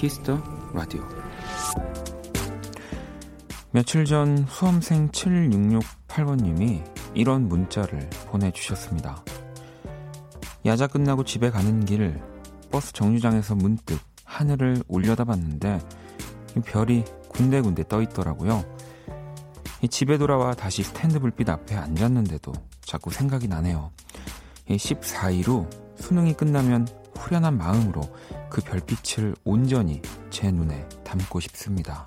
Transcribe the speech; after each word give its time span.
Kiss 0.00 0.24
the 0.24 0.42
Radio 0.72 1.06
며칠 3.70 4.06
전 4.06 4.46
수험생 4.48 5.10
7668번님이 5.10 6.82
이런 7.12 7.46
문자를 7.48 8.08
보내주셨습니다. 8.28 9.22
야자 10.64 10.86
끝나고 10.86 11.24
집에 11.24 11.50
가는 11.50 11.84
길 11.84 12.18
버스 12.70 12.94
정류장에서 12.94 13.56
문득 13.56 14.00
하늘을 14.24 14.82
올려다봤는데 14.88 15.80
별이 16.64 17.04
군데군데 17.28 17.84
떠 17.86 18.00
있더라고요. 18.00 18.64
집에 19.90 20.16
돌아와 20.16 20.54
다시 20.54 20.82
스탠드 20.82 21.18
불빛 21.20 21.46
앞에 21.46 21.76
앉았는데도 21.76 22.54
자꾸 22.80 23.10
생각이 23.10 23.48
나네요. 23.48 23.90
14일 24.66 25.46
후 25.46 25.68
수능이 25.96 26.32
끝나면 26.32 26.88
후련한 27.18 27.58
마음으로 27.58 28.00
그 28.50 28.60
별빛을 28.60 29.36
온전히 29.44 30.02
제 30.30 30.50
눈에 30.50 30.86
담고 31.04 31.40
싶습니다. 31.40 32.04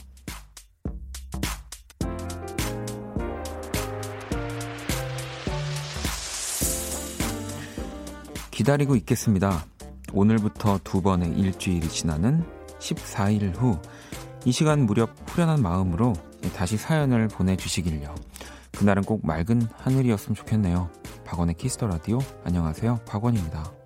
기다리고 8.52 8.96
있겠습니다. 8.98 9.66
오늘부터 10.14 10.80
두 10.84 11.02
번의 11.02 11.32
일주일이 11.32 11.88
지나는 11.90 12.46
14일 12.80 13.56
후 13.56 13.80
이 14.46 14.52
시간 14.52 14.86
무렵 14.86 15.10
후련한 15.28 15.62
마음으로 15.62 16.14
다시 16.56 16.76
사연을 16.76 17.30
보내주시길요. 17.30 18.14
그날은 18.74 19.04
꼭 19.04 19.26
맑은 19.26 19.62
하늘이었으면 19.78 20.36
좋겠네요. 20.36 20.90
박원의 21.26 21.56
키스터 21.56 21.88
라디오 21.88 22.20
안녕하세요. 22.44 23.00
박원입니다. 23.06 23.83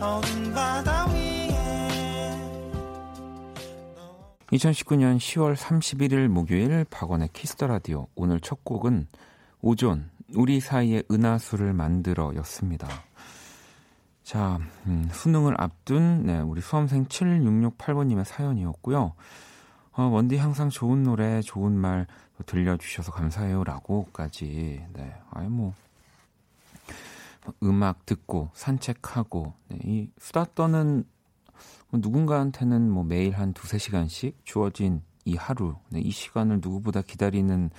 어두운 0.00 0.54
바다 0.54 1.06
위에 1.08 2.30
2019년 4.52 5.18
10월 5.18 5.54
31일 5.54 6.28
목요일 6.28 6.86
박원의 6.90 7.28
Kiss 7.34 7.52
the 7.52 7.66
Radio 7.66 8.06
오늘 8.14 8.40
첫 8.40 8.64
곡은 8.64 9.06
오존 9.60 10.10
우리 10.34 10.60
사이의 10.60 11.04
은하수를 11.10 11.74
만들어 11.74 12.34
였습니다. 12.36 12.88
자, 14.24 14.58
음, 14.86 15.08
수능을 15.12 15.54
앞둔 15.58 16.24
네, 16.24 16.40
우리 16.40 16.62
수험생 16.62 17.04
7668번님의 17.04 18.24
사연이었고요. 18.24 19.12
어, 19.92 20.02
원디 20.04 20.38
항상 20.38 20.70
좋은 20.70 21.02
노래, 21.02 21.42
좋은 21.42 21.72
말 21.72 22.06
들려주셔서 22.46 23.12
감사해요라고까지. 23.12 24.86
네, 24.94 25.14
아이 25.30 25.48
뭐 25.48 25.74
음악 27.62 28.06
듣고 28.06 28.50
산책하고 28.54 29.54
네, 29.68 29.78
이 29.84 30.10
수다 30.18 30.46
떠는 30.54 31.04
뭐 31.90 32.00
누군가한테는 32.02 32.90
뭐 32.90 33.04
매일 33.04 33.36
한 33.36 33.52
두세 33.52 33.78
시간씩 33.78 34.40
주어진 34.44 35.02
이 35.24 35.36
하루 35.36 35.76
네, 35.90 36.00
이 36.00 36.10
시간을 36.10 36.60
누구보다 36.62 37.02
기다리는 37.02 37.70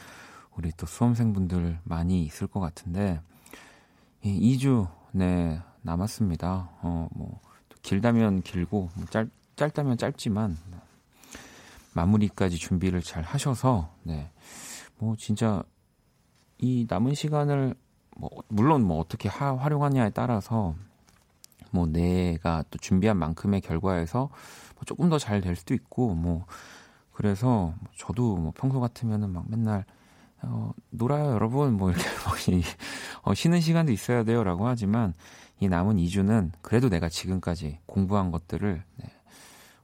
우리 0.56 0.72
또 0.78 0.86
수험생분들 0.86 1.80
많이 1.84 2.24
있을 2.24 2.48
것 2.48 2.60
같은데 2.60 3.22
이 4.22 4.58
2주 4.58 4.88
네 5.12 5.62
남았습니다. 5.82 6.70
어뭐 6.82 7.42
길다면 7.82 8.42
길고 8.44 8.90
뭐 8.96 9.06
짧, 9.08 9.30
짧다면 9.56 9.98
짧지만 9.98 10.58
마무리까지 11.94 12.58
준비를 12.58 13.02
잘 13.02 13.24
하셔서 13.24 13.94
네 14.04 14.30
뭐 15.04 15.16
진짜 15.18 15.64
이 16.60 16.86
남은 16.90 17.14
시간을 17.14 17.76
뭐 18.18 18.30
물론 18.48 18.84
뭐 18.84 19.00
어떻게 19.00 19.30
하, 19.30 19.56
활용하냐에 19.56 20.12
따라서 20.12 20.76
뭐 21.72 21.88
내가 21.88 22.64
또 22.70 22.78
준비한 22.80 23.18
만큼의 23.18 23.62
결과에서 23.62 24.30
뭐 24.76 24.84
조금 24.86 25.10
더 25.10 25.18
잘 25.18 25.42
될 25.42 25.56
수도 25.56 25.74
있고 25.74 26.14
뭐 26.14 26.46
그래서 27.14 27.74
저도 27.98 28.36
뭐 28.38 28.54
평소 28.56 28.80
같으면은 28.80 29.30
막 29.32 29.46
맨날 29.50 29.86
어, 30.42 30.74
놀아요 30.90 31.32
여러분 31.32 31.74
뭐 31.74 31.90
이렇게 31.92 32.04
어, 33.24 33.34
쉬는 33.34 33.62
시간도 33.62 33.92
있어야 33.92 34.24
돼요라고 34.24 34.68
하지만 34.68 35.14
이 35.60 35.68
남은 35.70 35.98
2주는 35.98 36.52
그래도 36.62 36.90
내가 36.90 37.08
지금까지 37.10 37.80
공부한 37.86 38.32
것들을 38.32 38.84
네, 38.98 39.06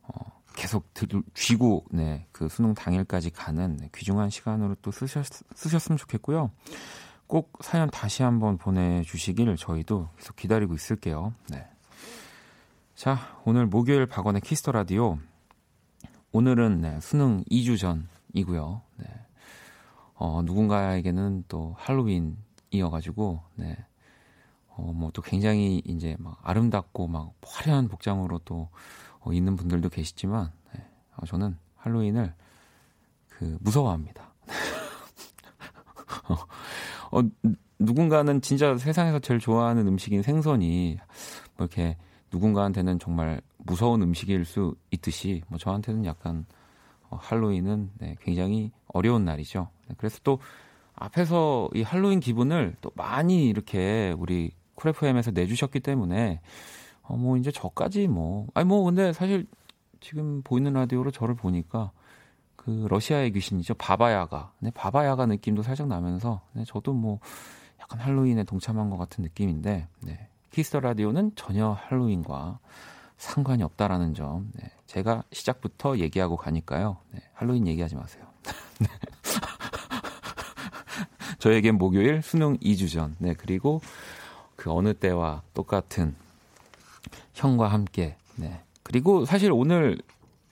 어, 0.04 0.14
계속 0.56 0.94
들, 0.94 1.08
쥐고 1.34 1.86
네, 1.92 2.28
그 2.34 2.50
수능 2.50 2.74
당일까지 2.74 3.30
가는 3.30 3.78
네, 3.78 3.90
귀중한 3.96 4.30
시간으로 4.30 4.76
또 4.82 4.92
쓰셨, 4.92 5.26
쓰셨으면 5.56 5.98
좋겠고요. 5.98 6.52
꼭 7.30 7.52
사연 7.62 7.92
다시 7.92 8.24
한번 8.24 8.58
보내주시길 8.58 9.56
저희도 9.56 10.10
계속 10.18 10.36
기다리고 10.36 10.74
있을게요. 10.74 11.36
네. 11.50 11.64
자, 12.96 13.20
오늘 13.46 13.68
목요일 13.68 14.08
박원의 14.08 14.42
Kiss 14.42 14.59
the 14.59 14.72
Radio. 14.72 15.20
오늘은 16.32 16.82
네, 16.82 17.00
수능 17.02 17.44
2주 17.44 17.78
전이고요. 17.78 18.82
네. 18.96 19.06
어, 20.16 20.42
누군가에게는 20.44 21.44
또 21.48 21.76
할로윈이어가지고, 21.78 23.44
네. 23.58 23.78
어, 24.70 24.92
뭐 24.92 25.12
또 25.14 25.22
굉장히 25.22 25.84
이제 25.86 26.16
막 26.18 26.40
아름답고 26.42 27.08
막 27.08 27.34
화려한 27.46 27.90
복장으로 27.90 28.40
또 28.40 28.70
어, 29.20 29.34
있는 29.34 29.56
분들도 29.56 29.90
계시지만, 29.90 30.52
네. 30.74 30.84
어, 31.16 31.28
저는 31.28 31.60
할로윈을 31.76 32.34
그 33.28 33.56
무서워합니다. 33.62 34.34
어, 37.12 37.22
누군가는 37.80 38.42
진짜 38.42 38.78
세상에서 38.78 39.20
제일 39.20 39.40
좋아하는 39.40 39.88
음식인 39.88 40.22
생선이 40.22 40.98
뭐 41.58 41.68
이렇게 41.68 41.98
누군가한테는 42.32 43.00
정말 43.00 43.42
무서운 43.58 44.02
음식일 44.02 44.46
수 44.46 44.76
있듯이 44.92 45.42
뭐 45.48 45.58
저한테는 45.58 46.06
약간 46.06 46.46
어, 47.10 47.18
할로윈은 47.22 47.92
네, 48.00 48.16
굉장히 48.22 48.72
어려운 48.88 49.26
날이죠. 49.26 49.70
네, 49.88 49.96
그래서 49.98 50.20
또 50.24 50.40
앞에서 50.96 51.70
이 51.74 51.82
할로윈 51.82 52.20
기분을 52.20 52.76
또 52.82 52.92
많이 52.96 53.48
이렇게 53.48 54.14
우리 54.18 54.52
쿨프엠에서 54.76 55.32
내주셨기 55.32 55.80
때문에 55.80 56.42
어, 57.04 57.16
뭐 57.16 57.38
이제 57.38 57.52
저까지 57.52 58.08
뭐 58.08 58.48
아니 58.54 58.68
뭐 58.68 58.84
근데 58.84 59.14
사실 59.14 59.48
지금 60.00 60.42
보이는 60.44 60.72
라디오로 60.74 61.12
저를 61.12 61.36
보니까 61.36 61.92
그 62.60 62.88
러시아의 62.90 63.32
귀신이죠. 63.32 63.76
바바야가. 63.76 64.52
네, 64.60 64.70
바바야가 64.72 65.28
느낌도 65.28 65.64
살짝 65.64 65.88
나면서 65.88 66.42
네, 66.52 66.66
저도 66.66 66.92
뭐 66.92 67.22
약간 67.80 68.02
할로윈에 68.02 68.44
동참한 68.44 68.90
것 68.90 68.98
같은 68.98 69.24
느낌인데 69.24 69.88
네, 70.02 70.28
Kiss 70.52 70.69
the 70.69 70.82
Radio는 70.82 71.32
전혀 71.38 71.72
할로윈과 71.72 72.60
상관이 73.16 73.64
없다라는 73.64 74.14
점. 74.14 74.52
네, 74.56 74.70
제가 74.88 75.24
시작부터 75.32 76.00
얘기하고 76.00 76.36
가니까요. 76.36 76.98
네, 77.12 77.22
할로윈 77.34 77.66
얘기하지 77.66 77.96
마세요. 77.96 78.26
네. 78.80 78.88
저에겐 81.40 81.78
목요일 81.78 82.22
수능 82.22 82.58
2주 82.58 82.92
전. 82.92 83.16
네, 83.20 83.36
그리고 83.36 83.80
그 84.58 84.70
어느 84.70 84.94
때와 84.94 85.44
똑같은 85.54 86.14
형과 87.34 87.70
함께. 87.70 88.18
네. 88.36 88.62
그리고 88.84 89.24
사실 89.24 89.54
오늘 89.54 89.98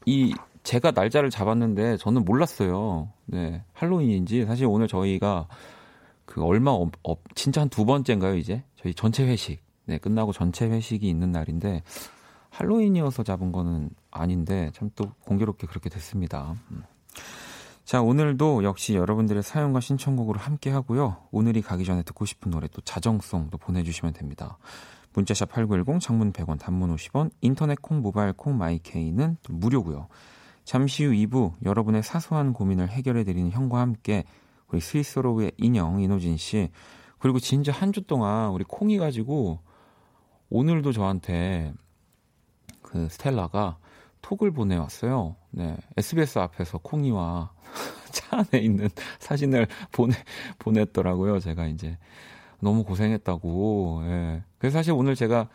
이 0.05 0.33
제가 0.67 0.91
날짜를 0.91 1.29
잡았는데 1.29 1.95
저는 1.95 2.25
몰랐어요. 2.25 3.07
네. 3.25 3.63
할로윈인지 3.71 4.45
사실 4.45 4.65
오늘 4.65 4.89
저희가 4.89 5.47
그 6.25 6.43
얼마 6.43 6.71
업, 6.71 6.91
업 7.03 7.21
진짜 7.35 7.61
한 7.61 7.69
두 7.69 7.85
번째인가요, 7.85 8.35
이제? 8.35 8.63
저희 8.75 8.93
전체 8.93 9.25
회식. 9.25 9.61
네, 9.85 9.97
끝나고 9.97 10.33
전체 10.33 10.67
회식이 10.67 11.07
있는 11.07 11.31
날인데 11.31 11.83
할로윈이어서 12.49 13.23
잡은 13.23 13.53
거는 13.53 13.91
아닌데 14.11 14.69
참 14.73 14.91
또 14.93 15.13
공교롭게 15.21 15.67
그렇게 15.67 15.89
됐습니다. 15.89 16.55
음. 16.71 16.83
자, 17.85 18.01
오늘도 18.01 18.65
역시 18.65 18.95
여러분들의 18.95 19.43
사연과 19.43 19.79
신청곡으로 19.79 20.37
함께 20.37 20.69
하고요. 20.69 21.15
오늘이 21.31 21.61
가기 21.61 21.85
전에 21.85 22.03
듣고 22.03 22.25
싶은 22.25 22.51
노래 22.51 22.67
또 22.67 22.81
자정송도 22.81 23.57
보내주시면 23.57 24.11
됩니다. 24.13 24.57
문자샵 25.13 25.49
8910, 25.49 26.01
장문 26.01 26.33
100원, 26.33 26.59
단문 26.59 26.93
50원, 26.93 27.31
인터넷 27.39 27.81
콩, 27.81 28.01
모바일 28.01 28.33
콩, 28.33 28.57
마이케이는 28.57 29.37
무료고요. 29.47 30.09
잠시 30.67 31.05
후 31.05 31.13
2부 31.13 31.53
여러분의 31.63 32.03
사소한 32.03 32.51
고민을 32.51 32.89
해결해드리는 32.89 33.51
형과 33.51 33.79
함께 33.79 34.25
우리 34.67 34.81
스위스로의 34.81 35.53
인형 35.55 36.01
이노진 36.01 36.35
씨 36.35 36.71
그리고 37.19 37.39
진짜 37.39 37.71
한 37.71 37.93
주 37.93 38.01
동안 38.01 38.51
우리 38.51 38.65
콩이 38.65 38.97
가지고 38.97 39.61
오늘도 40.49 40.91
저한테 40.91 41.73
그 42.81 43.07
스텔라가 43.07 43.77
톡을 44.21 44.51
보내왔어요. 44.51 45.37
네. 45.51 45.77
SBS 45.95 46.37
앞에서 46.39 46.79
콩이와 46.79 47.53
차 48.11 48.39
안에 48.39 48.61
있는 48.61 48.89
사진을 49.19 49.67
보내, 49.93 50.15
보냈더라고요. 50.59 51.39
제가 51.39 51.67
이제 51.67 51.97
너무 52.59 52.83
고생했다고. 52.83 54.01
예. 54.03 54.43
그래서 54.57 54.79
사실 54.79 54.91
오늘 54.91 55.15
제가 55.15 55.47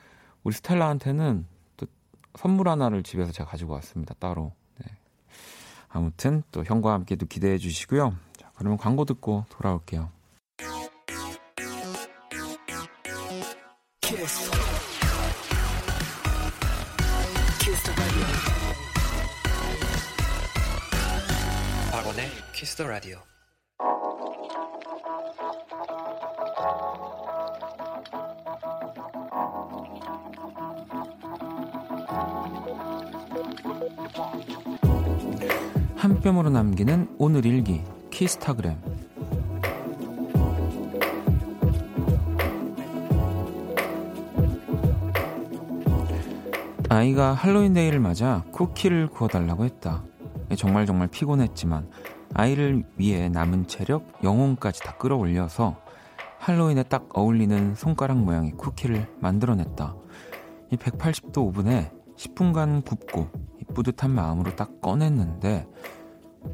우리 0.42 0.54
스텔라한테는 0.54 1.46
또 1.76 1.86
선물 2.34 2.70
하나를 2.70 3.02
집에서 3.02 3.30
제가 3.30 3.50
가지고 3.50 3.74
왔습니다. 3.74 4.14
따로. 4.18 4.54
네. 5.92 5.98
아무튼 5.98 6.42
또 6.50 6.64
형과 6.64 6.94
함께도 6.94 7.26
기대해 7.26 7.58
주시고요. 7.58 8.14
자, 8.38 8.50
그러면 8.56 8.78
광고 8.78 9.04
듣고 9.04 9.44
돌아올게요. 9.50 10.10
키스. 14.00 14.50
박원의 21.92 22.28
Kiss 22.52 22.76
the 22.76 22.86
Radio. 22.88 23.18
한 36.02 36.20
뼘으로 36.20 36.50
남기는 36.50 37.14
오늘 37.16 37.46
일기 37.46 37.80
키스타그램 38.10 38.76
아이가 46.88 47.34
할로윈 47.34 47.74
데이를 47.74 48.00
맞아 48.00 48.42
쿠키를 48.50 49.10
구워달라고 49.10 49.64
했다. 49.64 50.02
정말 50.56 50.86
정말 50.86 51.06
피곤했지만 51.06 51.88
아이를 52.34 52.82
위해 52.96 53.28
남은 53.28 53.68
체력, 53.68 54.04
영혼까지 54.24 54.80
다 54.80 54.96
끌어올려서 54.96 55.76
할로윈에 56.40 56.82
딱 56.82 57.16
어울리는 57.16 57.76
손가락 57.76 58.18
모양의 58.18 58.54
쿠키를 58.56 59.06
만들어냈다. 59.20 59.94
이 60.72 60.76
180도 60.76 61.38
오븐에 61.46 61.92
10분간 62.16 62.84
굽고 62.84 63.52
뿌듯한 63.72 64.10
마음으로 64.10 64.54
딱 64.56 64.80
꺼냈는데 64.80 65.66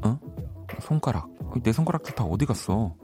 어? 0.03 0.19
손가락. 0.81 1.29
내 1.63 1.71
손가락들 1.71 2.15
다 2.15 2.23
어디 2.23 2.45
갔어? 2.45 2.95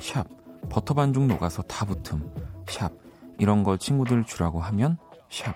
샵. 0.00 0.26
버터 0.68 0.94
반죽 0.94 1.26
녹아서 1.26 1.62
다 1.62 1.84
붙음. 1.84 2.30
샵. 2.68 2.92
이런 3.38 3.62
거 3.62 3.76
친구들 3.76 4.24
주라고 4.24 4.60
하면 4.60 4.98
샵. 5.30 5.54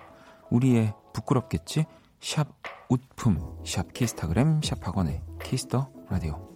우리의 0.49 0.93
부끄럽겠지? 1.13 1.85
샵. 2.19 2.47
웃픔. 2.89 3.57
샵. 3.65 3.93
키스타그램. 3.93 4.61
샵. 4.61 4.85
박원의 4.85 5.21
Kiss 5.43 5.69
the 5.69 5.89
Radio. 6.09 6.51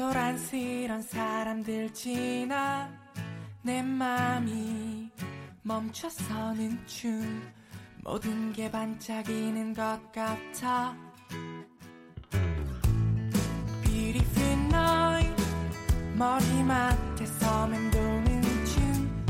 소란스런 0.00 1.02
사람들 1.02 1.92
지나 1.92 2.88
내 3.62 3.82
맘이 3.82 5.10
멈춰서는 5.62 6.86
춤 6.86 7.42
모든 8.02 8.52
게 8.52 8.70
반짝이는 8.70 9.74
것 9.74 10.00
같아. 10.12 10.94
Beautiful 13.82 14.58
night 14.66 15.44
머리맡에서 16.16 17.66
맴도는 17.66 18.42
춤. 18.64 19.26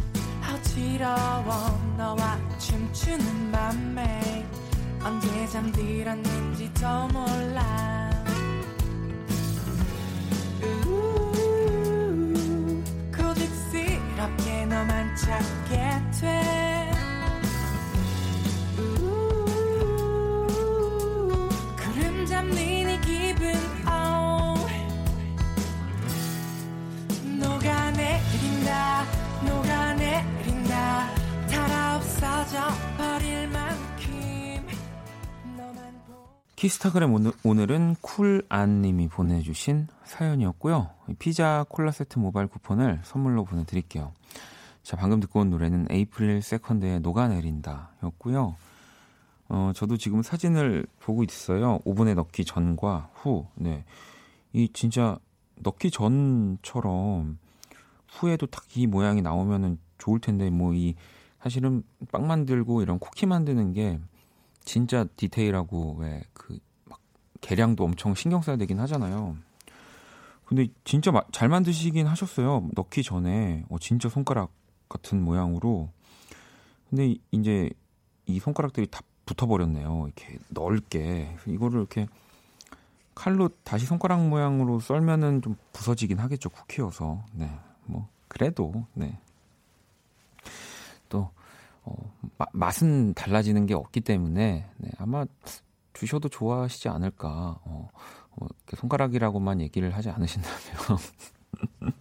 어지러워 0.53 1.95
너와 1.97 2.39
춤추는 2.59 3.51
맘에 3.51 4.47
언제 5.03 5.47
잠들었는지도 5.49 6.87
몰라. 7.09 8.11
고집스럽게 13.17 14.67
너만 14.67 15.17
찾게 15.17 16.21
돼 16.21 16.60
키스타그램 36.61 37.15
오늘, 37.15 37.33
오늘은 37.43 37.97
쿨안님이 38.03 39.09
보내주신 39.09 39.89
사연이었고요. 40.05 40.91
피자 41.19 41.65
콜라 41.71 41.91
세트 41.91 42.19
모바일 42.19 42.49
쿠폰을 42.49 43.01
선물로 43.03 43.47
보내드릴게요. 43.47 44.13
자, 44.83 44.95
방금 44.99 45.21
듣고 45.21 45.41
온 45.41 45.49
노래는 45.49 45.87
April 45.89 46.43
2nd의 46.43 47.01
녹아내린다 47.01 47.93
였고요. 48.03 48.57
어, 49.49 49.73
저도 49.75 49.97
지금 49.97 50.21
사진을 50.21 50.85
보고 50.99 51.25
있어요. 51.25 51.81
오븐에 51.87 52.13
넣기 52.13 52.45
전과 52.45 53.09
후. 53.15 53.47
네. 53.55 53.87
이 54.53 54.69
진짜 54.75 55.19
넣기 55.61 55.91
전처럼 55.91 57.39
후에도 58.07 58.47
딱 58.47 58.65
이 58.77 58.87
모양이 58.87 59.23
나오면은 59.23 59.79
좋을 59.97 60.21
텐데, 60.21 60.51
뭐 60.51 60.75
이, 60.75 60.95
사실은 61.41 61.85
빵 62.13 62.27
만들고 62.27 62.83
이런 62.83 62.99
쿠키 62.99 63.25
만드는 63.25 63.73
게 63.73 63.99
진짜 64.65 65.05
디테일하고 65.17 65.97
왜 65.99 66.23
그 66.33 66.59
막 66.87 67.01
계량도 67.41 67.85
엄청 67.85 68.15
신경 68.15 68.43
써야 68.43 68.57
되긴 68.57 68.79
하잖아요. 68.81 69.37
근데 70.45 70.67
진짜 70.85 71.13
마, 71.13 71.23
잘 71.33 71.49
만드시긴 71.49 72.07
하셨어요. 72.07 72.69
넣기 72.75 73.03
전에 73.03 73.65
어, 73.69 73.79
진짜 73.79 74.09
손가락 74.09 74.51
같은 74.89 75.23
모양으로. 75.23 75.91
근데 76.89 77.15
이제 77.31 77.71
이 78.27 78.41
손가락들이 78.41 78.89
다 78.89 79.01
붙어버렸네요. 79.27 80.07
이렇게 80.07 80.39
넓게 80.49 81.37
이거를 81.47 81.79
이렇게 81.79 82.09
칼로 83.15 83.49
다시 83.63 83.87
손가락 83.87 84.27
모양으로 84.29 84.81
썰면은 84.81 85.41
좀 85.43 85.57
부서지긴 85.73 86.19
하겠죠. 86.19 86.51
쿠키여서. 86.51 87.25
네, 87.35 87.51
뭐 87.85 88.09
그래도 88.29 88.87
네. 88.95 89.19
또 91.09 91.31
어, 91.83 91.95
마, 92.39 92.47
맛은 92.53 93.15
달라지는 93.15 93.67
게 93.67 93.75
없기 93.75 94.01
때문에 94.01 94.67
네, 94.77 94.91
아마 94.99 95.25
주셔도 95.93 96.29
좋아하시지 96.29 96.89
않을까. 96.89 97.59
어, 97.65 97.91
어, 98.31 98.47
손가락이라고만 98.77 99.61
얘기를 99.61 99.95
하지 99.95 100.11
않으신다면. 100.11 100.99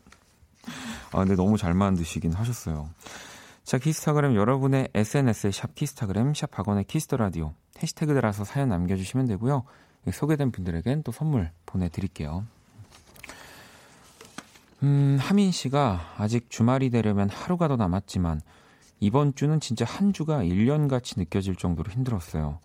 아, 1.12 1.18
근데 1.20 1.36
너무 1.36 1.58
잘 1.58 1.74
만드시긴 1.74 2.34
하셨어요. 2.34 2.90
자, 3.64 3.78
키스타그램 3.78 4.36
여러분의 4.36 4.90
SNS에 4.94 5.52
샵 5.52 5.76
키스타그램, 5.76 6.34
샵 6.34 6.58
박원의 6.58 6.86
Kiss 6.86 7.04
the 7.04 7.18
Radio 7.18 7.54
해시태그 7.82 8.14
달아서 8.14 8.44
사연 8.44 8.70
남겨주시면 8.70 9.28
되고요. 9.28 9.64
소개된 10.12 10.52
분들에겐 10.52 11.04
또 11.04 11.12
선물 11.12 11.52
보내드릴게요. 11.66 12.46
음, 14.84 15.18
하민 15.20 15.52
씨가 15.52 16.16
아직 16.18 16.50
주말이 16.50 16.90
되려면 16.90 17.30
하루가 17.30 17.68
더 17.68 17.76
남았지만 17.76 18.42
이번 19.00 19.34
주는 19.36 19.60
진짜 19.60 19.86
한 19.86 20.14
주가 20.14 20.44
1년같이 20.44 21.18
느껴질 21.18 21.56
정도로 21.56 21.92
힘들었어요. 21.92 22.60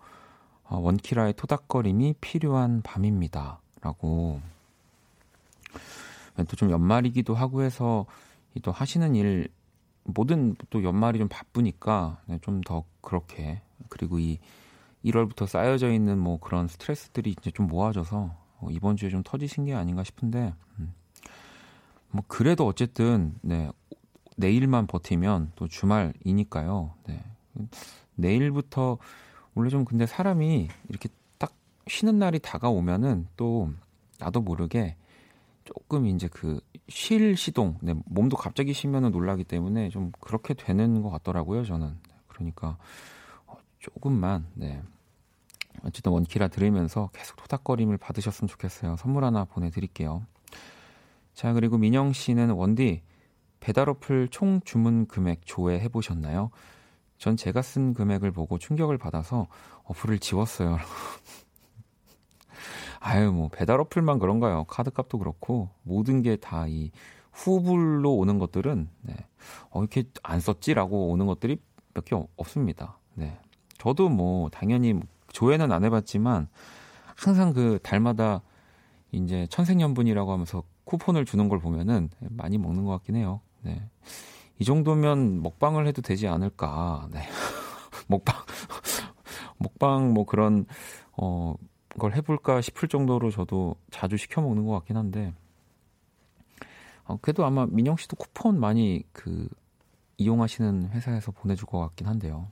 어, 0.63 0.77
원키라의 0.77 1.33
토닥거림이 1.33 2.15
필요한 2.19 2.81
밤입니다. 2.81 3.59
라고. 3.81 4.41
또 6.35 6.55
좀 6.57 6.69
연말이기도 6.69 7.33
하고 7.33 7.61
해서 7.61 8.05
또 8.61 8.71
하시는 8.71 9.15
일, 9.15 9.47
모든 10.03 10.55
또 10.69 10.83
연말이 10.83 11.19
좀 11.19 11.27
바쁘니까 11.29 12.21
네, 12.25 12.39
좀더 12.41 12.83
그렇게. 13.01 13.61
그리고 13.89 14.19
이 14.19 14.39
1월부터 15.03 15.47
쌓여져 15.47 15.91
있는 15.91 16.17
뭐 16.17 16.39
그런 16.39 16.67
스트레스들이 16.67 17.35
이제 17.37 17.51
좀 17.51 17.67
모아져서 17.67 18.35
어, 18.59 18.67
이번 18.69 18.97
주에 18.97 19.09
좀 19.09 19.23
터지신 19.23 19.65
게 19.65 19.73
아닌가 19.73 20.03
싶은데, 20.03 20.53
음. 20.79 20.93
뭐 22.09 22.23
그래도 22.27 22.65
어쨌든, 22.65 23.35
네, 23.41 23.69
내일만 24.35 24.87
버티면 24.87 25.53
또 25.55 25.67
주말이니까요. 25.67 26.93
네. 27.07 27.23
내일부터 28.15 28.97
원래 29.53 29.69
좀 29.69 29.85
근데 29.85 30.05
사람이 30.05 30.67
이렇게 30.89 31.09
딱 31.37 31.53
쉬는 31.87 32.19
날이 32.19 32.39
다가오면은 32.39 33.27
또 33.37 33.71
나도 34.19 34.41
모르게 34.41 34.95
조금 35.63 36.05
이제 36.07 36.27
그 36.27 36.59
쉴 36.87 37.35
시동, 37.35 37.77
네, 37.81 37.95
몸도 38.05 38.37
갑자기 38.37 38.73
쉬면은 38.73 39.11
놀라기 39.11 39.43
때문에 39.43 39.89
좀 39.89 40.11
그렇게 40.19 40.53
되는 40.53 41.01
것 41.01 41.09
같더라고요, 41.09 41.65
저는. 41.65 41.97
그러니까 42.27 42.77
어, 43.47 43.55
조금만, 43.79 44.45
네. 44.53 44.81
어쨌든 45.83 46.11
원키라 46.11 46.49
들으면서 46.49 47.09
계속 47.13 47.35
토닥거림을 47.37 47.97
받으셨으면 47.97 48.47
좋겠어요. 48.47 48.95
선물 48.97 49.23
하나 49.23 49.45
보내드릴게요. 49.45 50.25
자, 51.33 51.53
그리고 51.53 51.77
민영 51.77 52.13
씨는 52.13 52.51
원디, 52.51 53.01
배달 53.65 53.89
어플 53.89 54.27
총 54.27 54.61
주문 54.63 55.07
금액 55.07 55.41
조회해 55.43 55.87
보셨나요? 55.87 56.51
전 57.17 57.35
제가 57.35 57.63
쓴 57.63 57.95
금액을 57.95 58.29
보고 58.29 58.59
충격을 58.59 58.99
받아서 58.99 59.47
어플을 59.85 60.19
지웠어요. 60.19 60.77
아유, 62.99 63.31
뭐, 63.31 63.49
배달 63.51 63.79
어플만 63.79 64.19
그런가요? 64.19 64.65
카드값도 64.65 65.17
그렇고, 65.17 65.71
모든 65.81 66.21
게 66.21 66.37
다 66.37 66.67
이 66.67 66.91
후불로 67.31 68.13
오는 68.13 68.37
것들은, 68.37 68.87
네. 69.01 69.15
어, 69.71 69.79
이렇게 69.81 70.03
안 70.21 70.39
썼지라고 70.39 71.09
오는 71.09 71.25
것들이 71.25 71.57
몇 71.95 72.05
개 72.05 72.15
없습니다. 72.35 72.99
네. 73.15 73.35
저도 73.79 74.09
뭐, 74.09 74.47
당연히 74.51 74.93
조회는 75.29 75.71
안 75.71 75.83
해봤지만, 75.83 76.49
항상 77.15 77.51
그 77.51 77.79
달마다 77.81 78.43
이제 79.11 79.47
천생연분이라고 79.49 80.31
하면서 80.31 80.61
쿠폰을 80.83 81.25
주는 81.25 81.49
걸 81.49 81.57
보면은 81.57 82.11
많이 82.29 82.59
먹는 82.59 82.85
것 82.85 82.91
같긴 82.91 83.15
해요. 83.15 83.41
네. 83.65 83.81
이 84.59 84.63
정도면 84.63 85.41
먹방을 85.41 85.87
해도 85.87 86.01
되지 86.01 86.27
않을까. 86.27 87.09
네. 87.11 87.21
먹방, 88.07 88.35
먹방 89.57 90.13
뭐 90.13 90.25
그런, 90.25 90.65
어, 91.17 91.55
걸 91.97 92.13
해볼까 92.13 92.61
싶을 92.61 92.87
정도로 92.87 93.31
저도 93.31 93.75
자주 93.89 94.17
시켜 94.17 94.41
먹는 94.41 94.65
것 94.65 94.73
같긴 94.73 94.97
한데, 94.97 95.33
어, 97.05 97.17
그래도 97.21 97.43
아마 97.43 97.65
민영 97.65 97.97
씨도 97.97 98.15
쿠폰 98.17 98.59
많이 98.59 99.03
그 99.11 99.47
이용하시는 100.17 100.89
회사에서 100.91 101.31
보내줄 101.31 101.65
것 101.65 101.79
같긴 101.79 102.07
한데요. 102.07 102.47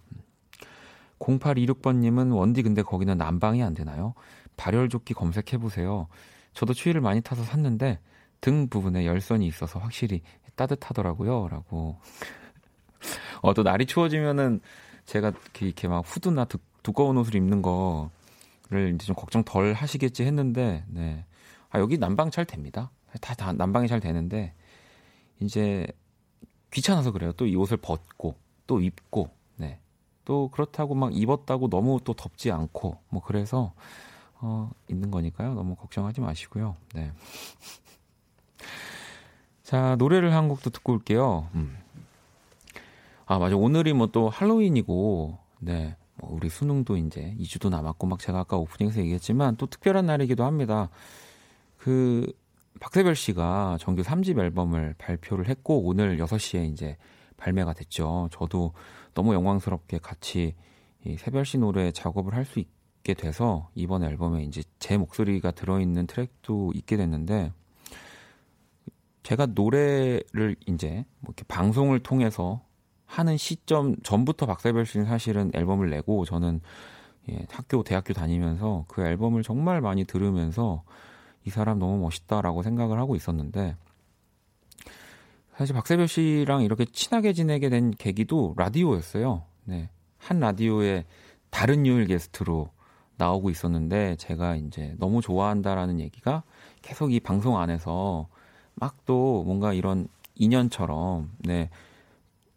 0826번님은 1.20 2.36
원디 2.36 2.64
근데 2.64 2.82
거기는 2.82 3.18
난방이 3.18 3.64
안 3.64 3.74
되나요? 3.74 4.14
발열조끼 4.58 5.14
검색해보세요. 5.14 6.08
저도 6.54 6.74
추위를 6.74 7.02
많이 7.02 7.22
타서 7.22 7.44
샀는데 7.44 8.00
등 8.42 8.68
부분에 8.68 9.06
열선이 9.06 9.48
있어서 9.48 9.80
확실히 9.80 10.22
따뜻하더라고요. 10.56 11.48
라고. 11.50 11.98
어, 13.42 13.54
또 13.54 13.64
날이 13.64 13.86
추워지면은 13.86 14.62
제가 15.06 15.34
이렇게 15.60 15.88
막 15.88 16.00
후드나 16.06 16.46
두, 16.46 16.58
두꺼운 16.82 17.18
옷을 17.18 17.36
입는 17.36 17.62
거를 17.62 18.94
이제 18.96 19.06
좀 19.06 19.16
걱정 19.16 19.44
덜 19.44 19.74
하시겠지 19.74 20.24
했는데, 20.24 20.84
네. 20.88 21.26
아, 21.70 21.80
여기 21.80 21.98
난방 21.98 22.32
잘 22.32 22.46
됩니다. 22.46 22.92
다, 23.22 23.34
다 23.34 23.52
난방이 23.54 23.88
잘 23.88 24.00
되는데, 24.00 24.54
이제 25.40 25.86
귀찮아서 26.72 27.12
그래요. 27.12 27.34
또 27.34 27.46
이 27.46 27.56
옷을 27.56 27.78
벗고, 27.78 28.36
또 28.66 28.80
입고, 28.80 29.30
네. 29.58 29.80
또 30.26 30.50
그렇다고 30.50 30.96
막 30.96 31.16
입었다고 31.16 31.70
너무 31.70 32.00
또 32.04 32.14
덥지 32.14 32.52
않고, 32.52 32.98
뭐 33.10 33.22
그래서, 33.22 33.74
어, 34.36 34.72
있는 34.90 35.12
거니까요. 35.12 35.54
너무 35.54 35.76
걱정하지 35.76 36.22
마시고요. 36.22 36.76
네. 36.94 37.12
자, 39.64 39.96
노래를 39.98 40.34
한 40.34 40.50
곡도 40.50 40.70
듣고 40.72 40.94
올게요. 40.94 41.48
음. 41.56 41.78
아, 43.26 43.40
맞아. 43.40 43.56
오늘이 43.56 43.94
뭐 43.94 44.08
또 44.08 44.30
할로윈이고, 44.30 45.38
네. 45.60 45.96
뭐 46.16 46.32
우리 46.34 46.50
수능도 46.50 46.98
이제 46.98 47.36
2주도 47.40 47.70
남았고 47.70 48.06
막 48.06 48.20
제가 48.20 48.40
아까 48.40 48.58
오프닝에서 48.58 49.00
얘기했지만 49.00 49.56
또 49.56 49.66
특별한 49.66 50.06
날이기도 50.06 50.44
합니다. 50.44 50.90
그 51.78 52.32
박세별 52.80 53.16
씨가 53.16 53.78
정규 53.80 54.04
3집 54.04 54.38
앨범을 54.40 54.96
발표를 54.98 55.48
했고 55.48 55.82
오늘 55.84 56.18
6시에 56.18 56.72
이제 56.72 56.98
발매가 57.38 57.74
됐죠. 57.74 58.30
저도 58.32 58.74
너무 59.16 59.34
영광스럽게 59.34 60.00
같이 60.00 60.54
이 61.06 61.18
세별 61.18 61.46
씨 61.46 61.58
노래 61.58 61.92
작업을 61.92 62.36
할 62.36 62.46
수 62.46 62.60
있게 62.60 63.14
돼서 63.16 63.70
이번 63.74 64.04
앨범에 64.04 64.44
이제 64.44 64.64
제 64.80 64.98
목소리가 64.98 65.52
들어있는 65.52 66.06
트랙도 66.08 66.74
있게 66.76 66.96
됐는데 66.98 67.52
제가 69.24 69.48
노래를 69.48 70.56
이제 70.68 71.06
뭐 71.20 71.30
이렇게 71.30 71.44
방송을 71.48 72.00
통해서 72.00 72.62
하는 73.06 73.38
시점 73.38 73.96
전부터 74.04 74.46
박세별 74.46 74.86
씨는 74.86 75.06
사실은 75.06 75.52
앨범을 75.54 75.90
내고 75.90 76.26
저는 76.26 76.62
예, 77.30 77.46
학교 77.50 77.84
대학교 77.84 78.14
다니면서 78.14 78.86
그 78.88 79.02
앨범을 79.06 79.44
정말 79.44 79.82
많이 79.82 80.04
들으면서 80.04 80.84
이 81.46 81.50
사람 81.50 81.80
너무 81.80 81.98
멋있다라고 82.00 82.64
생각을 82.64 83.00
하고 83.00 83.16
있었는데 83.16 83.76
사실 85.56 85.76
박세별 85.76 86.08
씨랑 86.08 86.64
이렇게 86.64 86.86
친하게 86.86 87.34
지내게 87.34 87.70
된 87.70 87.92
계기도 87.92 88.54
라디오였어요. 88.58 89.44
네. 89.66 89.90
한 90.18 90.40
라디오에 90.40 91.06
다른 91.50 91.86
요일 91.86 92.08
게스트로 92.08 92.70
나오고 93.18 93.52
있었는데 93.52 94.16
제가 94.16 94.56
이제 94.56 94.96
너무 94.98 95.22
좋아한다라는 95.22 96.00
얘기가 96.00 96.44
계속 96.82 97.14
이 97.14 97.20
방송 97.20 97.60
안에서 97.60 98.28
막 98.76 99.06
또 99.06 99.44
뭔가 99.44 99.74
이런 99.74 100.08
인연처럼 100.36 101.32
네. 101.40 101.70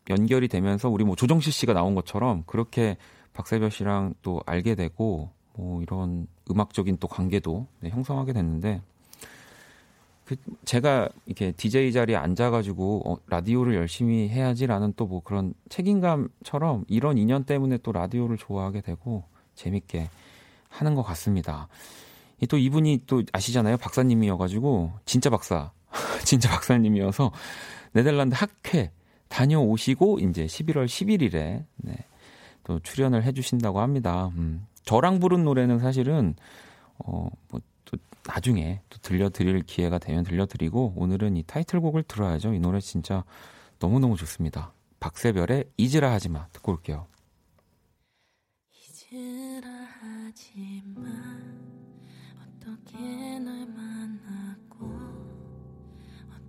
연결이 0.09 0.47
되면서 0.49 0.89
우리 0.89 1.05
뭐 1.05 1.17
조정실 1.17 1.53
씨가 1.53 1.73
나온 1.73 1.95
것처럼 1.95 2.45
그렇게 2.47 2.97
박세별 3.33 3.71
씨랑 3.71 4.15
또 4.23 4.41
알게 4.47 4.77
되고 4.77 5.31
뭐 5.55 5.83
이런 5.83 6.29
음악적인 6.51 6.99
또 6.99 7.09
관계도 7.09 7.67
네, 7.81 7.91
형성하게 7.91 8.33
됐는데 8.33 8.81
그 10.25 10.37
제가 10.65 11.09
이렇게 11.27 11.53
DJ 11.53 11.93
자리에 11.93 12.17
앉아가지고 12.17 13.03
어, 13.07 13.17
라디오를 13.27 13.75
열심히 13.75 14.29
해야지라는 14.29 14.95
또 14.97 15.07
뭐 15.07 15.23
그런 15.23 15.55
책임감처럼 15.69 16.85
이런 16.89 17.19
인연 17.19 17.45
때문에 17.45 17.79
또 17.79 17.93
라디오를 17.93 18.37
좋아하게 18.37 18.81
되고 18.81 19.25
재밌게 19.55 20.09
하는 20.69 20.95
것 20.95 21.03
같습니다. 21.03 21.69
또 22.49 22.59
이분이 22.59 23.05
또 23.07 23.23
아시잖아요 23.33 23.79
박사님이어가지고 23.79 24.93
진짜 25.07 25.31
박사 25.31 25.71
진짜 26.25 26.49
박사님이어서 26.51 27.33
네덜란드 27.93 28.35
학회 28.35 28.93
다녀오시고 29.29 30.21
이제 30.21 30.47
11월 30.47 30.87
11일에 30.87 31.65
네, 31.77 31.97
또 32.65 32.79
출연을 32.81 33.25
해주신다고 33.25 33.81
합니다. 33.81 34.31
음, 34.37 34.67
저랑 34.85 35.21
부른 35.21 35.45
노래는 35.45 35.79
사실은 35.79 36.35
어, 36.99 37.29
뭐 37.49 37.61
또 37.87 37.97
나중에 38.27 38.83
또 38.91 38.99
들려드릴 38.99 39.63
기회가 39.63 39.99
되면 39.99 40.23
들려드리고 40.25 40.95
오늘은 40.97 41.37
이 41.37 41.43
타이틀곡을 41.45 42.03
들어야죠. 42.03 42.53
이 42.53 42.59
노래 42.59 42.81
진짜 42.81 43.25
너무 43.79 43.99
너무 43.99 44.17
좋습니다. 44.17 44.75
박세별의 45.01 45.65
잊으라 45.79 46.13
하지마 46.13 46.49
듣고 46.53 46.73
올게요. 46.73 47.07
잊으라 48.73 49.76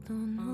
어떤 0.07 0.46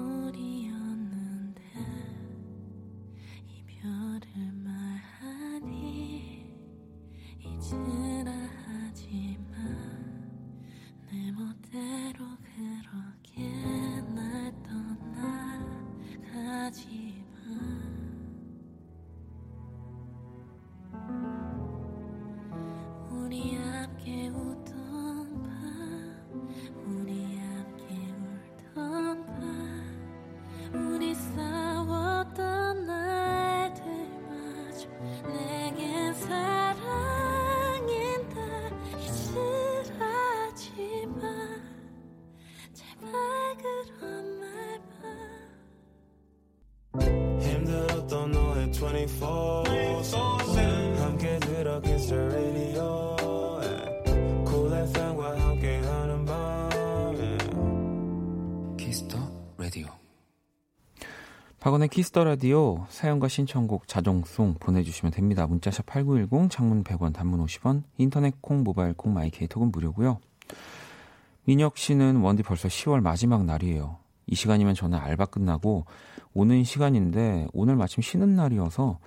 24/7 48.94 50.98
함께 51.00 51.40
들어 51.40 51.82
Kiss 51.82 52.10
the 52.10 52.24
Radio 52.26 53.18
Cool 54.48 54.84
FM과 54.84 55.40
함께하는 55.40 56.26
밤 56.26 56.70
Kiss 58.78 59.08
the 59.08 59.24
Radio 59.58 59.88
박원의 61.60 61.88
Kiss 61.88 62.09
the 62.09 62.24
Radio 62.24 62.86
사연과 62.90 63.30
신청곡 63.30 63.88
자정송 63.88 64.58
보내주시면 64.60 65.12
됩니다. 65.12 65.48
문자샵 65.48 65.88
8910 65.88 66.52
장문 66.52 66.84
100원 66.84 67.14
단문 67.14 67.44
50원 67.46 67.82
인터넷 67.98 68.40
콩 68.42 68.64
모바일 68.64 68.94
콩 68.94 69.14
My 69.14 69.27
K 69.27 69.33
톡은 69.33 69.72
무료고요. 69.72 70.20
민혁 71.46 71.78
씨는 71.78 72.18
원디 72.18 72.44
벌써 72.44 72.68
10월 72.68 73.02
마지막 73.02 73.46
날이에요. 73.46 73.98
이 74.28 74.36
시간이면 74.36 74.76
저는 74.76 75.00
알바 75.00 75.26
끝나고 75.28 75.86
오는 76.34 76.64
시간인데 76.64 77.48
오늘 77.54 77.76
마침 77.76 78.02
쉬는 78.02 78.36
날이어서 78.36 79.00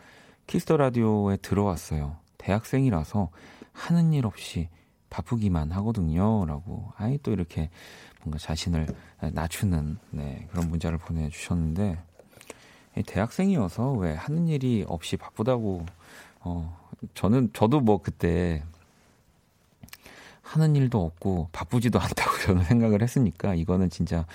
Kiss 0.47 0.64
the 0.64 0.77
Radio에 0.77 1.37
들어왔어요. 1.39 2.17
대학생이라서 2.39 3.31
하는 3.73 4.13
일 4.13 4.27
없이 4.27 4.69
바쁘기만 5.11 5.73
하거든요. 5.73 6.45
라고 6.47 6.93
아이 6.97 7.19
또 7.19 7.33
이렇게 7.33 7.71
뭔가 8.23 8.39
자신을 8.39 8.87
낮추는 9.33 9.99
네, 10.11 10.47
그런 10.51 10.69
문자를 10.71 10.99
보내주셨는데 10.99 11.99
대학생이어서 13.07 13.93
왜 13.93 14.15
하는 14.15 14.49
일이 14.49 14.85
없이 14.87 15.17
바쁘다고 15.17 15.85
어 16.41 16.79
저는 17.15 17.51
저도 17.53 17.81
뭐 17.81 18.01
그때 18.01 18.63
하는 20.47 20.77
일도 20.77 21.05
없고 21.05 21.49
바쁘지도 21.53 21.99
않다고 22.01 22.39
저는 22.45 22.65
생각을 22.65 23.03
했으니까 23.03 23.55
이거는 23.55 23.91
진짜 23.91 24.27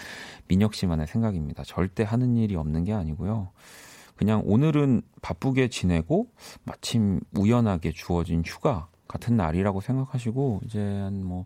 민혁 0.47 0.73
씨만의 0.73 1.07
생각입니다. 1.07 1.63
절대 1.63 2.03
하는 2.03 2.35
일이 2.37 2.55
없는 2.55 2.83
게 2.83 2.93
아니고요. 2.93 3.49
그냥 4.15 4.43
오늘은 4.45 5.01
바쁘게 5.21 5.69
지내고 5.69 6.27
마침 6.63 7.21
우연하게 7.35 7.91
주어진 7.91 8.43
휴가 8.45 8.87
같은 9.07 9.35
날이라고 9.35 9.81
생각하시고 9.81 10.61
이제 10.65 10.79
한 10.79 11.23
뭐 11.23 11.45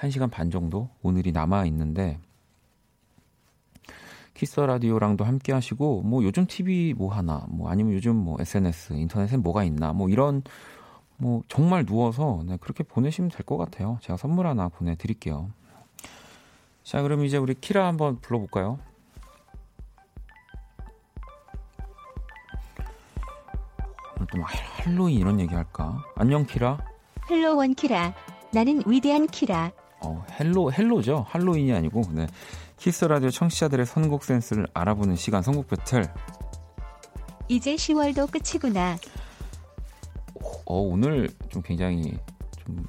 1시간 0.00 0.30
반 0.30 0.50
정도 0.50 0.88
오늘이 1.02 1.32
남아 1.32 1.66
있는데 1.66 2.18
키스 4.34 4.60
라디오랑도 4.60 5.24
함께 5.24 5.52
하시고 5.52 6.02
뭐 6.02 6.22
요즘 6.22 6.46
TV 6.46 6.94
뭐 6.94 7.12
하나 7.12 7.44
뭐 7.48 7.68
아니면 7.68 7.94
요즘 7.94 8.14
뭐 8.14 8.36
SNS 8.38 8.92
인터넷에 8.92 9.36
뭐가 9.36 9.64
있나 9.64 9.92
뭐 9.92 10.08
이런 10.08 10.42
뭐 11.18 11.42
정말 11.48 11.84
누워서 11.84 12.42
네, 12.46 12.56
그렇게 12.60 12.84
보내시면 12.84 13.30
될 13.30 13.44
것 13.44 13.56
같아요. 13.56 13.98
제가 14.02 14.16
선물 14.16 14.46
하나 14.46 14.68
보내드릴게요. 14.68 15.50
자 16.84 17.02
그럼 17.02 17.24
이제 17.24 17.36
우리 17.36 17.54
키라 17.54 17.86
한번 17.86 18.18
불러볼까요? 18.20 18.78
오늘 24.16 24.26
또 24.32 24.42
할로윈 24.42 25.18
이런 25.18 25.40
얘기 25.40 25.54
할까? 25.54 26.02
안녕 26.14 26.46
키라. 26.46 26.78
Hello 27.30 27.56
원 27.56 27.74
키라. 27.74 28.14
나는 28.52 28.82
위대한 28.86 29.26
키라. 29.26 29.72
어 30.00 30.24
hello 30.38 30.72
hello죠. 30.72 31.26
할로윈이 31.28 31.72
아니고 31.72 32.02
네. 32.12 32.26
Kiss 32.76 33.04
the 33.04 33.14
Radio 33.14 33.30
청취자들의 33.30 33.84
선곡 33.86 34.22
센스를 34.24 34.66
알아보는 34.72 35.16
시간 35.16 35.42
선곡 35.42 35.66
배틀. 35.68 36.04
이제 37.48 37.74
10월도 37.74 38.30
끝이구나. 38.30 38.96
어, 40.66 40.80
오늘 40.80 41.28
좀 41.48 41.62
굉장히 41.62 42.18
좀 42.64 42.86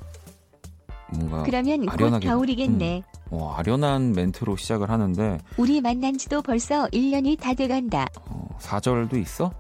뭔가 1.12 1.44
그러면 1.44 1.88
아련하게, 1.90 2.28
곧 2.28 2.34
겨울이겠네. 2.34 2.98
음, 2.98 3.20
어, 3.32 3.54
아련한 3.56 4.14
멘트로 4.14 4.56
시작을 4.58 4.90
하는데 4.90 5.40
우리 5.58 5.82
만난 5.82 6.18
지도 6.18 6.42
벌써 6.42 6.88
1년이 6.88 7.40
다 7.40 7.54
돼간다. 7.54 8.08
어, 8.28 8.58
4절도 8.60 9.20
있어? 9.22 9.52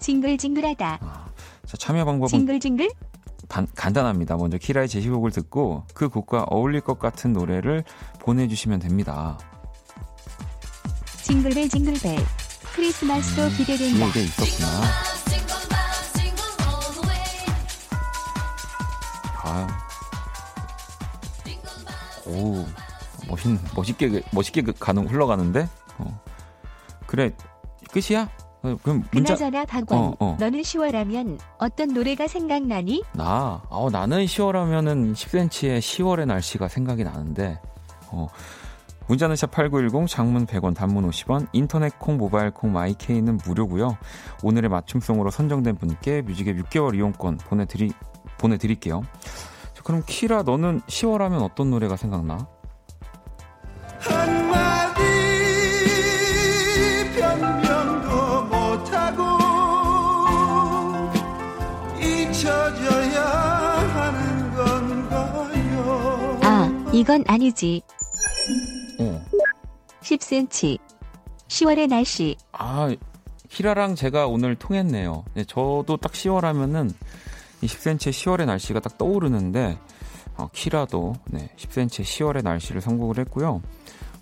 징글징글하다. 0.00 0.98
아, 1.00 1.26
자, 1.66 1.76
참여 1.76 2.04
방법은 2.04 2.28
징글징글? 2.28 2.90
간, 3.48 3.66
간단합니다. 3.74 4.36
먼저 4.36 4.58
키라의 4.58 4.88
제시곡을 4.88 5.30
듣고 5.30 5.84
그 5.94 6.08
곡과 6.08 6.44
어울릴 6.50 6.80
것 6.80 6.98
같은 6.98 7.32
노래를 7.32 7.84
보내주시면 8.20 8.80
됩니다. 8.80 9.38
징글벨 11.22 11.68
징글벨 11.68 12.18
크리스마스도 12.74 13.42
음, 13.42 13.50
기대된다. 13.56 14.06
이게 14.08 14.22
있었구나. 14.24 15.13
아, 19.54 19.68
오, 22.26 22.66
멋있, 23.28 23.48
멋있게 23.76 24.22
멋있게 24.32 24.62
그 24.62 24.72
가는 24.72 25.06
흘러가는데. 25.06 25.68
어. 25.98 26.20
그래 27.06 27.32
끝이야? 27.92 28.28
어, 28.64 28.76
그럼 28.82 29.04
문자. 29.12 29.34
그나저나 29.34 29.64
박원, 29.66 29.98
어, 29.98 30.14
어. 30.18 30.36
너는 30.40 30.62
10월하면 30.62 31.38
어떤 31.58 31.88
노래가 31.88 32.26
생각나니? 32.26 33.04
나, 33.12 33.62
어, 33.68 33.90
나는 33.90 34.24
10월하면은 34.24 35.12
10cm의 35.12 35.78
10월의 35.78 36.26
날씨가 36.26 36.68
생각이 36.68 37.04
나는데. 37.04 37.60
어. 38.10 38.26
문자는 39.06 39.36
샵8910 39.36 40.08
장문 40.08 40.46
100원 40.46 40.74
단문 40.74 41.08
50원 41.10 41.46
인터넷 41.52 41.98
콩 41.98 42.16
모바일 42.16 42.50
콩 42.50 42.72
마이케이는 42.72 43.38
무료고요. 43.44 43.98
오늘의 44.42 44.70
맞춤송으로 44.70 45.30
선정된 45.30 45.76
분께 45.76 46.22
뮤직의 46.22 46.54
6개월 46.62 46.94
이용권 46.94 47.36
보내 47.36 47.66
드리, 47.66 47.92
보내드릴게요. 48.38 49.02
자, 49.74 49.82
그럼 49.82 50.02
키라 50.06 50.42
너는 50.42 50.80
10월 50.82 51.18
하면 51.18 51.42
어떤 51.42 51.70
노래가 51.70 51.96
생각나? 51.96 52.46
한마디 53.98 55.02
변명도 57.16 58.44
못하고 58.44 59.22
잊혀져야 61.98 63.24
하는 63.94 64.54
건가요? 64.54 66.40
아, 66.42 66.90
이건 66.92 67.24
아니지. 67.26 67.82
10cm. 70.02 70.78
10월의 71.48 71.88
날씨. 71.88 72.36
아, 72.52 72.94
히라랑 73.48 73.94
제가 73.94 74.26
오늘 74.26 74.54
통했네요. 74.56 75.24
네, 75.34 75.44
저도 75.44 75.96
딱 75.96 76.12
10월 76.12 76.42
하면은 76.42 76.90
이 77.64 77.66
10cm의 77.66 78.10
10월의 78.10 78.44
날씨가 78.44 78.80
딱 78.80 78.98
떠오르는데, 78.98 79.78
어, 80.36 80.48
키라도 80.52 81.14
네, 81.30 81.48
10cm의 81.56 82.02
10월의 82.02 82.44
날씨를 82.44 82.82
선곡을 82.82 83.18
했고요. 83.20 83.62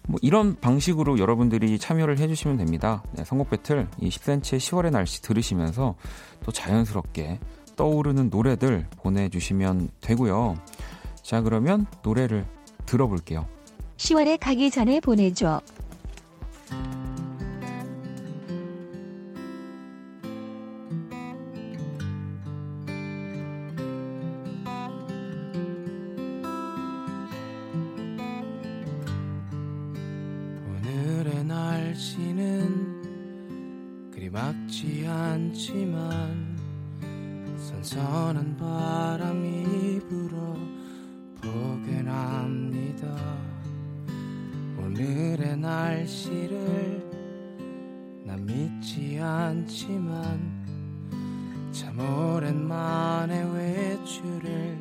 뭐 0.06 0.18
이런 0.22 0.56
방식으로 0.60 1.18
여러분들이 1.18 1.78
참여를 1.78 2.18
해주시면 2.18 2.58
됩니다. 2.58 3.02
네, 3.12 3.24
선곡 3.24 3.50
배틀 3.50 3.88
이 4.00 4.08
10cm의 4.08 4.58
10월의 4.58 4.92
날씨 4.92 5.22
들으시면서 5.22 5.96
또 6.44 6.52
자연스럽게 6.52 7.40
떠오르는 7.74 8.30
노래들 8.30 8.86
보내주시면 8.98 9.90
되고요. 10.00 10.56
자, 11.22 11.40
그러면 11.40 11.86
노래를 12.04 12.46
들어볼게요. 12.86 13.46
10월에 13.96 14.38
가기 14.40 14.70
전에 14.70 15.00
보내줘. 15.00 15.60
않지만 35.72 36.58
선선한 37.56 38.58
바람이 38.58 40.00
불어 40.06 40.54
보게 41.40 42.06
합니다. 42.06 43.08
오늘의 44.78 45.56
날씨를 45.56 47.10
난 48.24 48.44
믿지 48.44 49.18
않지만 49.18 50.62
참 51.72 51.98
오랜만에 51.98 53.42
외출을 53.54 54.76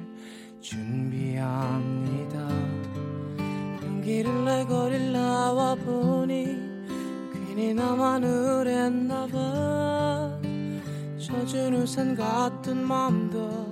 준비합니다 0.60 2.38
용기를 3.84 4.46
내 4.46 4.66
거릴 4.66 5.14
나와 5.14 5.74
보니 5.76 6.46
괜히 7.34 7.74
나만 7.74 8.24
우랬나봐 8.24 10.11
젖은 11.32 11.74
우산 11.76 12.14
같은 12.14 12.84
키 12.84 13.71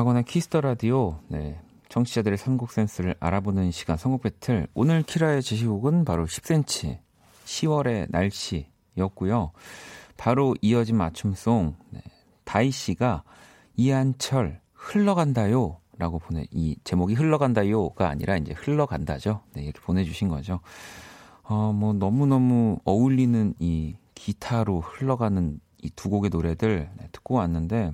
박원의 0.00 0.24
Kiss 0.24 0.46
the 0.46 0.62
Radio. 0.62 1.18
네. 1.28 1.60
청취자들의 1.90 2.38
선곡 2.38 2.72
센스를 2.72 3.16
알아보는 3.20 3.70
시간 3.70 3.98
선곡 3.98 4.22
배틀. 4.22 4.66
오늘 4.72 5.02
키라의 5.02 5.42
제시곡은 5.42 6.06
바로 6.06 6.24
10cm 6.24 6.96
10월의 7.44 8.06
날씨였고요. 8.08 9.52
바로 10.16 10.54
이어진 10.62 10.96
맞춤송. 10.96 11.76
네. 11.90 12.00
다이 12.44 12.70
씨가 12.70 13.24
이한철 13.76 14.62
흘러간다요. 14.72 15.76
라고 15.98 16.18
보내, 16.18 16.46
이 16.50 16.76
제목이 16.82 17.12
흘러간다요가 17.12 18.08
아니라 18.08 18.38
이제 18.38 18.54
흘러간다죠. 18.54 19.42
네, 19.52 19.64
이렇게 19.64 19.80
보내 19.80 20.04
주신 20.04 20.28
거죠. 20.28 20.60
어, 21.42 21.74
뭐, 21.74 21.92
너무너무 21.92 22.78
어울리는 22.84 23.52
이 23.58 23.96
기타로 24.14 24.80
흘러가는 24.80 25.60
이 25.82 25.90
두 25.94 26.08
곡의 26.08 26.30
노래들 26.30 26.88
네, 26.96 27.08
듣고 27.12 27.34
왔는데, 27.34 27.92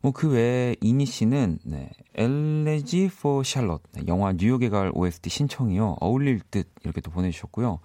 뭐 0.00 0.12
그 0.12 0.30
외에 0.30 0.76
이니 0.80 1.06
씨는 1.06 1.58
네, 1.64 1.90
엘레지 2.14 3.04
for 3.04 3.42
샬롯 3.44 3.82
네, 3.92 4.02
영화 4.06 4.32
뉴욕의 4.32 4.70
가을 4.70 4.92
OST 4.94 5.28
신청이요. 5.28 5.96
어울릴 6.00 6.40
듯 6.50 6.68
이렇게 6.84 7.00
또 7.00 7.10
보내주셨고요. 7.10 7.80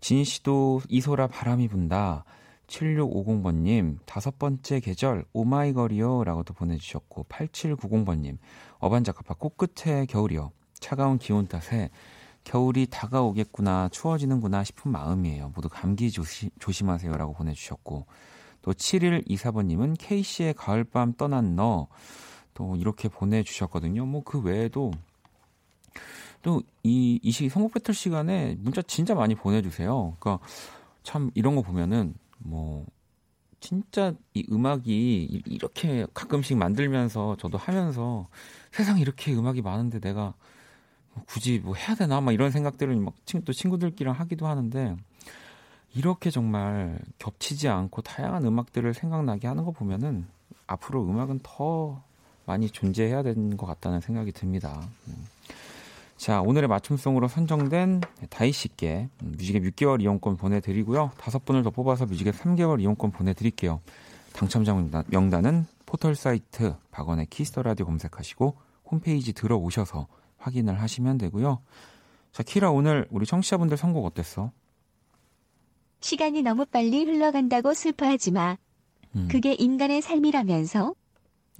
진희 0.00 0.24
씨도 0.24 0.82
이소라 0.88 1.28
바람이 1.28 1.68
분다. 1.68 2.24
7650번님 2.66 3.98
다섯 4.04 4.38
번째 4.38 4.80
계절 4.80 5.24
오마이걸이요. 5.32 6.24
라고 6.24 6.42
또 6.42 6.54
보내주셨고 6.54 7.26
8790번님 7.28 8.38
어반자카파 8.78 9.34
코끝에 9.34 10.06
겨울이요. 10.06 10.50
차가운 10.74 11.18
기온 11.18 11.46
탓에 11.46 11.90
겨울이 12.42 12.86
다가오겠구나 12.90 13.88
추워지는구나 13.90 14.64
싶은 14.64 14.90
마음이에요. 14.90 15.52
모두 15.54 15.68
감기 15.68 16.10
조시, 16.10 16.50
조심하세요 16.58 17.16
라고 17.16 17.32
보내주셨고 17.32 18.06
또 18.64 18.72
7일 18.72 19.28
24번님은 19.28 19.96
K씨의 19.98 20.54
가을밤 20.54 21.14
떠난 21.14 21.54
너 21.54 21.88
또 22.54 22.76
이렇게 22.76 23.08
보내주셨거든요. 23.08 24.06
뭐 24.06 24.22
그 24.24 24.40
외에도 24.40 24.92
또 26.42 26.62
이 26.82 27.18
이 27.22 27.30
시기 27.30 27.48
선곡 27.48 27.74
배틀 27.74 27.94
시간에 27.94 28.56
문자 28.60 28.82
진짜 28.82 29.14
많이 29.14 29.34
보내주세요. 29.34 30.16
그러니까 30.20 30.44
참 31.02 31.30
이런 31.34 31.56
거 31.56 31.62
보면은 31.62 32.14
뭐 32.38 32.86
진짜 33.60 34.14
이 34.34 34.46
음악이 34.52 35.42
이렇게 35.46 36.06
가끔씩 36.14 36.56
만들면서 36.56 37.36
저도 37.38 37.58
하면서 37.58 38.28
세상 38.72 38.98
이렇게 38.98 39.34
음악이 39.34 39.62
많은데 39.62 40.00
내가 40.00 40.34
굳이 41.26 41.60
뭐 41.60 41.74
해야 41.74 41.94
되나 41.96 42.20
막 42.20 42.32
이런 42.32 42.50
생각들을 42.50 42.94
막 42.96 43.14
또 43.44 43.52
친구들끼리 43.52 44.10
하기도 44.10 44.46
하는데 44.46 44.96
이렇게 45.94 46.30
정말 46.30 46.98
겹치지 47.18 47.68
않고 47.68 48.02
다양한 48.02 48.44
음악들을 48.44 48.94
생각나게 48.94 49.46
하는 49.46 49.64
거 49.64 49.70
보면은 49.70 50.26
앞으로 50.66 51.04
음악은 51.04 51.40
더 51.42 52.02
많이 52.46 52.68
존재해야 52.68 53.22
되는 53.22 53.56
것 53.56 53.66
같다는 53.66 54.00
생각이 54.00 54.32
듭니다. 54.32 54.80
음. 55.08 55.26
자, 56.16 56.40
오늘의 56.40 56.68
맞춤송으로 56.68 57.28
선정된 57.28 58.00
다이 58.30 58.52
씨께 58.52 59.08
뮤직앱 59.22 59.62
6개월 59.62 60.00
이용권 60.00 60.36
보내드리고요. 60.36 61.10
다섯 61.18 61.44
분을 61.44 61.62
더 61.62 61.70
뽑아서 61.70 62.06
뮤직앱 62.06 62.34
3개월 62.34 62.80
이용권 62.80 63.10
보내드릴게요. 63.10 63.80
당첨자 64.32 64.74
명단은 65.08 65.66
포털 65.86 66.14
사이트 66.14 66.74
박원의 66.90 67.26
Kiss 67.26 67.47
the 67.47 67.62
Radio 67.62 67.86
검색하시고 67.86 68.56
홈페이지 68.90 69.32
들어오셔서 69.32 70.06
확인을 70.38 70.80
하시면 70.80 71.18
되고요. 71.18 71.60
자, 72.32 72.42
키라 72.42 72.70
오늘 72.70 73.06
우리 73.10 73.26
청취자분들 73.26 73.76
선곡 73.76 74.04
어땠어? 74.04 74.50
시간이 76.04 76.42
너무 76.42 76.66
빨리 76.66 77.02
흘러간다고 77.06 77.72
슬퍼하지 77.72 78.32
마. 78.32 78.58
음. 79.16 79.26
그게 79.30 79.54
인간의 79.54 80.02
삶이라면서 80.02 80.94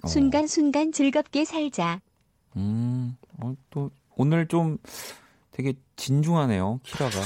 어. 0.03 0.07
순간순간 0.07 0.93
즐겁게 0.93 1.47
살자. 1.47 2.03
음, 2.55 3.17
어, 3.41 3.55
또 3.71 3.91
오늘 4.17 4.47
좀 4.47 4.77
되게 5.51 5.73
진중하네요, 5.97 6.79
키라가. 6.83 7.21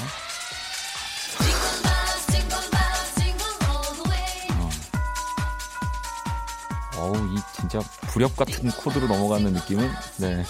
어. 4.55 4.69
어우, 7.01 7.17
이 7.35 7.37
진짜 7.57 7.81
부력 8.13 8.37
같은 8.37 8.71
코드로 8.71 9.09
넘어가는 9.09 9.53
느낌은, 9.55 9.89
네. 10.21 10.45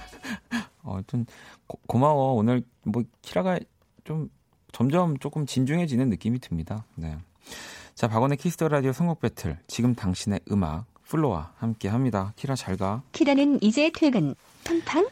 어, 0.84 1.00
좀, 1.06 1.26
고, 1.66 1.98
마워 1.98 2.32
오늘, 2.32 2.62
뭐, 2.82 3.02
키라가 3.20 3.60
좀 4.04 4.30
점점 4.72 5.18
조금 5.18 5.46
진중해지는 5.46 6.08
느낌이 6.08 6.38
듭니다. 6.40 6.84
네. 6.94 7.16
자, 7.94 8.08
박원의 8.08 8.38
Kiss 8.38 8.55
the 8.55 8.68
Radio 8.68 8.92
선곡 8.92 9.20
배틀. 9.20 9.58
지금 9.66 9.94
당신의 9.94 10.40
음악 10.50 10.86
FLO와 11.04 11.52
함께 11.56 11.88
합니다. 11.88 12.32
키라 12.36 12.54
잘 12.56 12.76
가. 12.76 13.02
키라는 13.12 13.62
이제 13.62 13.90
퇴근. 13.94 14.34
팡팡. 14.64 15.06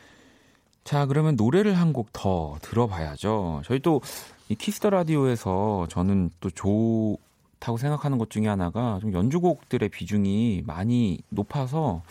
자, 0.84 1.04
그러면 1.06 1.36
노래를 1.36 1.74
한 1.78 1.92
곡 1.92 2.08
더 2.12 2.56
들어봐야죠. 2.62 3.62
저희 3.64 3.80
또 3.80 4.00
이 4.48 4.56
Kiss 4.56 4.76
the 4.76 4.90
Radio에서 4.90 5.86
저는 5.90 6.30
또 6.40 6.50
좋다고 6.50 7.76
생각하는 7.78 8.18
것 8.18 8.30
중에 8.30 8.48
하나가 8.48 8.98
좀 9.00 9.12
연주곡들의 9.12 9.88
비중이 9.90 10.64
많이 10.66 11.20
높아서 11.28 12.02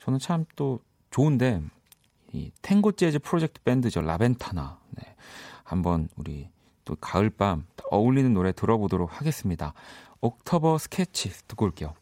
저는 0.00 0.18
참 0.18 0.44
또 0.56 0.80
좋은데 1.12 1.62
이 2.32 2.50
탱고 2.62 2.92
재즈 2.92 3.20
프로젝트 3.20 3.60
밴드죠. 3.62 4.00
라벤타나. 4.00 4.80
네. 4.90 5.14
한번 5.62 6.08
우리 6.16 6.48
또 6.84 6.96
가을밤 6.96 7.66
어울리는 7.90 8.32
노래 8.32 8.52
들어보도록 8.52 9.20
하겠습니다. 9.20 9.74
옥터버 10.20 10.78
스케치 10.78 11.30
듣고 11.46 11.66
올게요. 11.66 11.94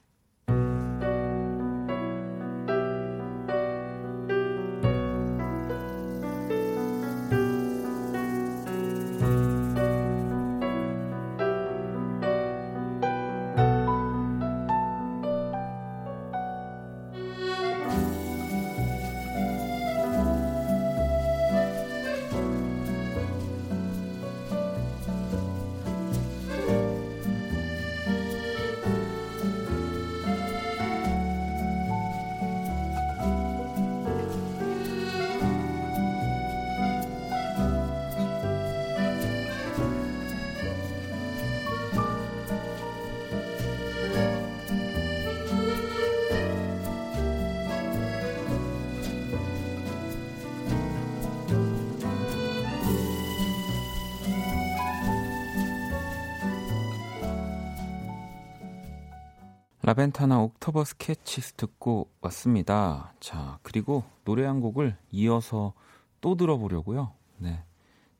라벤타나 59.92 60.40
옥토버 60.40 60.84
스케치스 60.84 61.52
듣고 61.52 62.08
왔습니다. 62.22 63.12
자, 63.20 63.58
그리고 63.62 64.04
노래 64.24 64.46
한 64.46 64.60
곡을 64.60 64.96
이어서 65.10 65.74
또 66.22 66.34
들어보려고요. 66.34 67.12
네. 67.36 67.62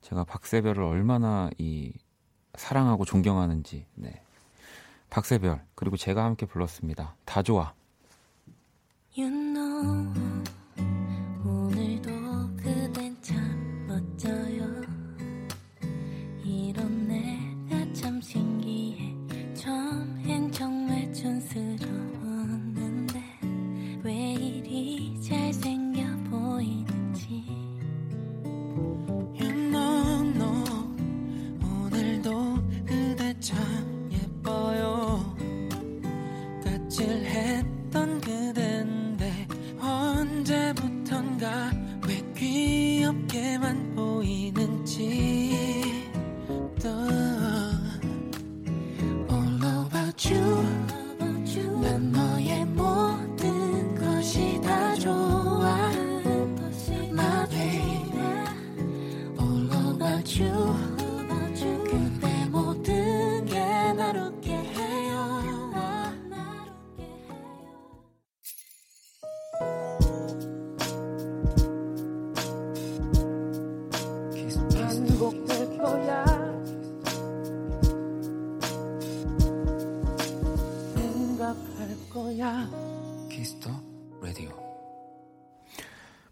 제가 0.01 0.23
박세별을 0.23 0.83
얼마나 0.83 1.49
이 1.57 1.91
사랑하고 2.53 3.05
존경하는지. 3.05 3.87
네. 3.95 4.21
박세별 5.09 5.65
그리고 5.73 5.97
제가 5.97 6.23
함께 6.23 6.45
불렀습니다. 6.45 7.15
다 7.25 7.41
좋아. 7.41 7.73
You 9.17 9.31
know. 9.31 10.43
记。 44.95 45.42
Kiss 83.29 83.53
the 83.53 83.71
Radio. 84.21 84.51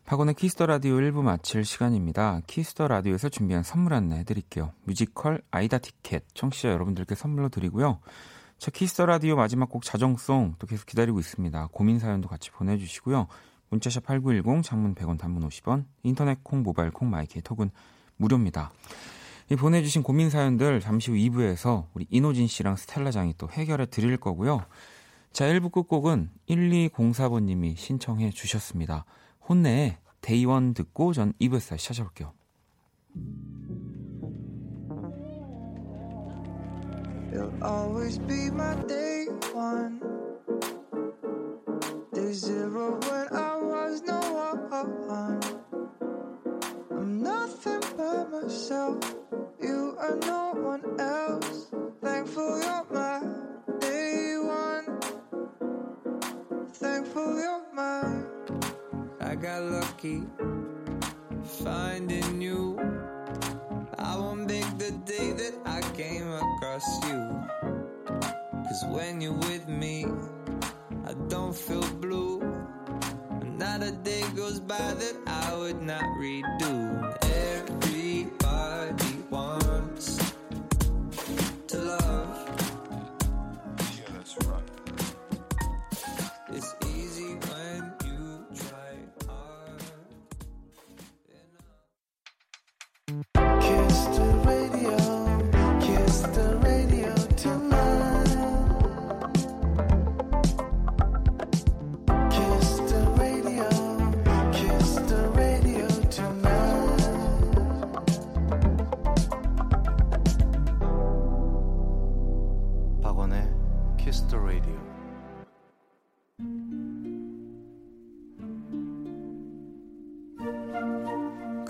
박원의 0.05 0.35
Kiss 0.35 0.52
the 0.52 0.65
Radio 0.65 0.95
1부 0.97 1.21
마칠 1.21 1.65
시간입니다. 1.65 2.41
Kiss 2.45 2.69
the 2.69 2.87
Radio에서 2.87 3.29
준비한 3.29 3.63
선물 3.63 3.93
안내 3.93 4.17
해드릴게요. 4.19 4.73
뮤지컬 4.83 5.41
아이다 5.49 5.79
티켓 5.79 6.23
청취자 6.33 6.69
여러분들께 6.69 7.15
선물로 7.15 7.49
드리고요. 7.49 7.99
저 8.59 8.69
Kiss 8.71 8.91
the 8.91 9.05
Radio 9.07 9.35
마지막 9.35 9.69
곡 9.69 9.83
자정송 9.83 10.55
또 10.59 10.67
계속 10.67 10.85
기다리고 10.85 11.19
있습니다. 11.19 11.69
고민 11.71 11.97
사연도 11.97 12.27
같이 12.29 12.51
보내주시고요. 12.51 13.27
문자샵 13.69 14.05
8910 14.05 14.63
장문 14.63 14.93
100원 14.93 15.17
단문 15.17 15.47
50원 15.47 15.85
인터넷 16.03 16.43
콩 16.43 16.61
모바일 16.61 16.91
콩 16.91 17.09
My 17.09 17.31
K 17.31 17.41
톡은 17.41 17.71
무료입니다. 18.17 18.71
이 19.49 19.55
보내주신 19.55 20.03
고민 20.03 20.29
사연들 20.29 20.81
잠시 20.81 21.09
후 21.09 21.17
2부에서 21.17 21.87
우리 21.93 22.05
인호진 22.09 22.47
씨랑 22.47 22.75
스텔라장이 22.75 23.33
또 23.37 23.49
해결해 23.49 23.87
드릴 23.87 24.17
거고요. 24.17 24.65
자 25.31 25.45
1부 25.45 25.71
끝곡은 25.71 26.29
1204번님이 26.49 27.77
신청해 27.77 28.31
주셨습니다. 28.31 29.05
혼내의 29.47 29.97
데이원 30.19 30.73
듣고 30.73 31.13
전 31.13 31.33
2부에서 31.39 31.69
다시 31.69 31.87
찾아올게요. 31.87 32.33
I 59.19 59.35
got 59.35 59.63
lucky 59.63 60.23
finding 61.43 62.41
you. 62.41 62.79
I 63.97 64.15
won't 64.15 64.47
make 64.47 64.77
the 64.77 64.91
day 65.05 65.33
that 65.33 65.55
I 65.65 65.81
came 65.97 66.31
across 66.31 66.85
you. 67.07 67.43
Cause 68.63 68.85
when 68.89 69.19
you're 69.19 69.33
with 69.33 69.67
me, 69.67 70.05
I 71.05 71.13
don't 71.27 71.53
feel 71.55 71.85
blue. 71.99 72.39
Not 73.43 73.83
a 73.83 73.91
day 73.91 74.23
goes 74.33 74.61
by 74.61 74.77
that 74.77 75.15
I 75.27 75.57
would 75.57 75.81
not 75.81 76.03
redo. 76.17 77.10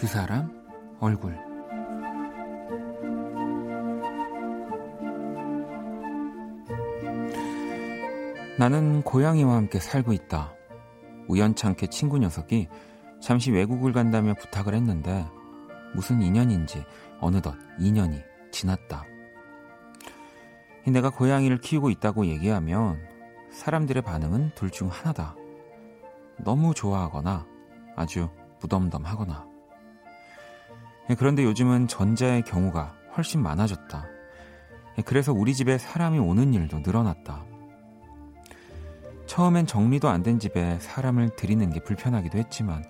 그 0.02 0.08
사람 0.08 0.50
얼굴 1.00 1.38
나는 8.58 9.04
고양이와 9.04 9.56
함께 9.58 9.78
살고 9.78 10.14
있다. 10.14 10.56
우연찮게 11.28 11.86
친구 11.92 12.18
녀석이 12.18 12.68
잠시 13.20 13.52
외국을 13.52 13.94
간다며 13.94 14.34
부탁을 14.34 14.74
했는데 14.74 15.24
무슨 15.94 16.24
인연인지 16.24 16.84
어느덧 17.20 17.54
2년이 17.80 18.24
지났다. 18.52 19.06
내가 20.88 21.12
고양이를 21.12 21.60
키우고 21.60 21.92
있다고 21.92 22.26
얘기하면 22.26 23.00
사람들의 23.52 24.02
반응은 24.02 24.56
둘 24.56 24.72
중 24.72 24.88
하나다. 24.88 25.36
너무 26.40 26.74
좋아하거나 26.74 27.46
아주 27.96 28.30
무덤덤하거나. 28.62 29.51
그런데 31.18 31.44
요즘은 31.44 31.88
전자의 31.88 32.44
경우가 32.44 32.96
훨씬 33.18 33.42
많아졌다. 33.42 34.08
그래서 35.06 35.34
우리 35.34 35.54
집에 35.54 35.78
사람이 35.78 36.20
오는 36.20 36.54
일도 36.54 36.80
늘어났다. 36.80 37.46
처음엔 39.26 39.66
정리도 39.66 40.10
안 40.10 40.24
된 40.24 40.40
집에 40.40 40.78
사람을 40.80 41.36
들이는 41.36 41.72
게 41.72 41.82
불편하기도 41.84 42.38
했지만 42.38 42.84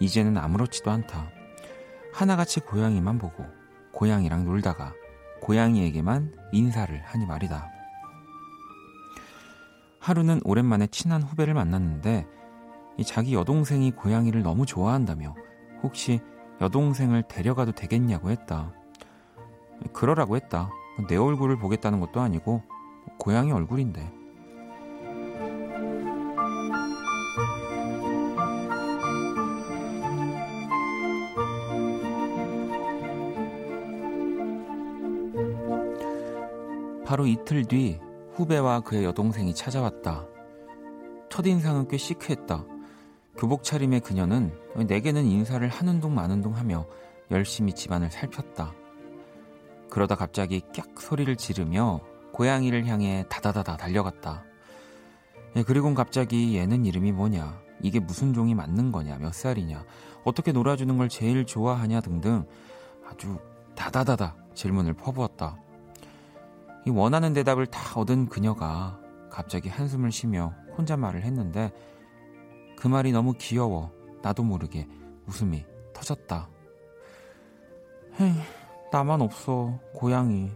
이제는 0.00 0.36
아무렇지도 0.38 0.90
않다. 0.90 1.28
하나같이 2.12 2.60
고양이만 2.60 3.18
보고 3.18 3.44
고양이랑 3.92 4.44
놀다가 4.44 4.92
고양이에게만 5.42 6.34
인사를 6.52 7.00
하니 7.04 7.26
말이다. 7.26 7.70
하루는 10.00 10.40
오랜만에 10.44 10.86
친한 10.86 11.22
후배를 11.22 11.54
만났는데 11.54 12.26
자기 13.04 13.34
여동생이 13.34 13.92
고양이를 13.92 14.42
너무 14.42 14.66
좋아한다며 14.66 15.34
혹시 15.82 16.20
여동생을 16.60 17.22
데려가도 17.22 17.72
되겠냐고 17.72 18.30
했다. 18.30 18.72
그러라고 19.92 20.36
했다. 20.36 20.70
내 21.08 21.16
얼굴을 21.16 21.58
보겠다는 21.58 22.00
것도 22.00 22.20
아니고 22.20 22.62
고양이 23.18 23.52
얼굴인데. 23.52 24.18
바로 37.04 37.26
이틀 37.26 37.64
뒤 37.64 37.98
후배와 38.34 38.80
그의 38.80 39.04
여동생이 39.04 39.54
찾아왔다. 39.54 40.26
첫인상은 41.30 41.88
꽤 41.88 41.96
시크했다. 41.96 42.66
교복 43.38 43.62
차림의 43.62 44.00
그녀는 44.00 44.52
내게는 44.74 45.24
인사를 45.24 45.66
하는 45.68 46.00
둥 46.00 46.14
마는 46.14 46.42
둥 46.42 46.56
하며 46.56 46.86
열심히 47.30 47.72
집안을 47.72 48.10
살폈다. 48.10 48.74
그러다 49.90 50.16
갑자기 50.16 50.60
깍 50.74 51.00
소리를 51.00 51.34
지르며 51.36 52.00
고양이를 52.32 52.86
향해 52.86 53.24
다다다다 53.28 53.76
달려갔다. 53.76 54.44
예, 55.56 55.62
그리곤 55.62 55.94
갑자기 55.94 56.56
얘는 56.56 56.84
이름이 56.84 57.12
뭐냐, 57.12 57.60
이게 57.80 58.00
무슨 58.00 58.34
종이 58.34 58.54
맞는 58.54 58.90
거냐, 58.90 59.18
몇 59.18 59.32
살이냐, 59.32 59.84
어떻게 60.24 60.50
놀아주는 60.50 60.98
걸 60.98 61.08
제일 61.08 61.46
좋아하냐 61.46 62.00
등등 62.00 62.44
아주 63.08 63.38
다다다다 63.76 64.34
질문을 64.54 64.94
퍼부었다. 64.94 65.56
이 66.86 66.90
원하는 66.90 67.32
대답을 67.34 67.66
다 67.66 67.98
얻은 68.00 68.26
그녀가 68.26 68.98
갑자기 69.30 69.68
한숨을 69.68 70.10
쉬며 70.10 70.54
혼자 70.76 70.96
말을 70.96 71.22
했는데 71.22 71.72
그 72.78 72.86
말이 72.86 73.10
너무 73.10 73.34
귀여워 73.36 73.90
나도 74.22 74.44
모르게 74.44 74.86
웃음이 75.26 75.64
터졌다. 75.92 76.48
헤이, 78.20 78.34
나만 78.92 79.20
없어, 79.20 79.80
고양이. 79.92 80.50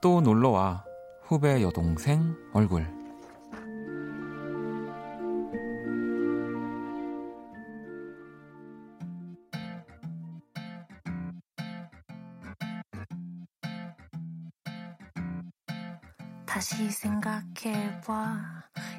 또 0.00 0.20
놀러와 0.22 0.84
후배 1.22 1.62
여동생 1.62 2.34
얼굴. 2.54 2.95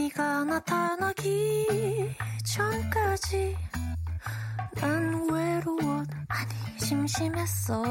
네가 0.00 0.44
나타나기 0.44 2.16
전까지 2.42 3.54
난 4.76 5.30
외로워. 5.30 6.02
아니 6.26 6.78
심심했어. 6.78 7.82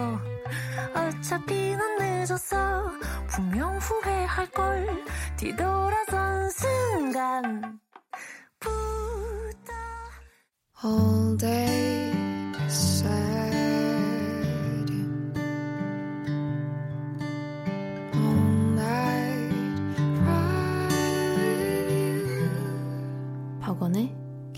어차피 0.95 1.75
난 1.75 1.97
늦었어. 1.99 2.91
분명 3.27 3.77
후회할걸. 3.77 5.05
뒤돌아선 5.37 6.49
순간. 6.49 7.79
All 10.83 11.37
day 11.37 12.08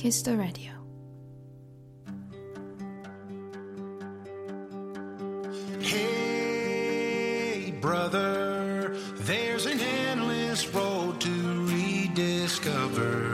Kiss 0.01 0.23
the 0.23 0.35
Radio 0.35 0.71
Hey, 6.01 7.71
brother, 7.79 8.95
there's 9.27 9.67
an 9.67 9.79
endless 9.79 10.67
road 10.73 11.19
to 11.19 11.31
rediscover. 11.67 13.29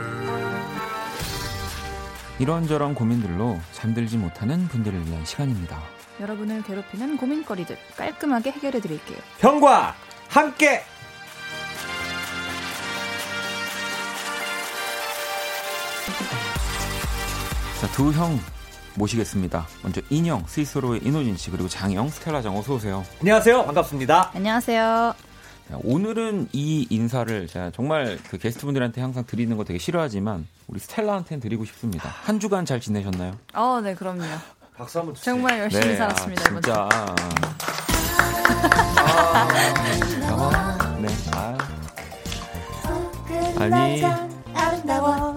이런저런 2.38 2.94
고민들로 2.94 3.58
잠들지 3.72 4.18
못하는 4.18 4.68
분들을 4.68 5.06
위한 5.06 5.24
시간입니다. 5.24 5.80
여러분을 6.20 6.62
괴롭히는 6.64 7.16
고민거리들 7.16 7.78
깔끔하게 7.96 8.50
해결해 8.50 8.80
드릴게요. 8.80 9.16
형과 9.38 9.94
함께 10.28 10.82
두 17.94 18.12
형 18.12 18.38
모시겠습니다. 18.94 19.66
먼저 19.82 20.00
인형, 20.10 20.42
스위스로의 20.46 21.00
이노진 21.04 21.36
씨, 21.36 21.50
그리고 21.50 21.68
장영, 21.68 22.08
스텔라장 22.08 22.56
어서 22.56 22.74
오세요. 22.74 23.04
안녕하세요 23.20 23.64
반갑습니다 23.64 24.32
안녕하세요. 24.34 25.14
자, 25.70 25.78
오늘은 25.84 26.48
이 26.52 26.86
인사를 26.90 27.46
제가 27.46 27.70
정말 27.70 28.18
그 28.30 28.38
게스트분들한테 28.38 29.00
항상 29.00 29.24
드리는 29.26 29.54
거 29.56 29.64
되게 29.64 29.78
싫어하지만 29.78 30.46
우리 30.66 30.80
스텔라한테는 30.80 31.40
드리고 31.40 31.64
싶습니다. 31.66 32.08
한 32.22 32.40
주간 32.40 32.64
잘 32.64 32.80
지내셨나요? 32.80 33.36
어, 33.54 33.80
네, 33.82 33.94
그럼요. 33.94 34.22
박수 34.76 34.98
한번 34.98 35.14
주세요 35.14 35.34
정말 35.34 35.58
열심히 35.60 35.86
네, 35.88 35.96
살았습니다. 35.96 36.42
아, 36.42 36.48
진짜. 36.48 36.88
아, 38.96 39.48
네. 41.00 41.08
아. 41.32 41.58
아니, 43.60 44.02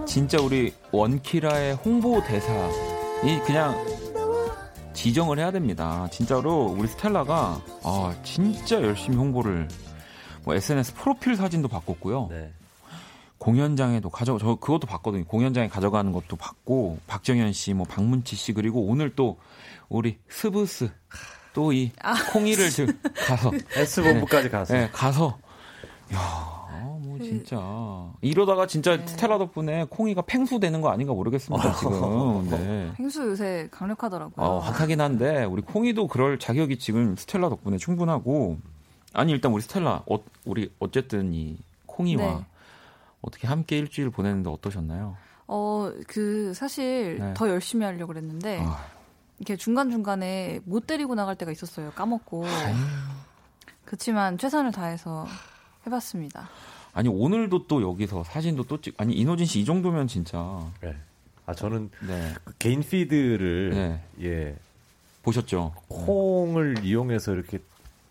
진짜 0.06 0.40
우리 0.42 0.74
원키라의 0.92 1.76
홍보 1.76 2.22
대사이 2.24 3.40
그냥 3.46 3.76
지정을 4.94 5.40
해야 5.40 5.52
됩니다. 5.52 6.08
진짜로 6.12 6.66
우리 6.78 6.88
스텔라가 6.88 7.62
아, 7.84 8.16
진짜 8.24 8.82
열심히 8.82 9.18
홍보를 9.18 9.68
뭐 10.44 10.56
SNS 10.56 10.94
프로필 10.96 11.36
사진도 11.36 11.68
바꿨고요. 11.68 12.28
네. 12.30 12.52
공연장에도 13.38 14.10
가져 14.10 14.38
저 14.38 14.56
그것도 14.56 14.86
봤거든요. 14.86 15.26
공연장에 15.26 15.68
가져가는 15.68 16.12
것도 16.12 16.36
봤고 16.36 17.00
박정현 17.08 17.54
씨, 17.54 17.74
뭐 17.74 17.88
박문치 17.88 18.36
씨 18.36 18.54
그리고 18.54 18.86
오늘 18.86 19.16
또 19.16 19.40
우리 19.90 20.20
스브스 20.30 20.92
또 21.54 21.74
이 21.74 21.92
콩이를 22.32 22.70
지금 22.70 22.98
가서 23.28 23.52
S본부까지 23.76 24.50
가서 24.50 24.74
네, 24.74 24.90
가서 24.92 25.38
야, 26.14 26.61
뭐 27.02 27.18
진짜 27.20 28.12
이러다가 28.22 28.68
진짜 28.68 28.98
스텔라 29.06 29.38
덕분에 29.38 29.86
콩이가 29.90 30.24
팽수 30.24 30.60
되는 30.60 30.82
거 30.82 30.90
아닌가 30.90 31.14
모르겠습니다 31.14 31.74
지금. 31.76 32.50
네. 32.50 32.92
행수 32.98 33.24
요새 33.28 33.68
강력하더라고요. 33.72 34.46
어, 34.46 34.60
핫하긴 34.60 35.02
한데 35.02 35.44
우리 35.44 35.62
콩이도 35.62 36.08
그럴 36.08 36.40
자격이 36.40 36.80
지금 36.80 37.16
스텔라 37.16 37.50
덕분에 37.50 37.78
충분하고 37.78 38.58
아니 39.14 39.32
일단 39.32 39.52
우리 39.52 39.62
스텔라 39.62 40.04
어, 40.10 40.20
우리 40.46 40.72
어쨌든 40.80 41.34
이 41.34 41.58
콩이와 41.86 42.24
네. 42.24 42.46
어떻게 43.22 43.48
함께 43.48 43.78
일주일 43.78 44.10
보냈는데 44.10 44.50
어떠셨나요? 44.50 45.16
어, 45.48 45.92
그 46.08 46.54
사실 46.54 47.20
네. 47.20 47.34
더 47.36 47.50
열심히 47.50 47.86
하려고 47.86 48.08
그랬는데 48.08 48.62
아, 48.64 48.86
이렇게 49.38 49.58
중간 49.58 49.92
중간에 49.92 50.62
못 50.66 50.88
데리고 50.88 51.14
나갈 51.16 51.36
때가 51.36 51.52
있었어요. 51.52 51.92
까먹고. 51.92 52.46
그렇지만 53.86 54.38
최선을 54.38 54.72
다해서 54.72 55.26
해봤습니다. 55.86 56.50
아니 56.94 57.08
오늘도 57.10 57.68
또 57.68 57.82
여기서 57.82 58.24
사진도 58.26 58.64
또 58.64 58.80
찍. 58.82 58.94
아니 59.00 59.14
이노진 59.14 59.46
씨 59.46 59.62
이 59.62 59.66
정도면 59.66 60.08
진짜 60.08 60.60
네. 60.82 60.96
아 61.46 61.54
저는 61.54 61.90
네 62.08 62.34
그 62.44 62.54
개인 62.60 62.82
피드를 62.82 63.70
네. 63.74 64.02
예 64.22 64.56
보셨죠? 65.24 65.74
콩을 65.88 66.84
이용해서 66.84 67.34
이렇게 67.34 67.60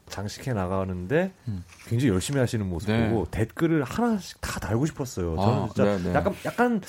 장식해 0.08 0.52
나가는데 0.54 1.32
음. 1.48 1.62
굉장히 1.86 2.12
열심히 2.12 2.40
하시는 2.40 2.66
모습 2.68 2.88
네. 2.90 3.10
보고 3.10 3.26
댓글을 3.30 3.84
하나씩 3.84 4.40
다 4.40 4.58
달고 4.60 4.86
싶었어요. 4.86 5.36
저는 5.36 5.54
아, 5.62 5.66
진짜 5.66 5.84
네, 5.84 6.02
네. 6.02 6.14
약간 6.14 6.34
약간 6.46 6.80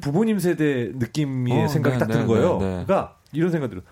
부모님 0.00 0.38
세대 0.38 0.90
느낌의 0.94 1.64
어, 1.64 1.68
생각이 1.68 1.94
네, 1.94 1.98
딱 2.00 2.06
드는 2.08 2.20
네, 2.22 2.26
거예요. 2.26 2.58
네, 2.58 2.64
네. 2.78 2.84
그러니까 2.84 3.16
이런 3.32 3.50
생각 3.50 3.68
들어요. 3.70 3.84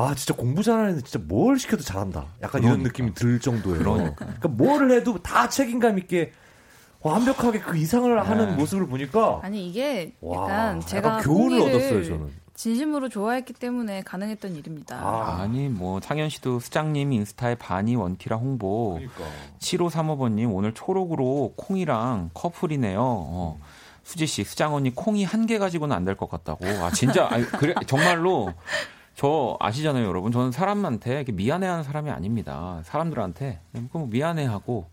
아 0.00 0.14
진짜 0.14 0.32
공부 0.34 0.62
잘하는 0.62 0.90
애는 0.90 1.02
진짜 1.04 1.18
뭘 1.26 1.58
시켜도 1.58 1.82
잘한다. 1.82 2.26
약간 2.42 2.62
이런 2.62 2.74
그러니까. 2.82 2.88
느낌이 2.88 3.14
들 3.14 3.40
정도예요. 3.40 3.78
그러니까요. 3.80 4.14
그러니까 4.16 4.48
뭘 4.48 4.90
해도 4.92 5.20
다 5.20 5.48
책임감 5.48 5.98
있게 5.98 6.32
완벽하게 7.00 7.58
그 7.60 7.76
이상을 7.76 8.28
하는 8.28 8.50
네. 8.50 8.56
모습을 8.56 8.86
보니까 8.86 9.40
아니 9.42 9.68
이게 9.68 10.12
와, 10.20 10.44
약간 10.44 10.80
제가 10.80 11.08
약간 11.08 11.22
교훈을 11.24 11.58
콩이를 11.58 11.76
얻었어요 11.76 12.04
저는. 12.04 12.30
진심으로 12.54 13.08
좋아했기 13.08 13.52
때문에 13.54 14.02
가능했던 14.02 14.54
일입니다. 14.56 14.96
아. 14.96 15.38
아니 15.42 15.68
뭐 15.68 15.98
창현 16.00 16.28
씨도 16.28 16.60
수장님 16.60 17.12
인스타에 17.12 17.56
반이 17.56 17.96
원키라 17.96 18.36
홍보. 18.36 18.94
그러니까. 18.94 19.24
7535번님 19.60 20.52
오늘 20.54 20.74
초록으로 20.74 21.54
콩이랑 21.56 22.30
커플이네요. 22.34 23.00
어. 23.00 23.58
수지 24.04 24.26
씨 24.26 24.42
수장 24.44 24.74
언니 24.74 24.94
콩이 24.94 25.24
한 25.24 25.46
개 25.46 25.58
가지고는 25.58 25.94
안 25.94 26.04
될 26.04 26.16
것 26.16 26.28
같다고. 26.30 26.64
아 26.82 26.90
진짜 26.92 27.28
아니, 27.30 27.44
그래 27.44 27.74
정말로 27.86 28.52
저 29.18 29.56
아시잖아요 29.58 30.06
여러분. 30.06 30.30
저는 30.30 30.52
사람한테 30.52 31.16
이렇게 31.16 31.32
미안해하는 31.32 31.82
사람이 31.82 32.08
아닙니다. 32.08 32.80
사람들한테 32.84 33.58
뭐 33.92 34.06
미안해하고 34.06 34.86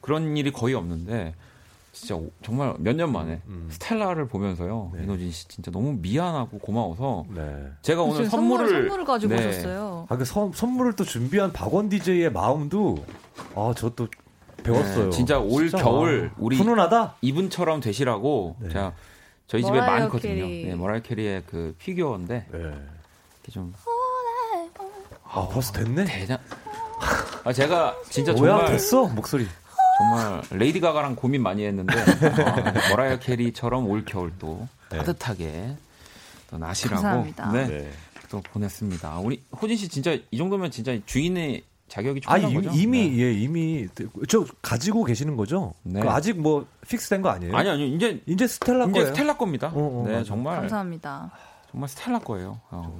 그런 0.00 0.36
일이 0.36 0.50
거의 0.50 0.74
없는데 0.74 1.32
진짜 1.92 2.16
오- 2.16 2.28
정말 2.42 2.74
몇 2.80 2.96
년 2.96 3.12
만에 3.12 3.40
음. 3.46 3.68
스텔라를 3.70 4.26
보면서요 4.26 4.90
네. 4.96 5.04
이노진 5.04 5.30
씨 5.30 5.46
진짜 5.46 5.70
너무 5.70 5.92
미안하고 5.92 6.58
고마워서 6.58 7.26
네. 7.32 7.68
제가 7.82 8.02
오늘 8.02 8.26
선물을 8.26 8.68
선물을 8.68 9.04
가지고 9.04 9.36
네. 9.36 9.46
오셨어요. 9.46 10.06
아, 10.08 10.16
그 10.16 10.24
선, 10.24 10.50
선물을 10.52 10.94
또 10.96 11.04
준비한 11.04 11.52
박원 11.52 11.88
DJ의 11.88 12.32
마음도 12.32 12.96
아, 13.54 13.72
저또 13.76 14.08
배웠어요. 14.64 15.04
네, 15.04 15.10
진짜 15.10 15.38
올 15.38 15.70
겨울 15.70 16.32
우리 16.36 16.56
훈훈하다. 16.56 17.14
이분처럼 17.20 17.78
되시라고 17.80 18.56
네. 18.58 18.70
제가 18.70 18.92
저희 19.46 19.62
집에 19.62 19.78
많거든요. 19.78 20.34
캐리. 20.34 20.64
네, 20.66 20.74
머라이 20.74 21.00
캐리의 21.00 21.44
그 21.46 21.76
피규어인데 21.78 22.46
네. 22.50 22.72
이렇게 23.48 23.50
좀 23.50 23.74
아, 25.24 25.48
벌써 25.48 25.72
됐네. 25.72 26.04
대장. 26.04 26.38
아 27.44 27.52
제가 27.52 27.96
진짜 28.10 28.32
뭐야 28.32 28.52
정말 28.52 28.72
됐어 28.72 29.06
목소리. 29.06 29.46
정말 29.98 30.42
레이디 30.50 30.80
가가랑 30.80 31.16
고민 31.16 31.42
많이 31.42 31.64
했는데 31.64 31.94
아, 31.98 32.90
머라이어 32.90 33.18
캐리처럼 33.18 33.88
올 33.88 34.04
겨울 34.04 34.32
또 34.38 34.68
네. 34.90 34.98
따뜻하게 34.98 35.74
또 36.50 36.58
나시라고 36.58 37.02
감사합니다. 37.02 37.52
네, 37.52 37.66
네. 37.66 37.90
또 38.30 38.40
보냈습니다. 38.40 39.18
우리 39.18 39.42
호진 39.60 39.76
씨 39.76 39.88
진짜 39.88 40.16
이 40.30 40.38
정도면 40.38 40.70
진짜 40.70 40.96
주인의 41.04 41.62
자격이 41.88 42.20
아 42.26 42.38
충분한 42.38 42.50
이미 42.50 42.66
거죠? 42.66 42.78
이미 42.78 43.10
네. 43.10 43.22
예 43.22 43.32
이미 43.32 43.88
저 44.28 44.44
가지고 44.62 45.04
계시는 45.04 45.36
거죠? 45.36 45.74
네. 45.82 46.00
그 46.00 46.08
아직 46.08 46.40
뭐 46.40 46.66
픽스된 46.86 47.22
거 47.22 47.30
아니에요? 47.30 47.56
아니 47.56 47.70
아니 47.70 47.94
이제 47.94 48.22
이제 48.26 48.46
스텔라 48.46 48.84
이제 48.84 48.92
거예요. 48.92 49.06
스텔라 49.08 49.36
겁니다. 49.36 49.72
어, 49.74 50.02
어, 50.02 50.04
네 50.06 50.14
맞아. 50.14 50.24
정말 50.24 50.56
감사합니다. 50.60 51.30
정말 51.70 51.88
스텔라 51.88 52.20
거예요. 52.20 52.60
어. 52.70 52.98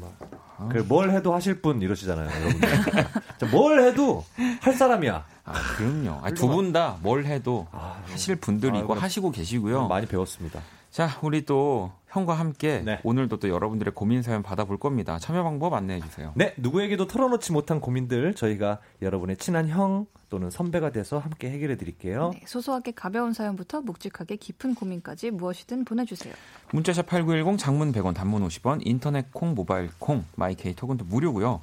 그뭘 0.71 1.11
해도 1.13 1.33
하실 1.35 1.63
분 1.63 1.81
이러시잖아요, 1.81 2.29
여러분들. 2.29 2.69
자, 3.39 3.47
뭘 3.51 3.81
해도 3.81 4.25
할 4.61 4.75
사람이야. 4.75 5.25
아, 5.45 5.53
그럼요. 5.77 6.21
두 6.35 6.49
분 6.49 6.73
다 6.73 6.97
뭘 7.01 7.25
해도 7.25 7.67
아, 7.73 8.03
하실 8.11 8.37
분들이고 8.37 8.95
아, 8.95 8.99
하시고 8.99 9.31
계시고요. 9.31 9.87
많이 9.89 10.07
배웠습니다. 10.07 10.61
자, 10.91 11.19
우리 11.23 11.45
또 11.45 11.93
형과 12.09 12.35
함께 12.35 12.83
네. 12.85 12.99
오늘도 13.05 13.39
또 13.39 13.49
여러분들의 13.49 13.95
고민 13.95 14.23
사연 14.23 14.43
받아볼 14.43 14.79
겁니다. 14.79 15.19
참여 15.19 15.43
방법 15.45 15.75
안내해 15.75 16.01
주세요. 16.01 16.33
네, 16.35 16.55
누구에게도 16.57 17.07
털어놓지 17.07 17.53
못한 17.53 17.81
고민들 17.81 18.35
저희가 18.35 18.79
여러분의 19.03 19.37
친한 19.37 19.69
형 19.69 20.07
또는 20.31 20.51
선배가 20.51 20.91
돼서 20.91 21.19
함께 21.19 21.51
해결해 21.51 21.77
드릴게요. 21.77 22.31
네, 22.33 22.43
소소하게 22.47 22.93
가벼운 22.93 23.33
사연부터 23.33 23.83
묵직하게 23.83 24.37
깊은 24.37 24.75
고민까지 24.75 25.31
무엇이든 25.31 25.85
보내주세요. 25.85 26.35
문자샵 26.73 27.07
8910 27.07 27.59
장문 27.59 27.93
100원 27.93 28.15
단문 28.15 28.47
50원 28.49 28.81
인터넷 28.85 29.33
콩 29.33 29.55
모바일 29.55 29.91
콩 29.99 30.25
마이케이 30.37 30.75
톡은 30.75 30.97
또 30.97 31.05
무료고요. 31.05 31.61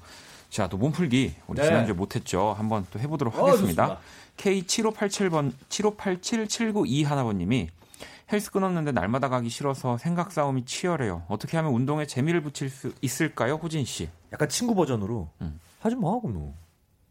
자, 0.50 0.68
또 0.68 0.78
몸풀기 0.78 1.36
우리 1.48 1.60
네. 1.60 1.66
지난주에 1.66 1.94
못했죠. 1.94 2.54
한번 2.58 2.86
또 2.92 3.00
해보도록 3.00 3.36
어, 3.36 3.48
하겠습니다. 3.48 4.00
좋습니다. 4.00 4.02
K7587번 4.38 5.52
758779 5.70 7.04
하나번님이 7.04 7.70
헬스 8.32 8.52
끊었는데 8.52 8.92
날마다 8.92 9.30
가기 9.30 9.50
싫어서 9.50 9.98
생각 9.98 10.32
싸움이 10.32 10.66
치열해요. 10.66 11.24
어떻게 11.28 11.58
하면 11.58 11.74
운동에 11.74 12.06
재미를 12.08 12.42
붙일 12.42 12.70
수 12.70 12.92
있을까요, 13.02 13.56
호진 13.62 13.86
씨? 13.86 14.10
약간 14.34 14.50
친구 14.50 14.74
버전으로 14.74 15.30
음. 15.42 15.60
하지 15.80 15.96
마, 15.96 16.20
그럼 16.20 16.34
너. 16.34 16.54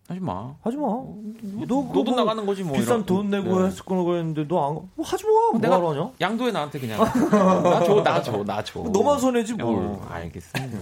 하지 0.08 0.20
마. 0.20 0.54
하지 0.62 0.76
마. 0.76 0.82
너 0.86 1.14
너도 1.60 1.92
그거 2.04 2.16
나가는 2.16 2.44
거지 2.44 2.62
뭐. 2.64 2.74
비싼 2.76 2.96
이런- 2.96 3.06
돈 3.06 3.30
내고 3.30 3.58
네. 3.58 3.64
헬스 3.66 3.84
끊고 3.84 4.16
했는데 4.16 4.46
너 4.46 4.66
안, 4.68 4.74
뭐 4.96 5.06
하지 5.06 5.24
마. 5.24 5.30
뭐 5.52 5.60
내가- 5.60 5.76
하냐? 5.90 6.10
양도해 6.20 6.50
나한테 6.52 6.80
그냥. 6.80 6.98
나 7.30 7.82
줘, 7.84 8.02
나 8.02 8.20
줘, 8.22 8.44
나 8.44 8.62
줘. 8.64 8.80
너만 8.80 9.18
손해지 9.20 9.54
뭘. 9.54 9.76
어, 9.86 10.06
알겠습니다. 10.10 10.78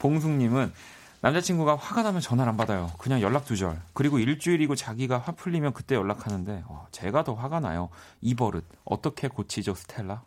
봉숙님은 0.00 0.72
남자친구가 1.22 1.76
화가 1.76 2.02
나면 2.02 2.20
전화를 2.20 2.50
안 2.50 2.56
받아요. 2.56 2.90
그냥 2.98 3.20
연락 3.20 3.44
두절. 3.44 3.80
그리고 3.94 4.18
일주일이고 4.18 4.74
자기가 4.74 5.18
화 5.18 5.32
풀리면 5.32 5.72
그때 5.72 5.94
연락하는데 5.94 6.64
어, 6.66 6.86
제가 6.90 7.22
더 7.24 7.34
화가 7.34 7.60
나요. 7.60 7.88
이 8.20 8.34
버릇 8.34 8.64
어떻게 8.84 9.28
고치죠, 9.28 9.74
스텔라? 9.74 10.22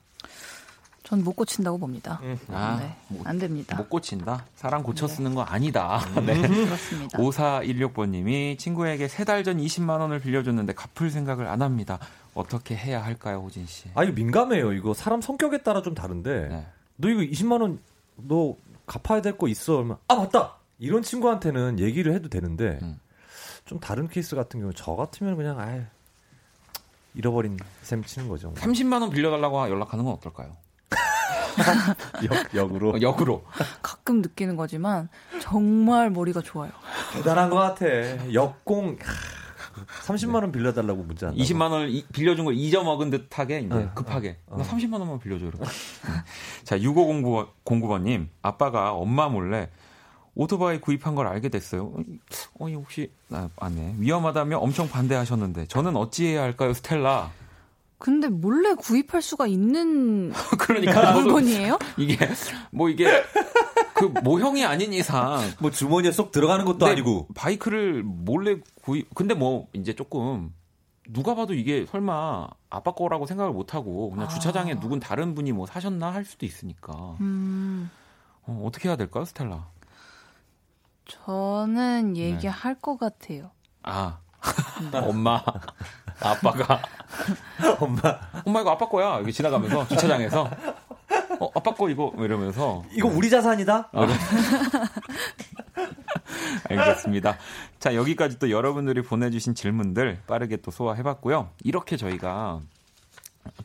전 1.04 1.20
못 1.24 1.34
고친다고 1.36 1.78
봅니다. 1.78 2.20
아, 2.52 2.78
네, 2.82 2.96
못, 3.10 3.28
안 3.28 3.38
됩니다. 3.38 3.76
못 3.78 3.88
고친다. 3.90 4.46
사람 4.56 4.82
고쳐 4.82 5.08
쓰는 5.08 5.36
거 5.36 5.44
아니다. 5.44 6.00
네. 6.26 6.36
그렇습니다. 6.42 7.20
5416번님이 7.20 8.58
친구에게 8.58 9.08
세 9.08 9.24
달 9.24 9.44
전 9.44 9.58
20만 9.60 10.00
원을 10.00 10.20
빌려줬는데 10.20 10.74
갚을 10.74 11.12
생각을 11.12 11.46
안 11.46 11.62
합니다. 11.62 12.00
어떻게 12.34 12.76
해야 12.76 13.04
할까요, 13.04 13.42
호진 13.46 13.68
씨? 13.68 13.88
아, 13.94 14.04
이거 14.04 14.14
민감해요. 14.14 14.74
이거 14.74 14.96
사람 14.96 15.22
성격에 15.22 15.60
따라 15.60 15.84
좀 15.84 15.94
다른데. 15.94 16.48
네. 16.48 16.66
너 16.96 17.10
이거 17.10 17.22
20만 17.22 17.62
원 17.62 17.80
너 18.18 18.56
갚아야 18.88 19.22
될 19.22 19.38
거 19.38 19.48
있어. 19.50 19.74
그러면 19.74 19.98
아, 20.08 20.16
맞다. 20.16 20.56
이런 20.78 21.02
친구한테는 21.04 21.80
얘기를 21.80 22.14
해도 22.14 22.30
되는데 22.30 22.80
음. 22.82 23.00
좀 23.66 23.80
다른 23.80 24.08
케이스 24.08 24.36
같은 24.36 24.60
경우 24.60 24.74
저 24.76 24.96
같으면 24.96 25.36
그냥 25.38 25.60
아예 25.60 25.88
잃어버린 27.14 27.58
셈 27.82 28.04
치는 28.04 28.28
거죠. 28.28 28.54
30만 28.56 29.02
원 29.02 29.10
빌려달라고 29.10 29.70
연락하는 29.70 30.04
건 30.06 30.14
어떨까요? 30.16 30.52
역, 32.30 32.54
역으로. 32.56 32.90
어, 32.92 33.02
역으로. 33.02 33.46
가끔 33.82 34.22
느끼는 34.22 34.58
거지만 34.58 35.08
정말 35.40 36.10
머리가 36.10 36.42
좋아요. 36.42 36.72
대단한 37.14 37.50
것 37.50 37.56
같아. 37.56 37.86
역공. 38.34 38.98
하, 39.02 40.04
30만 40.14 40.36
원 40.36 40.52
빌려달라고 40.52 41.04
문자. 41.04 41.28
한다고. 41.28 41.42
20만 41.44 41.72
원을 41.72 41.90
이- 41.90 42.06
빌려준 42.12 42.46
걸 42.46 42.54
잊어먹은 42.56 43.10
듯하게 43.10 43.62
이제 43.62 43.74
어, 43.74 43.92
급하게 43.96 44.38
어, 44.48 44.56
어. 44.56 44.58
나 44.58 44.64
30만 44.66 45.00
원만 45.00 45.20
빌려줘 45.20 45.46
이러고. 45.46 45.64
자 46.66 46.78
6509번님 46.78 48.28
아빠가 48.42 48.94
엄마 48.94 49.30
몰래 49.30 49.70
오토바이 50.36 50.80
구입한 50.80 51.16
걸 51.16 51.28
알게 51.28 51.50
됐어요. 51.50 51.94
어, 52.60 52.70
이 52.70 52.74
혹시 52.76 53.12
아, 53.32 53.50
아네 53.58 53.96
위험하다며 53.98 54.58
엄청 54.58 54.90
반대하셨는데 54.90 55.68
저는 55.68 55.96
어찌해야 55.96 56.42
할까요, 56.42 56.74
스텔라? 56.74 57.32
근데 57.98 58.28
몰래 58.28 58.74
구입할 58.74 59.22
수가 59.22 59.48
있는 59.48 60.32
그러니까 60.60 61.14
물건이에요? 61.14 61.80
이게 61.98 62.18
뭐 62.72 62.90
이게 62.90 63.08
그 63.94 64.06
모형이 64.24 64.66
아닌 64.66 64.92
이상 64.92 65.40
뭐 65.60 65.72
주머니에 65.72 66.12
쏙 66.12 66.32
들어가는 66.32 66.66
것도 66.66 66.80
근데 66.80 66.92
아니고. 66.92 67.28
바이크를 67.34 68.04
몰래 68.04 68.58
구입 68.84 69.16
근데 69.16 69.34
뭐 69.34 69.68
이제 69.74 69.94
조금 69.94 70.54
누가 71.08 71.36
봐도 71.36 71.54
이게 71.54 71.86
설마 71.86 72.48
아빠 72.70 72.92
거라고 72.92 73.26
생각을 73.26 73.54
못 73.54 73.74
하고 73.74 74.10
그냥 74.12 74.26
아. 74.26 74.28
주차장에 74.28 74.80
누군 74.80 75.00
다른 75.00 75.34
분이 75.34 75.54
뭐 75.54 75.66
사셨나 75.66 76.14
할 76.14 76.26
수도 76.26 76.46
있으니까 76.46 77.16
음, 77.22 77.90
어, 78.44 78.64
어떻게 78.68 78.90
해야 78.90 78.98
될까요, 78.98 79.24
스텔라? 79.24 79.68
저는 81.06 82.18
얘기할 82.18 82.76
것 82.76 82.98
같아요. 82.98 83.52
아 83.84 84.20
엄마 84.94 85.42
아빠가 86.20 86.82
엄마. 87.80 88.02
엄마 88.46 88.62
이거 88.62 88.72
아빠 88.72 88.88
거야 88.88 89.20
여기 89.20 89.32
지나가면서 89.34 89.88
주차장에서 89.88 90.50
어 91.40 91.50
아빠 91.56 91.74
거 91.74 91.90
이거 91.90 92.12
뭐 92.16 92.26
이러면서 92.26 92.84
이거 92.92 93.08
우리 93.08 93.30
자산이다? 93.30 93.90
아. 93.92 94.08
알겠습니다. 96.70 97.38
자, 97.80 97.96
여기까지 97.96 98.40
또 98.40 98.50
여러분들이 98.50 99.02
보내주신 99.04 99.54
질문들 99.56 100.22
빠르게 100.28 100.58
또 100.58 100.72
소화해봤고요. 100.72 101.50
이렇게 101.64 101.98
저희가 101.98 102.60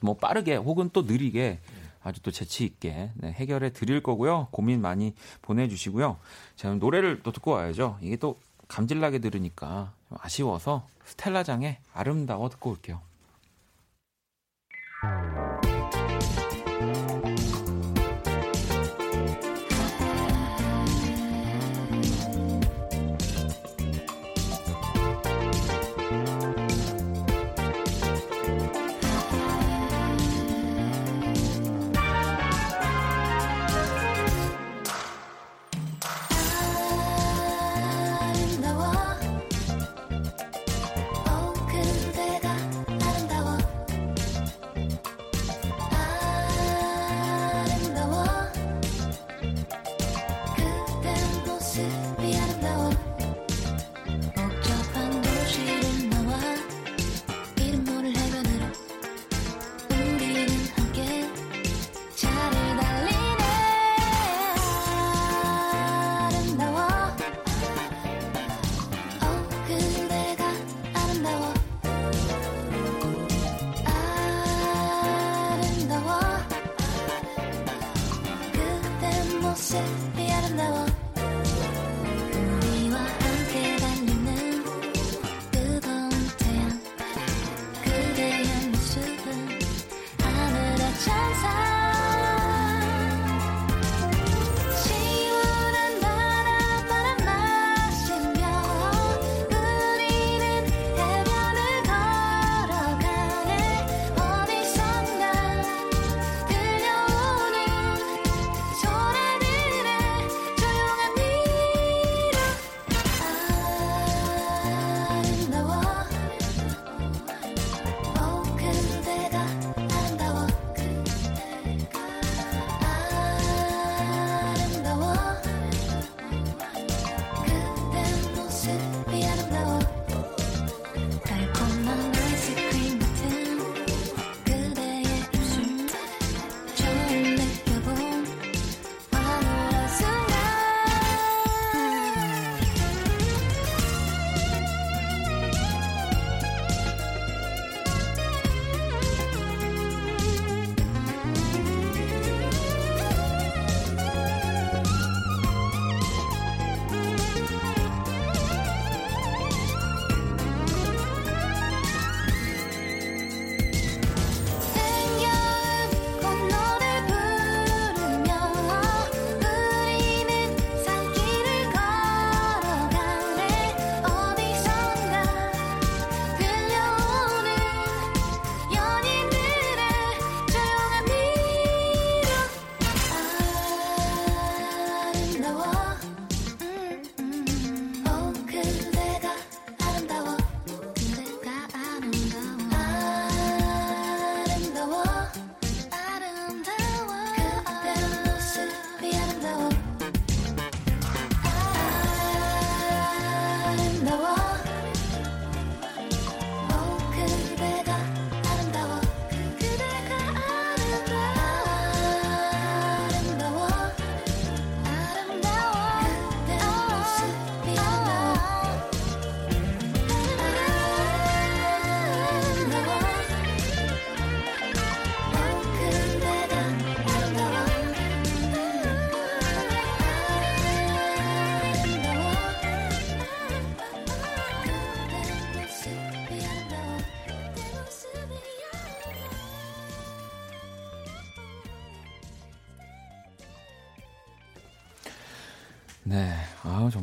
뭐 0.00 0.16
빠르게 0.16 0.56
혹은 0.56 0.90
또 0.92 1.02
느리게 1.02 1.60
아주 2.02 2.20
또 2.22 2.30
재치 2.30 2.64
있게 2.64 3.10
네, 3.14 3.32
해결해 3.32 3.72
드릴 3.72 4.02
거고요. 4.02 4.48
고민 4.50 4.80
많이 4.80 5.14
보내주시고요. 5.42 6.18
자, 6.56 6.68
그럼 6.68 6.78
노래를 6.78 7.22
또 7.22 7.32
듣고 7.32 7.52
와야죠. 7.52 7.98
이게 8.00 8.16
또 8.16 8.38
감질나게 8.68 9.18
들으니까 9.18 9.92
좀 10.08 10.18
아쉬워서 10.20 10.86
스텔라장의 11.04 11.78
아름다워 11.92 12.48
듣고 12.48 12.70
올게요. 12.70 13.00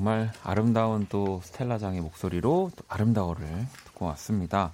정말 0.08 0.32
아름다운 0.42 1.06
또 1.10 1.42
스텔라장의 1.44 2.00
목소리로 2.00 2.72
또 2.74 2.84
아름다워를 2.88 3.46
듣고 3.88 4.06
왔습니다. 4.06 4.72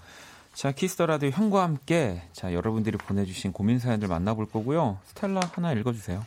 자, 0.53 0.71
Kiss 0.71 0.92
the 0.92 1.07
Radio 1.07 1.31
형과 1.31 1.63
함께 1.63 2.21
자 2.33 2.53
여러분들이 2.53 2.99
보내주신 2.99 3.51
고민 3.51 3.79
사연들 3.79 4.09
만나볼 4.09 4.45
거고요. 4.45 4.99
스텔라 5.05 5.39
하나 5.53 5.73
읽어주세요. 5.73 6.23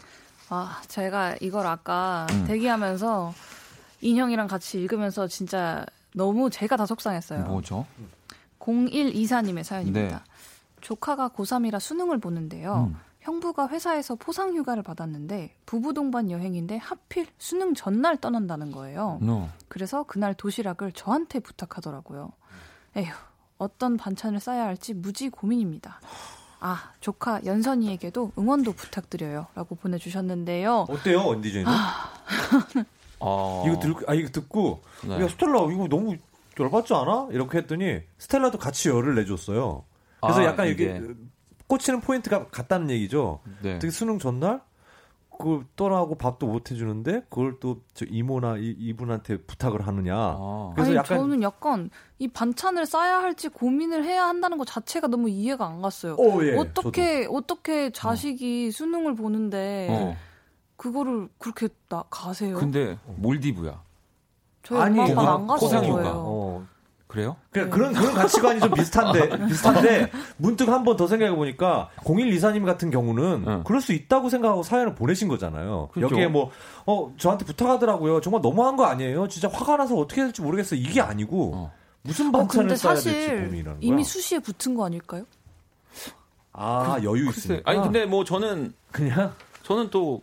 아, 0.48 0.82
제가 0.88 1.36
이걸 1.40 1.68
아까 1.68 2.26
음. 2.32 2.46
대기하면서 2.48 3.32
인형이랑 4.00 4.48
같이 4.48 4.80
읽으면서 4.80 5.28
진짜 5.28 5.86
너무 6.12 6.50
제가 6.50 6.76
다 6.76 6.84
속상했어요. 6.84 7.44
뭐죠? 7.44 7.86
0124님의 8.58 9.62
사연입니다. 9.62 10.16
네. 10.16 10.24
조카가 10.80 11.28
고3이라 11.28 11.78
수능을 11.78 12.18
보는데요. 12.18 12.88
음. 12.90 12.98
형부가 13.30 13.68
회사에서 13.68 14.14
포상 14.14 14.54
휴가를 14.54 14.84
받았는데 14.84 15.56
부부 15.66 15.94
동반 15.94 16.30
여행인데 16.30 16.76
하필 16.76 17.26
수능 17.38 17.74
전날 17.74 18.16
떠난다는 18.16 18.70
거예요. 18.70 19.18
No. 19.20 19.48
그래서 19.66 20.04
그날 20.04 20.32
도시락을 20.32 20.92
저한테 20.92 21.40
부탁하더라고요. 21.40 22.30
에휴, 22.96 23.12
어떤 23.58 23.96
반찬을 23.96 24.38
싸야 24.38 24.64
할지 24.64 24.94
무지 24.94 25.28
고민입니다. 25.28 26.00
아, 26.60 26.92
조카 27.00 27.44
연선이에게도 27.44 28.32
응원도 28.38 28.72
부탁드려요. 28.74 29.48
라고 29.56 29.74
보내주셨는데요. 29.74 30.86
어때요, 30.88 31.20
언디제이는? 31.22 31.70
어... 33.18 33.64
이거 33.66 33.78
들, 33.80 33.94
아 34.06 34.14
이거 34.14 34.28
듣고 34.28 34.82
네. 35.04 35.20
야 35.20 35.28
스텔라 35.28 35.72
이거 35.72 35.88
너무 35.88 36.16
열받지 36.58 36.94
않아? 36.94 37.28
이렇게 37.32 37.58
했더니 37.58 38.02
스텔라도 38.18 38.58
같이 38.58 38.88
열을 38.88 39.16
내줬어요. 39.16 39.84
그래서 40.20 40.40
아, 40.40 40.44
약간 40.44 40.68
이게- 40.68 41.00
이게 41.02 41.14
꽂히는 41.68 42.00
포인트가 42.00 42.46
같다는 42.48 42.90
얘기죠. 42.90 43.40
네. 43.62 43.78
되게 43.78 43.90
수능 43.90 44.18
전날 44.18 44.60
그걸 45.30 45.64
떠나고 45.76 46.14
밥도 46.16 46.46
못 46.46 46.70
해주는데 46.70 47.22
그걸 47.28 47.58
또 47.60 47.76
저 47.92 48.04
이모나 48.08 48.58
이, 48.58 48.74
이분한테 48.78 49.38
부탁을 49.38 49.86
하느냐. 49.86 50.14
아. 50.14 50.72
그래서 50.74 50.90
아니, 50.90 50.96
약간 50.98 51.18
저는 51.18 51.42
약간 51.42 51.90
이 52.18 52.28
반찬을 52.28 52.84
싸야 52.84 53.22
할지 53.22 53.48
고민을 53.48 54.04
해야 54.04 54.26
한다는 54.26 54.58
것 54.58 54.66
자체가 54.66 55.06
너무 55.08 55.30
이해가 55.30 55.66
안 55.66 55.80
갔어요. 55.80 56.14
어, 56.14 56.44
예, 56.44 56.56
어떻게 56.56 57.26
어떻게 57.30 57.90
자식이 57.90 58.70
수능을 58.70 59.14
보는데 59.14 59.88
어. 59.90 60.16
그거를 60.76 61.28
그렇게 61.38 61.68
나 61.88 62.04
가세요? 62.10 62.56
근데 62.56 62.98
몰디브야. 63.16 63.82
저희 64.62 64.78
아니, 64.80 65.00
엄마 65.00 65.34
안. 65.34 65.46
거예요. 65.46 66.12
어, 67.16 67.18
그래요? 67.18 67.36
그냥 67.50 67.70
그런 67.70 67.92
그런 67.94 68.14
가치관이 68.14 68.60
좀 68.60 68.70
비슷한데 68.72 69.28
비슷한데 69.48 70.10
문득 70.36 70.68
한 70.68 70.84
번 70.84 70.96
더 70.96 71.06
생각해 71.06 71.34
보니까 71.34 71.88
0124님 72.04 72.64
같은 72.64 72.90
경우는 72.90 73.44
응. 73.46 73.62
그럴 73.64 73.80
수 73.80 73.92
있다고 73.92 74.28
생각하고 74.28 74.62
사연을 74.62 74.94
보내신 74.94 75.28
거잖아요. 75.28 75.88
그렇죠. 75.92 76.14
여기에 76.14 76.28
뭐어 76.28 77.12
저한테 77.18 77.44
부탁하더라고요. 77.44 78.20
정말 78.20 78.40
너무한 78.42 78.76
거 78.76 78.84
아니에요? 78.86 79.28
진짜 79.28 79.48
화가 79.48 79.76
나서 79.76 79.94
어떻게 79.96 80.20
해야 80.20 80.26
될지 80.26 80.42
모르겠어요. 80.42 80.78
이게 80.80 81.00
아니고 81.00 81.52
어. 81.54 81.72
무슨 82.02 82.28
어, 82.28 82.38
반찬을 82.38 82.66
근데 82.68 82.76
써야 82.76 82.94
될지 82.94 83.10
사실 83.12 83.28
고민이라는 83.44 83.64
거야. 83.64 83.76
이미 83.80 84.04
수시에 84.04 84.38
붙은 84.38 84.74
거 84.74 84.84
아닐까요? 84.86 85.24
아 86.52 86.98
여유 87.02 87.26
글쎄, 87.26 87.38
있으니까. 87.54 87.70
아니 87.70 87.80
근데 87.82 88.06
뭐 88.06 88.24
저는 88.24 88.72
그냥 88.92 89.32
저는 89.62 89.90
또 89.90 90.22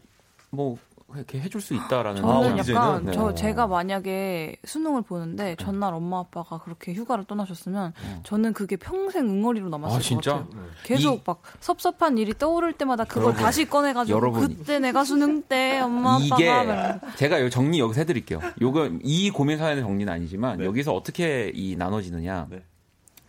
뭐 0.56 0.78
이렇게 1.16 1.39
해줄 1.39 1.61
수 1.61 1.74
있다라는 1.74 2.24
아, 2.24 2.28
저는 2.28 2.51
언제는? 2.59 2.82
약간 2.82 3.05
네. 3.05 3.11
저 3.11 3.34
제가 3.34 3.68
만약에 3.68 4.55
수능을 4.66 5.01
보는데 5.03 5.55
전날 5.57 5.93
엄마 5.93 6.20
아빠가 6.20 6.59
그렇게 6.59 6.93
휴가를 6.93 7.26
떠나셨으면 7.26 7.93
저는 8.24 8.53
그게 8.53 8.76
평생 8.76 9.30
응어리로 9.30 9.70
남았을 9.70 9.93
아, 9.95 9.97
것 9.97 10.03
진짜? 10.03 10.34
같아요. 10.34 10.64
계속 10.84 11.16
이- 11.16 11.22
막 11.26 11.41
섭섭한 11.59 12.18
일이 12.18 12.34
떠오를 12.38 12.74
때마다 12.74 13.03
그걸 13.03 13.24
여러분, 13.26 13.41
다시 13.43 13.66
꺼내가지고 13.70 14.18
여러분. 14.18 14.41
그때 14.47 14.80
내가 14.80 15.03
수능 15.03 15.41
때 15.43 15.80
엄마 15.80 16.18
이게 16.20 16.49
아빠가 16.49 16.99
막 17.03 17.18
제가 17.18 17.41
요 17.41 17.49
정리 17.49 17.80
여기서 17.80 18.01
해드릴게요. 18.01 18.39
요거 18.61 18.89
이 19.03 19.30
고민 19.30 19.57
사연의 19.57 19.84
정리는 19.84 20.11
아니지만 20.11 20.57
네. 20.57 20.66
여기서 20.66 20.93
어떻게 20.93 21.51
이 21.53 21.76
나눠지느냐. 21.76 22.47
네. 22.49 22.64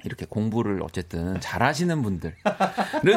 이렇게 0.05 0.27
공부를 0.27 0.83
어쨌든 0.83 1.41
잘하시는 1.41 2.03
분들은 2.03 2.35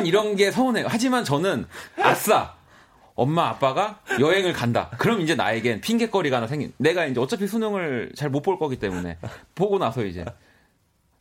이런 0.05 0.35
게 0.37 0.51
서운해요. 0.51 0.85
하지만 0.87 1.25
저는 1.25 1.65
아싸 2.01 2.55
엄마 3.17 3.47
아빠가 3.49 3.99
여행을 4.19 4.53
간다. 4.53 4.89
그럼 4.99 5.21
이제 5.21 5.33
나에겐 5.35 5.81
핑계거리가 5.81 6.37
하나 6.37 6.45
생긴. 6.47 6.71
내가 6.77 7.05
이제 7.05 7.19
어차피 7.19 7.47
수능을 7.47 8.11
잘 8.15 8.29
못 8.29 8.41
볼 8.43 8.59
거기 8.59 8.77
때문에 8.77 9.17
보고 9.55 9.79
나서 9.79 10.05
이제 10.05 10.23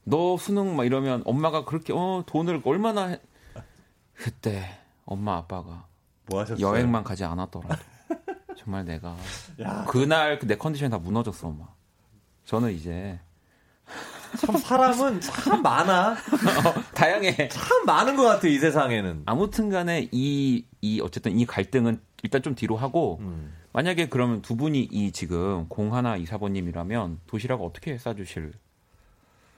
너 0.04 0.36
수능 0.36 0.76
막 0.76 0.84
이러면 0.84 1.22
엄마가 1.24 1.64
그렇게 1.64 1.92
어 1.94 2.22
돈을 2.26 2.60
얼마나 2.64 3.06
해. 3.06 3.20
그때 4.14 4.78
엄마 5.06 5.36
아빠가 5.36 5.86
뭐? 6.26 6.44
여행만 6.60 7.02
가지 7.02 7.24
않았더라도 7.24 7.82
정말 8.58 8.84
내가 8.84 9.16
야. 9.62 9.84
그날 9.88 10.38
내 10.40 10.54
컨디션이 10.56 10.90
다 10.90 10.98
무너졌어 10.98 11.48
엄마. 11.48 11.64
저는 12.44 12.72
이제 12.72 13.18
참 14.36 14.56
사람은 14.56 15.20
참 15.20 15.62
많아. 15.62 16.16
다양해. 16.94 17.48
참 17.48 17.84
많은 17.86 18.16
것 18.16 18.24
같아 18.24 18.48
이 18.48 18.58
세상에는. 18.58 19.22
아무튼간에 19.26 20.08
이, 20.12 20.64
이 20.80 21.00
어쨌든 21.00 21.38
이 21.38 21.46
갈등은 21.46 22.00
일단 22.22 22.42
좀 22.42 22.54
뒤로 22.54 22.76
하고 22.76 23.18
음. 23.20 23.54
만약에 23.72 24.08
그러면 24.08 24.42
두 24.42 24.56
분이 24.56 24.88
이 24.90 25.12
지금 25.12 25.66
공 25.68 25.94
하나 25.94 26.16
이사번님이라면 26.16 27.20
도시락 27.26 27.62
어떻게 27.62 27.98
싸주실 27.98 28.52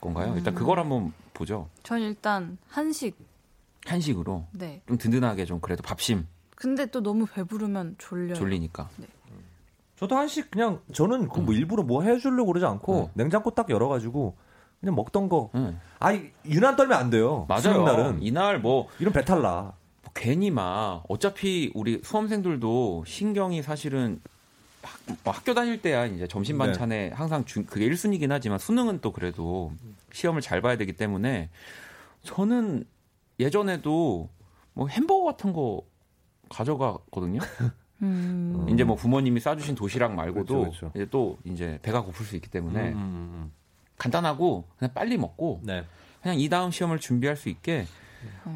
건가요? 0.00 0.34
일단 0.36 0.54
그걸 0.54 0.78
한번 0.78 1.12
보죠. 1.34 1.68
전 1.82 2.00
일단 2.00 2.58
한식 2.68 3.16
한식으로 3.86 4.46
네. 4.52 4.82
좀 4.86 4.98
든든하게 4.98 5.44
좀 5.44 5.60
그래도 5.60 5.82
밥심 5.82 6.26
근데 6.56 6.86
또 6.86 7.00
너무 7.00 7.26
배부르면 7.26 7.94
졸려요. 7.98 8.34
졸리니까. 8.34 8.90
저도 9.96 10.16
한식 10.16 10.50
그냥 10.50 10.80
저는 10.92 11.28
그뭐 11.28 11.52
일부러 11.52 11.82
뭐 11.82 12.02
해주려고 12.02 12.46
그러지 12.52 12.66
않고 12.66 13.04
음. 13.04 13.10
냉장고 13.14 13.50
딱 13.50 13.70
열어가지고 13.70 14.36
그냥 14.80 14.94
먹던 14.94 15.28
거. 15.28 15.50
응. 15.54 15.78
아이 15.98 16.30
유난 16.44 16.76
떨면 16.76 16.98
안 16.98 17.10
돼요. 17.10 17.46
맞아요. 17.48 17.62
수능 17.62 17.84
날은 17.84 18.22
이날 18.22 18.60
뭐 18.60 18.88
이런 18.98 19.12
배탈 19.12 19.42
나. 19.42 19.74
뭐 20.02 20.12
괜히 20.14 20.50
막 20.50 21.04
어차피 21.08 21.72
우리 21.74 22.00
수험생들도 22.02 23.04
신경이 23.06 23.62
사실은 23.62 24.20
학, 24.82 25.00
뭐 25.24 25.32
학교 25.32 25.54
다닐 25.54 25.82
때야 25.82 26.06
이제 26.06 26.26
점심 26.26 26.58
네. 26.58 26.66
반찬에 26.66 27.10
항상 27.10 27.44
중, 27.44 27.64
그게 27.64 27.88
1순위긴 27.88 28.30
하지만 28.30 28.58
수능은 28.58 29.00
또 29.00 29.12
그래도 29.12 29.72
시험을 30.12 30.40
잘 30.40 30.60
봐야 30.60 30.76
되기 30.76 30.92
때문에 30.92 31.50
저는 32.22 32.84
예전에도 33.40 34.28
뭐 34.74 34.86
햄버거 34.88 35.24
같은 35.24 35.52
거 35.52 35.82
가져가거든요. 36.48 37.40
음. 38.02 38.66
이제 38.70 38.84
뭐 38.84 38.94
부모님이 38.94 39.40
싸주신 39.40 39.74
도시락 39.74 40.14
말고도 40.14 40.60
그렇죠, 40.60 40.78
그렇죠. 40.78 40.92
이제 40.94 41.06
또 41.10 41.36
이제 41.44 41.80
배가 41.82 42.02
고플 42.02 42.24
수 42.24 42.36
있기 42.36 42.48
때문에 42.48 42.90
음, 42.90 42.94
음, 42.94 43.32
음. 43.34 43.52
간단하고 43.98 44.64
그냥 44.78 44.92
빨리 44.94 45.16
먹고 45.16 45.60
네. 45.62 45.84
그냥 46.22 46.38
이 46.38 46.48
다음 46.48 46.70
시험을 46.70 46.98
준비할 47.00 47.36
수 47.36 47.48
있게 47.48 47.86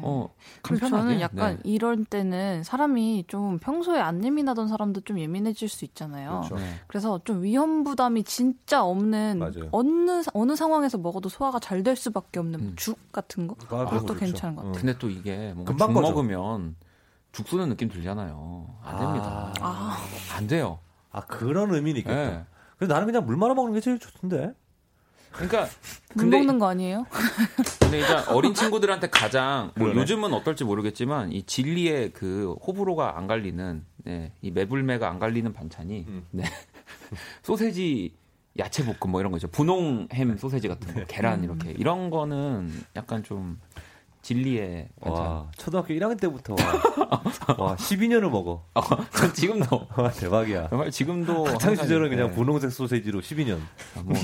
어 0.01 0.29
그리고 0.61 0.81
간편하게 0.81 1.03
저는 1.09 1.21
약간 1.21 1.55
네. 1.55 1.61
이럴 1.63 2.03
때는 2.03 2.63
사람이 2.63 3.25
좀 3.27 3.59
평소에 3.59 3.99
안 3.99 4.23
예민하던 4.23 4.67
사람도 4.67 5.01
좀 5.01 5.19
예민해질 5.19 5.69
수 5.69 5.85
있잖아요. 5.85 6.41
그렇죠. 6.49 6.55
네. 6.55 6.73
그래서 6.87 7.21
좀 7.23 7.43
위험 7.43 7.83
부담이 7.85 8.23
진짜 8.25 8.83
없는 8.83 9.39
맞아요. 9.39 9.69
어느 9.71 10.21
어느 10.33 10.55
상황에서 10.55 10.97
먹어도 10.97 11.29
소화가 11.29 11.59
잘 11.59 11.83
될 11.83 11.95
수밖에 11.95 12.39
없는 12.39 12.59
음. 12.59 12.73
죽 12.75 13.11
같은 13.11 13.47
거 13.47 13.55
아, 13.65 13.85
그것도 13.85 14.05
그렇죠. 14.13 14.15
괜찮은 14.15 14.55
것 14.55 14.61
같아요. 14.63 14.77
어. 14.77 14.81
근데 14.81 14.97
또 14.97 15.09
이게 15.09 15.51
뭔가 15.53 15.71
금방 15.71 15.89
죽. 15.89 15.93
먹으면 16.01 16.75
죽 17.31 17.47
쏘는 17.47 17.69
느낌 17.69 17.89
들잖아요. 17.89 18.77
안 18.83 18.99
됩니다. 18.99 19.53
아, 19.61 19.97
안 20.35 20.47
돼요. 20.47 20.79
아 21.11 21.21
그런 21.21 21.71
있겠다. 21.99 22.15
네. 22.15 22.43
그래서 22.77 22.93
나는 22.93 23.05
그냥 23.07 23.25
물 23.25 23.37
말아 23.37 23.53
먹는 23.53 23.73
게 23.73 23.79
제일 23.79 23.97
좋던데. 23.99 24.53
그러니까 25.33 25.67
물 26.13 26.25
근데 26.25 26.37
먹는 26.37 26.59
거 26.59 26.67
아니에요? 26.67 27.05
근데 27.79 27.99
일단 27.99 28.27
어린 28.29 28.53
친구들한테 28.53 29.09
가장 29.09 29.71
뭐 29.75 29.87
그러네. 29.87 30.01
요즘은 30.01 30.33
어떨지 30.33 30.63
모르겠지만 30.63 31.31
이 31.31 31.43
진리의 31.43 32.11
그 32.13 32.55
호불호가 32.65 33.17
안 33.17 33.27
갈리는 33.27 33.83
네, 34.05 34.31
이 34.41 34.51
매불매가 34.51 35.09
안 35.09 35.19
갈리는 35.19 35.51
반찬이 35.53 36.05
음. 36.07 36.25
네. 36.31 36.43
소세지 37.43 38.13
야채 38.59 38.85
볶음 38.85 39.11
뭐 39.11 39.19
이런 39.19 39.31
거 39.31 39.37
있죠. 39.37 39.47
분홍 39.47 40.09
햄 40.13 40.37
소세지 40.37 40.67
같은 40.67 40.93
거, 40.93 41.05
계란 41.07 41.39
음. 41.39 41.43
이렇게 41.45 41.71
이런 41.71 42.09
거는 42.09 42.71
약간 42.95 43.23
좀 43.23 43.59
진리의 44.21 44.89
반찬. 45.01 45.25
와 45.25 45.51
초등학교 45.57 45.93
1학년 45.93 46.19
때부터 46.19 46.55
와, 46.55 47.23
와 47.57 47.75
12년을 47.75 48.29
먹어. 48.29 48.65
어, 48.73 48.81
전 49.11 49.33
지금도 49.33 49.87
와 49.97 50.11
대박이야. 50.11 50.69
정말 50.69 50.91
지금도 50.91 51.45
학창 51.45 51.69
항상 51.69 51.85
시절은 51.85 52.09
그냥 52.09 52.29
네. 52.29 52.35
분홍색 52.35 52.71
소세지로 52.71 53.19
12년. 53.21 53.59
아, 53.97 54.01
뭐 54.03 54.15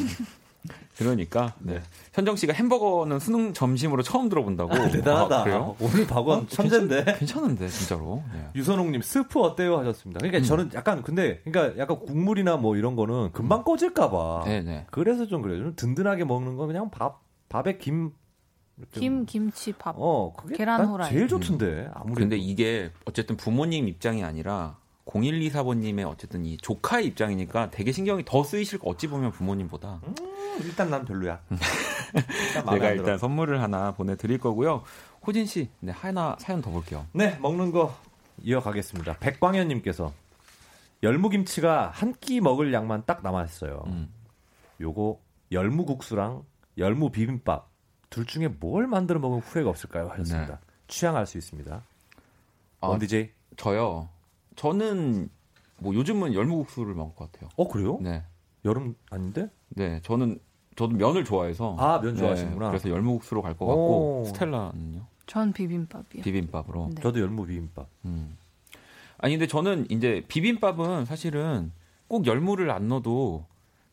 그러니까 1.00 1.54
네. 1.60 1.76
네. 1.76 1.82
현정 2.14 2.36
씨가 2.36 2.52
햄버거는 2.54 3.20
수능 3.20 3.54
점심으로 3.54 4.04
처음 4.04 4.28
들어본다고. 4.28 4.74
대단하다. 4.92 5.40
아, 5.40 5.44
그래요? 5.44 5.76
오늘 5.80 6.06
박원 6.06 6.40
어, 6.40 6.46
천재인데. 6.48 7.06
괜찮, 7.06 7.18
괜찮 7.18 7.44
은데 7.46 7.70
진짜로. 7.70 8.22
네. 8.34 8.50
유선홍님 8.56 9.02
스프 9.02 9.40
어때요 9.40 9.78
하셨습니다. 9.80 10.20
그러니까 10.20 10.40
음. 10.40 10.44
저는 10.44 10.70
약간 10.74 11.02
근데 11.02 11.40
그러니까 11.46 11.80
약간 11.82 12.00
국물이나 12.00 12.58
뭐 12.58 12.76
이런 12.76 12.98
거는 12.98 13.32
금방 13.32 13.64
꺼질까봐. 13.64 14.44
네네. 14.46 14.88
그래서 14.92 15.26
좀 15.26 15.42
그래요. 15.42 15.64
좀 15.64 15.74
든든하게 15.76 16.26
먹는 16.26 16.58
거 16.58 16.68
그냥 16.68 16.92
밥 16.92 17.22
밥에 17.48 17.78
김. 17.78 18.12
김 18.92 19.26
김치 19.26 19.74
밥. 19.74 19.96
어 19.98 20.34
그게 20.38 20.56
계란 20.58 20.82
난 20.82 20.90
후라이. 20.90 21.10
제일 21.10 21.28
좋던데 21.28 21.90
아무리. 21.94 22.16
근데 22.16 22.38
이게 22.38 22.92
어쨌든 23.06 23.36
부모님 23.38 23.88
입장이 23.88 24.24
아니라 24.24 24.78
0124번님의 25.10 26.08
어쨌든 26.08 26.46
이 26.46 26.56
조카의 26.58 27.06
입장이니까 27.08 27.72
되게 27.72 27.92
신경이 27.92 28.24
더 28.26 28.44
쓰이실 28.44 28.80
거 28.80 28.90
어찌 28.90 29.08
보면 29.08 29.32
부모님보다. 29.32 30.00
음, 30.04 30.16
일단 30.62 30.90
난 30.90 31.04
별로야. 31.06 31.42
일단 31.50 32.66
마음에 32.66 32.80
제가 32.80 32.88
안 32.92 32.98
일단. 32.98 33.18
선물을 33.18 33.62
하나 33.62 33.92
보내드릴 33.94 34.38
거고요. 34.38 34.84
호진 35.26 35.46
씨, 35.46 35.70
네, 35.80 35.92
하나 35.92 36.36
사연 36.40 36.62
더 36.62 36.70
볼게요. 36.70 37.08
네, 37.14 37.38
먹는 37.42 37.72
거 37.72 37.96
이어가겠습니다. 38.42 39.18
백광현님께서 39.18 40.14
열무김치가 41.04 41.90
한 41.94 42.14
끼 42.20 42.42
먹을 42.42 42.74
양만 42.74 43.04
딱 43.06 43.24
남았어요. 43.24 43.84
음. 43.88 44.14
요거 44.82 45.20
열무국수랑 45.52 46.44
열무 46.78 47.12
비빔밥 47.12 47.68
둘 48.10 48.26
중에 48.26 48.48
뭘 48.48 48.86
만들어 48.88 49.20
먹으면 49.20 49.42
후회가 49.42 49.70
없을까요? 49.70 50.10
하셨습니다. 50.10 50.54
네. 50.56 50.60
취향 50.88 51.16
알 51.16 51.26
수 51.26 51.38
있습니다. 51.38 51.84
아, 52.82 52.88
원 52.88 53.00
DJ. 53.00 53.32
저요. 53.58 54.10
저는 54.60 55.30
뭐 55.78 55.96
요즘은 55.96 56.34
열무국수를 56.34 56.94
먹을 56.94 57.16
것 57.16 57.32
같아요. 57.32 57.50
어 57.56 57.70
그래요? 57.70 57.98
네, 58.02 58.24
여름 58.66 58.94
아닌데? 59.10 59.50
네, 59.70 60.02
저는 60.04 60.38
저도 60.76 60.98
면을 60.98 61.24
좋아해서. 61.24 61.78
아, 61.80 62.02
면 62.02 62.14
네, 62.16 62.20
좋아하시는구나. 62.20 62.68
그래서 62.68 62.90
열무국수로 62.90 63.42
갈 63.42 63.56
것 63.56 63.66
같고 63.66 64.22
오. 64.22 64.26
스텔라는요? 64.26 65.06
전 65.28 65.54
비빔밥이요. 65.54 66.24
비빔밥으로. 66.24 66.90
네. 66.94 67.02
저도 67.02 67.22
열무 67.22 67.46
비빔밥. 67.46 67.88
음. 68.04 68.38
아니 69.20 69.36
근데 69.36 69.48
저는 69.48 69.90
이제 69.92 70.26
비빔밥은 70.28 71.06
사실은 71.06 71.72
꼭 72.10 72.26
열무를 72.28 72.70
안 72.70 72.90
넣어도 72.90 73.46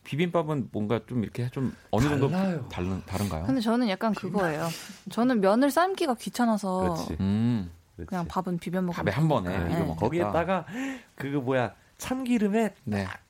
비빔밥은 0.03 0.71
뭔가 0.73 1.01
좀 1.07 1.23
이렇게 1.23 1.49
좀 1.51 1.77
어느 1.93 2.09
정도 2.09 2.29
달라요. 2.29 2.67
다른 2.73 3.03
다른가요? 3.07 3.47
근데 3.47 3.61
저는 3.61 3.89
약간 3.89 4.13
그거예요. 4.15 4.69
저는 5.11 5.41
면을 5.41 5.71
삶기가 5.71 6.15
귀찮아서 6.15 6.81
그렇지. 6.81 7.17
음. 7.21 7.71
그렇지. 7.97 8.09
그냥 8.09 8.27
밥은 8.29 8.59
비벼 8.59 8.81
먹으면 8.83 9.05
밥에 9.05 9.11
한 9.11 9.29
번에 9.29 9.59
네. 9.59 9.79
먹겠다. 9.81 9.97
거기에다가 9.97 10.67
그거 11.15 11.41
뭐야 11.41 11.75
참기름에 11.99 12.75
네. 12.85 13.05
딱 13.05 13.21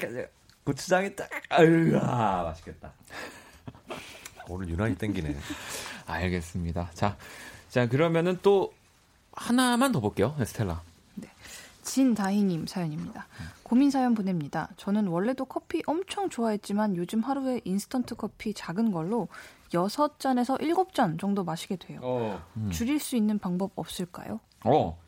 고추장에 0.64 1.14
딱 1.14 1.30
아유 1.48 1.96
아 2.02 2.42
맛있겠다. 2.42 2.92
오늘 4.48 4.68
유난히 4.68 4.96
땡기네. 4.96 5.36
알겠습니다. 6.06 6.90
자, 6.94 7.16
자 7.68 7.88
그러면은 7.88 8.38
또 8.42 8.72
하나만 9.32 9.92
더 9.92 10.00
볼게요, 10.00 10.34
네, 10.38 10.44
스텔라. 10.44 10.82
진다희님 11.82 12.66
사연입니다. 12.66 13.28
고민 13.62 13.90
사연 13.90 14.14
보냅니다. 14.14 14.68
저는 14.76 15.06
원래도 15.06 15.44
커피 15.44 15.82
엄청 15.86 16.28
좋아했지만 16.28 16.96
요즘 16.96 17.20
하루에 17.20 17.60
인스턴트 17.64 18.16
커피 18.16 18.52
작은 18.52 18.90
걸로 18.90 19.28
6잔에서 19.70 20.60
7잔 20.60 21.18
정도 21.18 21.44
마시게 21.44 21.76
돼요. 21.76 22.00
어. 22.02 22.42
줄일 22.70 22.98
수 22.98 23.16
있는 23.16 23.38
방법 23.38 23.70
없을까요? 23.76 24.40
어, 24.64 24.98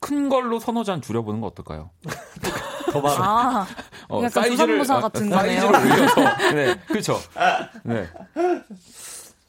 큰 0.00 0.28
걸로 0.28 0.58
서너 0.58 0.84
잔 0.84 1.00
줄여보는 1.00 1.40
거 1.40 1.48
어떨까요? 1.48 1.90
더 2.92 3.00
많아. 3.00 3.24
아, 3.24 3.66
어, 4.08 4.22
약간 4.22 4.44
조선모사 4.50 4.96
아, 4.96 5.00
같은 5.00 5.28
사이즈를 5.28 5.72
거네요. 5.72 5.92
올려서, 5.92 6.36
네, 6.54 6.80
그렇죠. 6.86 7.18
네, 7.82 8.08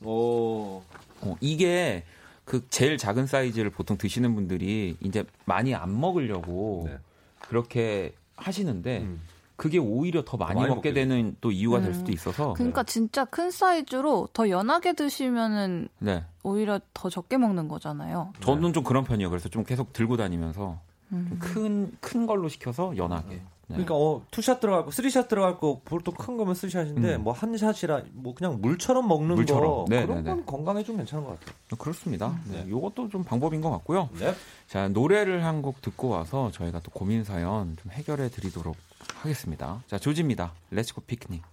오. 0.03 0.81
어, 1.21 1.35
이게 1.41 2.03
그 2.45 2.65
제일 2.69 2.97
작은 2.97 3.27
사이즈를 3.27 3.69
보통 3.69 3.97
드시는 3.97 4.33
분들이 4.35 4.97
이제 5.01 5.23
많이 5.45 5.75
안 5.75 5.99
먹으려고 5.99 6.85
네. 6.89 6.97
그렇게 7.41 8.13
하시는데 8.35 8.99
음. 8.99 9.21
그게 9.59 9.77
오히려 9.77 10.23
더 10.23 10.37
많이, 10.37 10.55
많이 10.55 10.69
먹게 10.69 10.75
먹게 10.89 10.93
되는 10.93 11.35
또 11.41 11.51
이유가 11.51 11.81
될 11.81 11.89
음. 11.89 11.93
수도 11.93 12.13
있어서 12.13 12.53
그러니까 12.53 12.83
진짜 12.83 13.25
큰 13.25 13.51
사이즈로 13.51 14.29
더 14.31 14.49
연하게 14.49 14.93
드시면은 14.93 15.89
네 15.99 16.23
오히려 16.43 16.79
더 16.93 17.09
적게 17.09 17.37
먹는 17.37 17.67
거잖아요. 17.67 18.31
저는 18.39 18.71
좀 18.71 18.85
그런 18.85 19.03
편이에요. 19.03 19.29
그래서 19.29 19.49
좀 19.49 19.65
계속 19.65 19.91
들고 19.91 20.15
다니면서 20.15 20.79
음. 21.11 21.37
큰큰 21.41 22.25
걸로 22.25 22.47
시켜서 22.47 22.95
연하게. 22.95 23.35
네. 23.35 23.41
그러니까 23.69 23.95
어 23.95 24.21
two 24.31 24.43
shot 24.43 24.59
들어갈 24.59 24.83
거, 24.85 24.91
three 24.91 25.11
shot 25.11 25.27
들어갈 25.27 25.57
거 25.57 25.79
보통 25.85 26.13
큰 26.15 26.37
거면 26.37 26.55
three 26.55 26.78
shot인데 26.78 27.15
음. 27.15 27.23
뭐 27.23 27.42
한 27.42 27.55
shot이라 27.55 28.01
뭐 28.13 28.33
그냥 28.33 28.59
물처럼 28.61 29.07
먹는 29.07 29.35
물처럼. 29.35 29.63
거 29.63 29.85
네, 29.87 30.05
그런 30.05 30.23
네, 30.23 30.29
건 30.31 30.37
네. 30.39 30.43
건강에 30.45 30.83
좀 30.83 30.97
괜찮은 30.97 31.23
것 31.23 31.39
같아요. 31.39 31.55
그렇습니다. 31.77 32.39
네. 32.45 32.63
네. 32.63 32.69
이것도 32.69 33.09
좀 33.09 33.23
방법인 33.23 33.61
것 33.61 33.69
같고요. 33.69 34.09
네. 34.19 34.33
자 34.67 34.87
노래를 34.87 35.45
한 35.45 35.59
곡 35.61 35.81
듣고 35.81 36.09
와서 36.09 36.49
저희가 36.51 36.79
또 36.79 36.89
고민 36.91 37.23
사연 37.23 37.75
좀 37.81 37.91
해결해 37.91 38.29
드리도록 38.29 38.75
하겠습니다. 39.15 39.83
자 39.87 39.99
조지입니다. 39.99 40.53
Let's 40.71 40.93
Go 40.93 41.01
Picnic. 41.01 41.43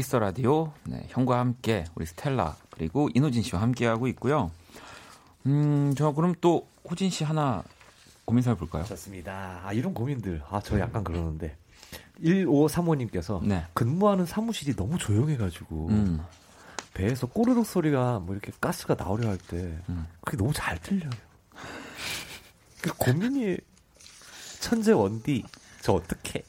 키스 0.00 0.16
라디오 0.16 0.72
네, 0.84 1.04
형과 1.10 1.40
함께 1.40 1.84
우리 1.94 2.06
스텔라 2.06 2.56
그리고 2.70 3.10
이노진 3.14 3.42
씨와 3.42 3.60
함께 3.60 3.84
하고 3.84 4.06
있고요. 4.08 4.50
음 5.44 5.92
저 5.94 6.12
그럼 6.12 6.34
또 6.40 6.66
호진 6.88 7.10
씨 7.10 7.22
하나 7.22 7.62
고민 8.24 8.42
사연 8.42 8.56
볼까요? 8.56 8.82
좋습니다. 8.84 9.60
아, 9.62 9.74
이런 9.74 9.92
고민들. 9.92 10.40
아, 10.48 10.62
저 10.64 10.80
약간 10.80 11.04
그러는데. 11.04 11.54
1535님께서 12.22 13.44
네. 13.44 13.66
근무하는 13.74 14.24
사무실이 14.24 14.74
너무 14.74 14.96
조용해가지고 14.96 15.88
음. 15.90 16.24
배에서 16.94 17.26
꼬르륵 17.26 17.66
소리가 17.66 18.20
뭐 18.20 18.34
이렇게 18.34 18.52
가스가 18.58 18.94
나오려 18.94 19.28
할때 19.28 19.76
음. 19.90 20.06
그게 20.22 20.38
너무 20.38 20.54
잘 20.54 20.78
들려요. 20.80 21.10
그 22.80 22.90
고민이 22.96 23.58
천재 24.60 24.92
원디 24.92 25.44
저 25.82 25.92
어떻게? 25.92 26.42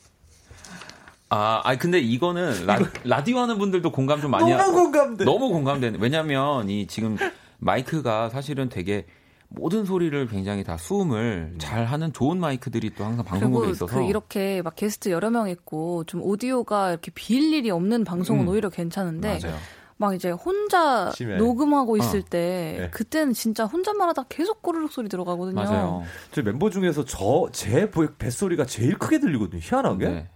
아, 1.32 1.62
아니 1.64 1.80
근데 1.80 2.00
이거는 2.00 2.66
라, 2.66 2.78
라디오 3.06 3.40
하는 3.40 3.58
분들도 3.58 3.92
공감 3.92 4.20
좀 4.22 4.32
많이 4.32 4.52
하- 4.52 4.58
너무 4.66 4.74
공감돼. 4.84 5.24
너무 5.26 5.50
공감되는. 5.50 6.00
왜냐면 6.02 6.70
이 6.70 6.88
지금 6.88 7.18
마이크가 7.60 8.30
사실은 8.30 8.68
되게 8.70 9.06
모든 9.48 9.86
소리를 9.86 10.28
굉장히 10.28 10.64
다 10.64 10.78
수음을 10.78 11.56
잘 11.58 11.86
하는 11.86 12.12
좋은 12.14 12.38
마이크들이 12.40 12.92
또 12.96 13.04
항상 13.06 13.24
방송국에 13.26 13.70
있어서 13.72 13.86
그 13.86 14.04
이렇게 14.06 14.62
막 14.62 14.76
게스트 14.76 15.10
여러 15.10 15.30
명 15.30 15.50
있고 15.50 16.04
좀 16.06 16.22
오디오가 16.22 16.90
이렇게 16.92 17.12
비일 17.14 17.54
일이 17.54 17.70
없는 17.72 18.04
방송은 18.04 18.44
음. 18.44 18.48
오히려 18.50 18.70
괜찮은데 18.70 19.40
맞아요. 19.42 19.58
막 19.98 20.16
이제 20.16 20.32
혼자 20.32 21.12
심해. 21.14 21.38
녹음하고 21.38 21.96
있을 21.98 22.22
어. 22.22 22.24
때 22.30 22.76
네. 22.80 22.90
그때는 22.92 23.34
진짜 23.34 23.66
혼잣말 23.66 24.10
하다 24.10 24.24
계속 24.30 24.62
꼬르륵 24.62 24.92
소리 24.92 25.08
들어가거든요. 25.10 25.56
맞아요. 25.56 26.04
저 26.32 26.42
멤버 26.42 26.70
중에서 26.70 27.06
저 27.06 27.50
제 27.52 27.90
뱃소리가 28.18 28.66
제일 28.66 28.98
크게 28.98 29.20
들리거든요. 29.20 29.62
희한하게. 29.64 30.08
네. 30.08 30.30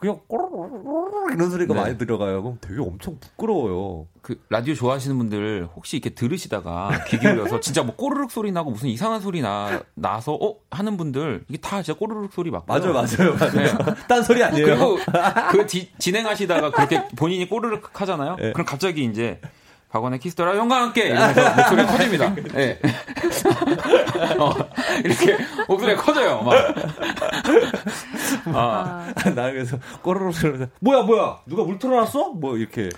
그냥 0.00 0.18
꼬르르르 0.28 1.34
이런 1.34 1.50
소리가 1.50 1.74
네. 1.74 1.80
많이 1.80 1.98
들어가요. 1.98 2.42
그럼 2.42 2.58
되게 2.60 2.80
엄청 2.80 3.18
부끄러워요. 3.20 4.06
그 4.22 4.40
라디오 4.48 4.74
좋아하시는 4.74 5.16
분들 5.18 5.68
혹시 5.76 5.98
이렇게 5.98 6.10
들으시다가 6.14 7.04
귀 7.06 7.18
기울여서 7.18 7.60
진짜 7.60 7.82
뭐 7.82 7.94
꼬르륵 7.94 8.30
소리 8.30 8.50
나고 8.50 8.70
무슨 8.70 8.88
이상한 8.88 9.20
소리 9.20 9.42
나 9.42 9.82
나서 9.94 10.32
어 10.34 10.56
하는 10.70 10.96
분들 10.96 11.44
이게 11.48 11.58
다 11.58 11.82
진짜 11.82 11.98
꼬르륵 11.98 12.32
소리 12.32 12.50
맞고요. 12.50 12.78
맞아요, 12.78 12.94
맞아요, 12.94 13.34
맞아요. 13.38 13.94
딴 14.08 14.22
소리 14.22 14.42
아니에요. 14.42 14.64
그리고 14.66 14.96
그 15.50 15.66
뒤- 15.66 15.90
진행하시다가 15.98 16.70
그렇게 16.70 17.06
본인이 17.16 17.46
꼬르륵 17.48 18.00
하잖아요. 18.00 18.36
네. 18.36 18.52
그럼 18.52 18.64
갑자기 18.66 19.04
이제 19.04 19.38
박원의 19.90 20.20
키스터라 20.20 20.56
영광 20.56 20.82
함께 20.82 21.08
이러면서 21.08 21.42
목소리가 21.56 21.86
커집니다. 21.86 22.36
예. 22.60 22.78
어, 24.38 24.54
이렇게 25.04 25.36
목소리가 25.66 26.02
커져요. 26.02 26.42
막. 26.42 26.54
아, 28.54 29.12
아, 29.14 29.30
나 29.34 29.50
그래서 29.50 29.78
꼬르륵 30.02 30.32
소리면서 30.34 30.68
뭐야 30.80 31.02
뭐야 31.02 31.40
누가 31.46 31.64
물 31.64 31.78
틀어놨어? 31.78 32.30
뭐 32.30 32.56
이렇게 32.56 32.88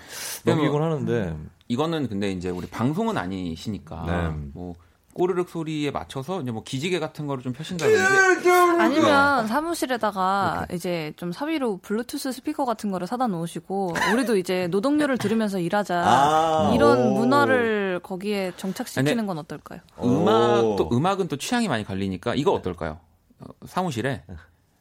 넘기곤 0.45 0.83
하는데 0.83 1.35
이거는 1.69 2.09
근데 2.09 2.31
이제 2.31 2.51
우리 2.51 2.67
방송은 2.67 3.17
아니시니까 3.17 4.05
네. 4.07 4.37
뭐 4.53 4.75
꼬르륵 5.15 5.49
소리에 5.51 5.91
맞춰서 5.91 6.41
이제 6.41 6.51
뭐 6.51 6.63
기지개 6.63 6.99
같은 6.99 7.27
거를 7.27 7.43
좀 7.43 7.53
펴신다든지 7.53 8.51
아니면 8.79 9.47
사무실에다가 9.47 10.67
이제 10.73 11.13
좀 11.17 11.33
사비로 11.33 11.79
블루투스 11.79 12.33
스피커 12.33 12.65
같은 12.65 12.91
거를 12.91 13.07
사다 13.07 13.27
놓으시고 13.27 13.95
우리도 14.15 14.37
이제 14.37 14.69
노동요를 14.69 15.19
들으면서 15.19 15.59
일하자 15.59 16.03
아, 16.05 16.73
이런 16.75 16.99
오. 17.09 17.15
문화를 17.19 18.01
거기에 18.03 18.53
정착시키는 18.57 19.05
근데- 19.17 19.27
건 19.27 19.39
어떨까요? 19.39 19.81
음악도 20.03 20.89
오. 20.91 20.97
음악은 20.97 21.29
또 21.29 21.37
취향이 21.37 21.69
많이 21.69 21.85
갈리니까 21.85 22.35
이거 22.35 22.53
어떨까요? 22.53 22.99
어, 23.41 23.47
사무실에 23.67 24.25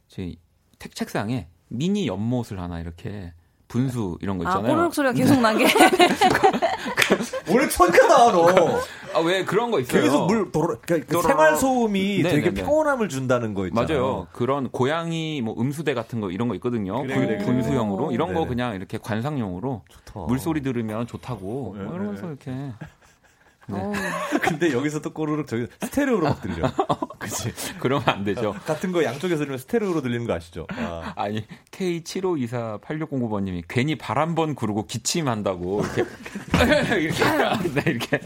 제 0.08 0.36
책- 0.80 0.96
책상에 0.96 1.48
미니 1.68 2.08
연못을 2.08 2.60
하나 2.60 2.80
이렇게 2.80 3.34
분수 3.76 4.18
이런 4.22 4.38
거아 4.38 4.50
있잖아요. 4.50 4.74
꼬르륵 4.76 4.94
소리가 4.94 5.14
계속 5.14 5.40
나게 5.40 5.66
오늘 7.50 7.70
천재다 7.70 8.32
너. 8.32 8.48
아, 9.14 9.20
왜 9.20 9.44
그런 9.46 9.72
거 9.72 9.80
있어요? 9.80 10.02
계속 10.04 10.26
물 10.28 10.52
돌아 10.52 10.76
그러니까 10.86 11.08
그 11.08 11.14
돌아- 11.14 11.28
생활 11.28 11.56
소음이 11.58 12.22
네, 12.24 12.30
되게 12.30 12.50
네, 12.50 12.54
네. 12.54 12.64
평온함을 12.64 13.08
준다는 13.10 13.54
거 13.54 13.68
있잖아요. 13.68 13.88
맞아요. 14.02 14.28
그런 14.34 14.70
고양이 14.70 15.42
뭐 15.42 15.56
음수대 15.60 15.94
같은 15.94 16.20
거 16.22 16.32
이런 16.32 16.48
거 16.50 16.56
있거든요. 16.56 17.02
그래, 17.04 17.14
분- 17.16 17.26
그래, 17.28 17.38
그래. 17.38 17.46
분수형으로 17.46 18.12
이런 18.12 18.30
거 18.30 18.34
네네. 18.42 18.48
그냥 18.48 18.76
이렇게 18.76 18.98
관상용으로 18.98 19.84
좋다. 19.90 20.20
물소리 20.28 20.62
들으면 20.62 21.08
좋다고 21.08 21.76
네, 21.78 21.84
뭐 21.86 21.96
이러면서 21.96 22.28
이렇게 22.28 22.52
어우, 23.74 23.94
근데 24.42 24.74
여기서 24.74 25.02
또 25.02 25.12
꼬르륵 25.12 25.48
저기 25.48 25.68
스테레오로 25.82 26.28
막 26.28 26.42
들려. 26.42 26.72
그치 27.20 27.54
그러면 27.80 28.08
안 28.08 28.24
되죠. 28.24 28.54
같은 28.66 28.92
거 28.92 29.04
양쪽에서 29.04 29.40
들으면 29.40 29.58
스테레오로 29.60 30.02
들리는 30.02 30.26
거 30.26 30.34
아시죠? 30.34 30.68
아. 30.72 31.14
아니 31.16 31.46
K75248609번님이 31.72 33.64
괜히 33.68 33.96
발한번 33.98 34.56
구르고 34.56 34.86
기침한다고 34.88 35.84
이렇게 35.84 36.04
이렇게 37.00 37.24
네, 37.74 37.84
이렇게 37.86 38.20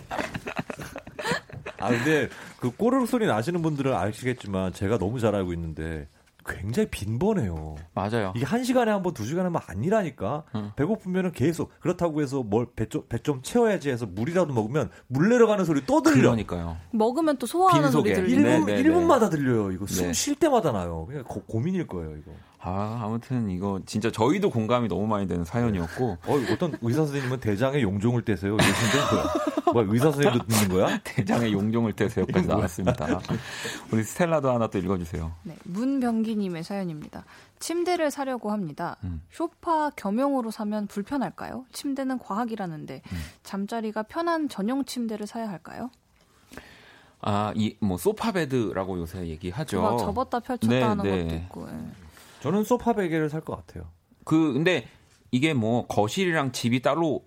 아 1.80 1.90
근데 1.90 2.30
그 2.60 2.72
꼬르륵 2.72 3.08
소리 3.08 3.28
나시는 3.28 3.62
분들은 3.62 3.94
아시겠지만 3.94 4.74
제가 4.74 4.98
너무 4.98 5.20
잘 5.20 5.36
알고 5.36 5.54
있는데 5.54 6.08
굉장히 6.48 6.88
빈번해요. 6.90 7.76
맞아요. 7.94 8.34
이게 8.36 8.46
한 8.46 8.64
시간에 8.64 8.92
한 8.92 9.02
번, 9.02 9.14
두 9.14 9.26
시간에 9.26 9.46
한 9.46 9.54
번 9.54 9.62
아니라니까. 9.68 10.44
응. 10.56 10.72
배고프면은 10.76 11.32
계속 11.32 11.72
그렇다고 11.80 12.22
해서 12.22 12.44
뭘 12.44 12.68
배좀 12.76 13.06
배좀 13.10 13.42
채워야지 13.42 13.90
해서 13.90 14.06
물이라도 14.06 14.54
먹으면 14.54 14.90
물 15.08 15.30
내려가는 15.30 15.66
소리 15.66 15.86
또 15.86 16.02
들려. 16.02 16.16
그러니까요. 16.22 16.78
먹으면 16.92 17.38
또 17.38 17.48
소화하는 17.48 17.90
소리 17.92 18.14
빈속에. 18.14 18.28
들리고 18.28 18.42
일 18.50 18.60
1분, 18.60 18.66
네, 18.66 18.74
네, 18.76 18.80
일분마다 18.82 19.30
들려요. 19.30 19.72
이거 19.72 19.86
네. 19.86 19.94
숨쉴 19.94 20.36
때마다 20.36 20.72
나요. 20.72 21.06
그냥 21.08 21.24
고, 21.24 21.42
고민일 21.44 21.88
거예요, 21.88 22.16
이거. 22.18 22.32
아 22.60 23.00
아무튼 23.04 23.50
이거 23.50 23.80
진짜 23.86 24.12
저희도 24.12 24.50
공감이 24.50 24.88
너무 24.88 25.08
많이 25.08 25.28
되는 25.28 25.44
사연이었고 25.44 26.18
어, 26.26 26.34
어떤 26.52 26.78
의사 26.82 27.06
선생님은 27.06 27.40
대장에 27.40 27.82
용종을 27.82 28.24
떼세요. 28.24 28.56
이러시는데 28.56 28.98
뭐야? 29.12 29.56
뭐야, 29.74 29.88
의사 29.90 30.12
선생님도 30.12 30.46
듣는 30.48 30.70
거야? 30.70 31.00
대장의 31.04 31.52
용종을 31.52 31.94
이거 32.30 32.42
뭐야? 32.42 32.56
나왔습니다. 32.56 33.20
우리 33.92 34.04
스텔라도 34.04 34.52
하나 34.52 34.68
또 34.68 34.78
읽어주세요. 34.78 35.32
네, 35.44 35.56
문병기님의 35.64 36.64
사연입니다. 36.64 37.26
침대를 37.60 38.12
사려고 38.12 38.52
합니다. 38.52 38.96
음. 39.04 39.22
쇼파 39.32 39.92
겸용으로 39.96 40.52
사면 40.52 40.88
불편할까요? 40.88 41.66
침대는 41.72 42.20
과학이라는데 42.20 43.02
음. 43.06 43.18
잠자리가 43.44 44.04
편한 44.04 44.48
전용 44.50 44.86
침대를 44.86 45.28
사야 45.28 45.50
할까요? 45.50 45.90
아, 47.22 47.52
이, 47.56 47.76
뭐, 47.80 47.98
소파 47.98 48.32
베드라고 48.32 49.00
요새 49.00 49.28
얘기하죠. 49.28 49.82
막 49.82 49.98
접었다 49.98 50.40
펼쳤다 50.40 50.76
네, 50.76 50.82
하는 50.84 51.04
네. 51.04 51.24
것도 51.24 51.36
있고. 51.36 51.70
예. 51.70 52.05
저는 52.46 52.64
소파 52.64 52.94
베개를 52.94 53.30
살 53.30 53.42
것 53.42 53.56
같아요. 53.56 53.86
그, 54.24 54.54
근데 54.54 54.88
이게 55.32 55.54
뭐, 55.54 55.86
거실이랑 55.88 56.52
집이 56.52 56.82
따로 56.82 57.26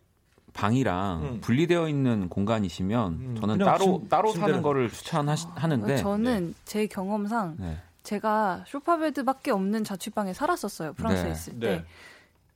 방이랑 0.55 1.23
음. 1.23 1.41
분리되어 1.41 1.89
있는 1.89 2.29
공간이시면 2.29 3.13
음, 3.13 3.37
저는 3.41 3.59
따로, 3.59 3.79
침- 3.85 4.09
따로 4.09 4.33
침대를- 4.33 4.39
사는 4.41 4.63
거를 4.63 4.91
추천하는데. 4.91 5.97
저는 5.99 6.55
제 6.65 6.87
경험상 6.87 7.57
네. 7.61 7.79
제가 8.03 8.65
쇼파베드밖에 8.67 9.51
없는 9.51 9.85
자취방에 9.85 10.33
살았었어요. 10.33 10.95
프랑스에 10.95 11.25
네. 11.25 11.31
있을 11.31 11.61
때. 11.61 11.69
네. 11.77 11.85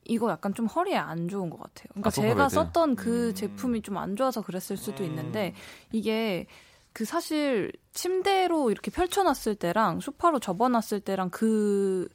이거 0.05 0.31
약간 0.31 0.53
좀 0.55 0.67
허리에 0.67 0.97
안 0.97 1.29
좋은 1.29 1.49
것 1.49 1.59
같아요. 1.61 1.87
그러니까 1.91 2.09
아, 2.09 2.11
제가? 2.11 2.49
썼던 2.49 2.97
그 2.97 3.29
음. 3.29 3.35
제품이 3.35 3.83
좀 3.83 3.97
안 3.99 4.17
좋아서 4.17 4.43
그랬을 4.43 4.77
수도 4.77 5.05
음. 5.05 5.11
있는데 5.11 5.55
이게 5.93 6.47
그 6.93 7.05
사실 7.05 7.71
침대로 7.93 8.71
이렇게 8.73 8.91
펼쳐놨을 8.91 9.55
때랑 9.55 10.01
소파로 10.01 10.41
접어놨을 10.41 11.01
때랑 11.05 11.31
그 11.31 12.09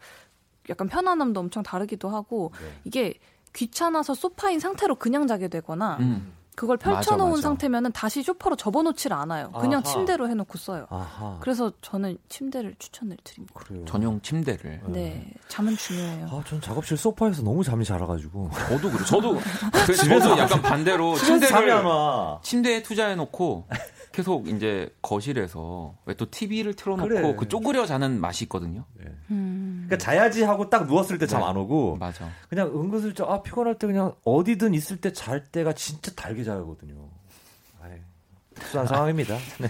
약간 0.70 0.88
편안함도 0.88 1.39
엄청 1.39 1.63
다르기도 1.63 2.09
하고 2.09 2.51
네. 2.59 2.68
이게 2.84 3.13
귀찮아서 3.53 4.13
소파인 4.13 4.59
상태로 4.59 4.95
그냥 4.95 5.26
자게 5.28 5.47
되거나 5.47 5.97
음. 5.99 6.34
그걸 6.55 6.78
맞아, 6.84 6.95
펼쳐놓은 6.95 7.30
맞아. 7.32 7.41
상태면은 7.43 7.91
다시 7.91 8.24
소파로 8.24 8.55
접어놓지를 8.55 9.15
않아요. 9.15 9.51
그냥 9.51 9.82
아하. 9.86 9.93
침대로 9.93 10.28
해놓고 10.28 10.57
써요. 10.57 10.88
아하. 10.89 11.38
그래서 11.39 11.72
저는 11.82 12.18
침대를 12.30 12.74
추천을 12.80 13.15
드립니다. 13.24 13.53
그래요. 13.55 13.86
전용 13.86 14.20
침대를. 14.22 14.82
네, 14.88 15.32
잠은 15.49 15.78
중요해요. 15.78 16.26
아, 16.32 16.43
전 16.47 16.59
작업실 16.59 16.97
소파에서 16.97 17.43
너무 17.43 17.63
잠이 17.63 17.86
잘 17.86 18.01
와가지고. 18.01 18.49
저도 18.70 18.89
그래. 18.89 19.05
저도, 19.05 19.39
그, 19.86 19.95
저도 19.95 20.36
약간 20.39 20.59
반대로 20.63 21.15
침대를 21.15 21.72
안 21.74 21.86
와. 21.86 22.39
침대에 22.41 22.82
투자해놓고 22.82 23.68
계속 24.12 24.47
이제 24.47 24.89
거실에서 25.01 25.95
왜 26.05 26.14
또 26.16 26.30
TV를 26.30 26.74
틀어놓고 26.74 27.08
그래. 27.08 27.36
그 27.38 27.47
쪼그려 27.47 27.86
자는 27.86 28.20
맛이 28.20 28.45
있거든요. 28.45 28.86
음. 29.30 29.86
그러니까 29.88 29.97
자야지 30.03 30.43
하고 30.43 30.70
딱 30.70 30.88
누웠을 30.88 31.18
때잠 31.20 31.41
네. 31.41 31.45
안 31.47 31.58
오고 31.58 31.97
맞아. 31.97 32.30
그냥 32.49 32.68
은근슬쩍 32.70 33.30
아 33.30 33.41
피곤할 33.43 33.78
때 33.78 33.86
그냥 33.88 34.14
어디든 34.24 34.74
있을 34.74 34.97
때 35.01 35.12
잘 35.14 35.43
때가 35.45 35.74
진짜 35.74 36.12
달게 36.16 36.43
자거든요. 36.43 37.10
아이, 37.82 37.91
특수한 38.60 38.88
상황입니다. 38.88 39.38
네. 39.60 39.70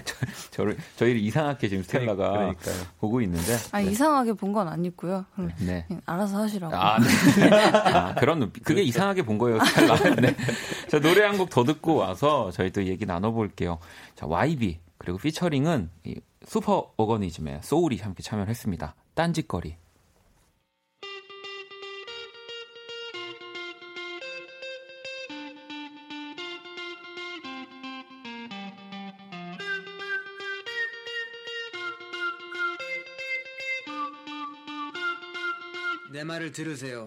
저를 0.50 0.76
저희를 0.96 1.20
이상하게 1.20 1.68
지금 1.68 1.82
스텔라가 1.82 2.30
그러니까요. 2.32 2.74
보고 2.98 3.20
있는데. 3.20 3.56
아니 3.72 3.90
이상하게 3.92 4.32
본 4.34 4.52
건 4.52 4.66
아니고요. 4.68 5.24
음, 5.38 5.50
네. 5.58 5.84
그냥 5.88 6.02
알아서 6.06 6.38
하시라고. 6.42 6.74
아, 6.74 6.98
네. 6.98 7.50
아, 7.52 8.14
그런 8.14 8.38
눈빛. 8.40 8.64
그게 8.64 8.82
이상하게 8.82 9.22
본 9.22 9.38
거예요, 9.38 9.62
스텔라. 9.64 9.96
네. 10.20 10.34
자, 10.88 10.98
노래 11.00 11.24
한 11.24 11.36
곡 11.36 11.50
더 11.50 11.64
듣고 11.64 11.96
와서 11.96 12.50
저희 12.52 12.70
또 12.70 12.84
얘기 12.84 13.04
나눠볼게요. 13.06 13.78
자, 14.16 14.26
YB. 14.26 14.80
그리고 14.98 15.18
피처링은 15.18 15.90
이 16.04 16.20
슈퍼 16.46 16.92
오거니즘의 16.96 17.60
소울이 17.62 17.98
함께 17.98 18.22
참여를 18.22 18.48
했습니다. 18.50 18.94
딴짓거리. 19.14 19.76
말을 36.28 36.52
들으세요. 36.52 37.06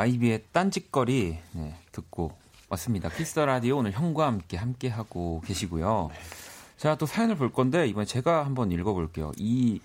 YB의 0.00 0.42
딴짓거리 0.52 1.38
네, 1.52 1.74
듣고 1.90 2.30
왔습니다. 2.68 3.08
Kiss 3.08 3.38
the 3.40 3.54
Radio 3.54 3.78
오늘 3.78 3.92
형과 3.92 4.26
함께 4.26 4.58
함께 4.58 4.88
하고 4.90 5.40
계시고요. 5.46 6.10
자, 6.76 6.96
또 6.96 7.06
사연을 7.06 7.36
볼 7.36 7.50
건데 7.50 7.86
이번에 7.88 8.04
제가 8.04 8.44
한번 8.44 8.70
읽어 8.72 8.92
볼게요. 8.92 9.32
이 9.38 9.80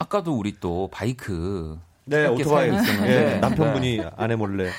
아까도 0.00 0.36
우리 0.36 0.58
또 0.58 0.88
바이크 0.90 1.78
네, 2.04 2.26
오토바이 2.26 2.74
있었는데 2.74 3.34
예, 3.36 3.38
남편분이 3.38 4.00
아내 4.16 4.34
몰래 4.34 4.70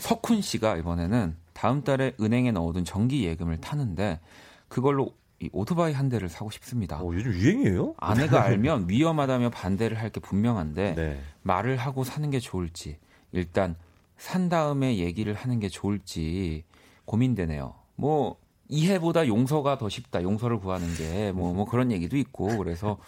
석훈 0.00 0.42
씨가 0.42 0.76
이번에는 0.78 1.36
다음 1.52 1.84
달에 1.84 2.14
은행에 2.20 2.50
넣어둔 2.50 2.84
정기 2.84 3.24
예금을 3.26 3.60
타는데 3.60 4.18
그걸로 4.66 5.14
이 5.38 5.48
오토바이 5.52 5.92
한 5.92 6.08
대를 6.08 6.28
사고 6.28 6.50
싶습니다. 6.50 6.96
어, 7.00 7.12
요즘 7.14 7.30
유행이에요? 7.32 7.94
아내가 7.98 8.42
알면 8.42 8.88
위험하다며 8.88 9.50
반대를 9.50 10.00
할 10.00 10.10
게 10.10 10.18
분명한데 10.18 10.94
네. 10.96 11.20
말을 11.42 11.76
하고 11.76 12.02
사는 12.02 12.28
게 12.28 12.40
좋을지 12.40 12.98
일단 13.30 13.76
산 14.16 14.48
다음에 14.48 14.98
얘기를 14.98 15.34
하는 15.34 15.60
게 15.60 15.68
좋을지 15.68 16.64
고민되네요. 17.04 17.74
뭐 17.96 18.36
이해보다 18.68 19.26
용서가 19.26 19.78
더 19.78 19.88
쉽다. 19.88 20.22
용서를 20.22 20.58
구하는 20.58 20.92
게뭐뭐 20.94 21.66
그런 21.66 21.92
얘기도 21.92 22.16
있고 22.16 22.56
그래서 22.58 22.98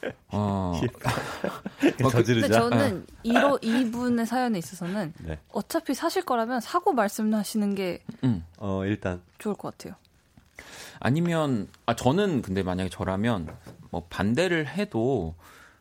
어 0.30 0.80
근데 1.80 2.08
저지르자. 2.08 2.48
저는 2.60 3.06
이로 3.22 3.58
이분의 3.62 4.26
사연에 4.26 4.58
있어서는 4.58 5.12
네. 5.24 5.38
어차피 5.48 5.94
사실 5.94 6.24
거라면 6.24 6.60
사고 6.60 6.92
말씀하시는 6.92 7.74
게 7.74 8.02
음. 8.24 8.44
어, 8.58 8.84
일단 8.84 9.20
좋을 9.38 9.54
것 9.54 9.76
같아요. 9.76 9.94
아니면 11.00 11.68
아 11.86 11.94
저는 11.94 12.42
근데 12.42 12.62
만약에 12.62 12.90
저라면 12.90 13.48
뭐 13.90 14.06
반대를 14.08 14.66
해도 14.66 15.34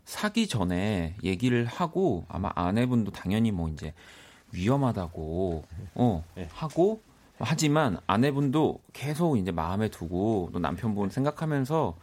사기 0.06 0.48
전에 0.48 1.16
얘기를 1.24 1.66
하고 1.66 2.26
아마 2.30 2.52
아내분도 2.56 3.12
당연히 3.12 3.52
뭐 3.52 3.68
이제 3.70 3.94
위험하다고 4.52 5.64
어 5.96 6.24
네. 6.36 6.48
하고 6.54 7.02
하지만 7.40 7.98
아내분도 8.08 8.80
계속 8.94 9.38
이제 9.38 9.52
마음에 9.52 9.90
두고 9.90 10.50
또 10.54 10.60
남편분 10.60 11.10
생각하면서 11.10 11.96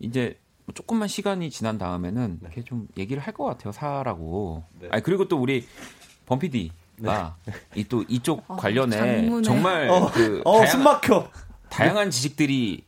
이제 0.00 0.38
뭐 0.64 0.74
조금만 0.74 1.08
시간이 1.08 1.50
지난 1.50 1.76
다음에는 1.78 2.38
이렇게 2.40 2.62
좀 2.64 2.88
얘기를 2.96 3.22
할 3.22 3.34
것 3.34 3.44
같아요 3.44 3.72
사라고. 3.72 4.64
네. 4.80 4.88
아니 4.90 5.02
그리고 5.02 5.28
또 5.28 5.36
우리 5.38 5.66
범피디가 6.26 7.36
이 7.74 7.84
또 7.84 8.02
이쪽 8.08 8.44
어, 8.48 8.56
관련해 8.56 8.96
장문에. 8.96 9.42
정말 9.42 9.88
어, 9.90 10.10
그 10.12 10.40
어, 10.44 10.58
다양- 10.58 10.66
숨 10.70 10.82
막혀. 10.84 11.28
다양한 11.68 12.10
지식들이 12.10 12.84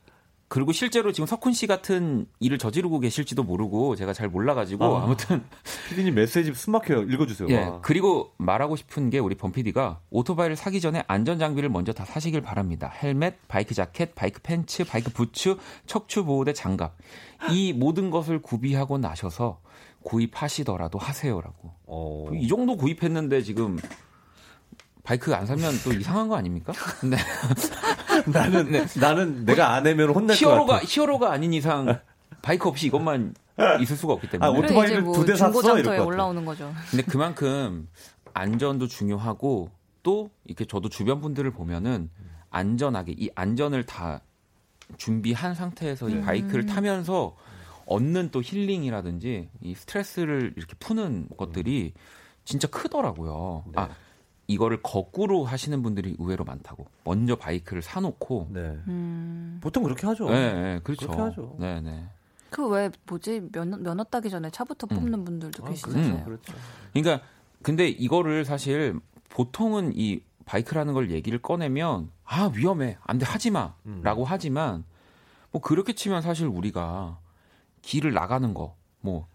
그리고 0.49 0.71
실제로 0.73 1.11
지금 1.11 1.27
석훈 1.27 1.53
씨 1.53 1.67
같은 1.67 2.27
일을 2.39 2.59
저지르고 2.59 3.01
계실지도 3.01 3.43
모르고 3.43 3.97
제가 3.97 4.13
잘 4.13 4.29
몰라가지고 4.29 4.85
아. 4.85 5.03
아무튼 5.03 5.43
피디님 5.91 6.15
메시지 6.15 6.53
숨 6.55 6.73
막혀요. 6.73 7.03
읽어주세요. 7.03 7.49
예 7.51 7.65
와. 7.65 7.81
그리고 7.81 8.33
말하고 8.39 8.77
싶은 8.77 9.11
게 9.11 9.19
우리 9.19 9.35
범피디가 9.35 10.01
오토바이를 10.11 10.55
사기 10.55 10.81
전에 10.81 11.03
안전 11.09 11.39
장비를 11.39 11.69
먼저 11.69 11.93
다 11.93 12.05
사시길 12.05 12.43
바랍니다. 12.43 12.93
헬멧, 13.03 13.49
바이크 13.49 13.75
자켓, 13.75 14.15
바이크 14.15 14.41
팬츠, 14.43 14.85
바이크 14.85 15.11
부츠, 15.11 15.57
척추 15.87 16.25
보호대, 16.25 16.53
장갑 16.53 16.97
이 17.51 17.73
모든 17.73 18.11
것을 18.11 18.41
구비하고 18.41 18.99
나셔서 18.99 19.61
구입하시더라도 20.03 20.99
하세요라고. 21.01 21.73
어. 21.87 22.31
이 22.35 22.47
정도 22.47 22.77
구입했는데 22.77 23.43
지금 23.43 23.79
바이크 25.03 25.35
안 25.35 25.47
사면 25.47 25.73
또 25.85 25.93
이상한 25.93 26.29
거 26.29 26.37
아닙니까? 26.37 26.73
근데 27.01 27.17
나는 28.33 28.87
나는 28.99 29.45
내가 29.45 29.75
안 29.75 29.85
내면 29.85 30.11
혼날 30.11 30.29
것 30.29 30.35
히어로가 30.35 30.75
같아. 30.75 30.85
히어로가 30.87 31.33
아닌 31.33 31.53
이상 31.53 32.01
바이크 32.43 32.69
없이 32.69 32.87
이것만 32.89 33.35
있을 33.81 33.97
수가 33.97 34.15
없기 34.15 34.31
때문에. 34.31 34.47
아, 34.47 34.51
오토바이를 34.53 35.03
뭐 35.03 35.15
두대 35.15 35.37
샀어? 35.37 35.79
이럴 35.79 35.97
것. 35.99 36.05
올라오는 36.05 36.45
거죠. 36.45 36.73
근데 36.91 37.05
그만큼 37.05 37.89
안전도 38.35 38.87
중요하고 38.89 39.71
또 40.03 40.31
이렇게 40.45 40.65
저도 40.65 40.89
주변 40.89 41.21
분들을 41.21 41.51
보면은 41.53 42.11
안전하게 42.51 43.15
이 43.17 43.31
안전을 43.35 43.85
다 43.85 44.21
준비한 44.99 45.55
상태에서 45.55 46.09
이 46.09 46.21
바이크를 46.21 46.67
타면서 46.67 47.35
얻는 47.87 48.31
또 48.31 48.43
힐링이라든지 48.43 49.49
이 49.61 49.75
스트레스를 49.75 50.55
이렇게 50.57 50.75
푸는 50.79 51.29
것들이 51.37 51.93
진짜 52.45 52.69
크더라고요. 52.69 53.65
네. 53.67 53.73
아 53.81 53.89
이거를 54.49 54.81
거꾸로 54.83 55.45
하시는 55.45 55.83
분들이 55.83 56.15
의외로 56.19 56.45
많다고. 56.45 56.87
먼저 57.05 57.37
바이크를 57.37 57.83
사놓고. 57.83 58.49
네. 58.53 58.61
음. 58.89 59.59
보통 59.61 59.83
그렇게 59.83 60.07
하죠. 60.07 60.29
네, 60.31 60.53
네, 60.53 60.81
그렇죠. 60.85 61.07
그렇게 61.07 61.23
하죠. 61.23 61.57
네, 61.59 61.81
네. 61.81 62.05
그 62.51 62.67
왜 62.69 62.91
뭐지 63.07 63.49
면허, 63.53 63.77
면허 63.77 64.05
따기 64.05 64.31
전에 64.31 64.51
차부터 64.51 64.87
뽑는 64.87 65.25
분들도 65.25 65.65
아, 65.65 65.69
계시잖아요. 65.69 66.25
그렇죠. 66.25 66.55
그러니까 66.93 67.27
근데 67.63 67.89
이거를 67.89 68.45
사실 68.45 68.99
보통은 69.31 69.93
이 69.97 70.21
바이크라는 70.47 70.95
걸 70.95 71.11
얘기를 71.11 71.41
꺼내면 71.41 72.11
아 72.25 72.51
위험해 72.55 72.97
안돼 73.03 73.27
하지 73.27 73.51
마라고 73.51 74.23
음. 74.23 74.25
하지만 74.27 74.85
뭐 75.51 75.61
그렇게 75.61 75.93
치면 75.93 76.23
사실 76.23 76.47
우리가 76.47 77.19
길을 77.83 78.13
나가는 78.13 78.55
거뭐 78.55 79.27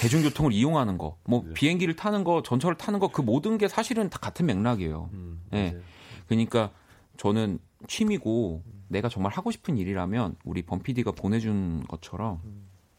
대중교통을 0.00 0.52
이용하는 0.52 0.98
거 0.98 1.16
뭐 1.24 1.42
네. 1.46 1.54
비행기를 1.54 1.96
타는 1.96 2.24
거 2.24 2.42
전철을 2.42 2.76
타는 2.76 2.98
거 2.98 3.08
그 3.08 3.20
모든 3.22 3.58
게 3.58 3.68
사실은 3.68 4.08
다 4.10 4.18
같은 4.18 4.46
맥락이에요. 4.46 5.10
음, 5.12 5.40
네. 5.50 5.70
맞아요. 5.72 5.82
그러니까 6.28 6.70
저는 7.16 7.58
취미고 7.88 8.62
내가 8.88 9.08
정말 9.08 9.32
하고 9.32 9.50
싶은 9.50 9.76
일이라면 9.76 10.36
우리 10.44 10.62
범피디가 10.62 11.12
보내준 11.12 11.84
것처럼 11.88 12.40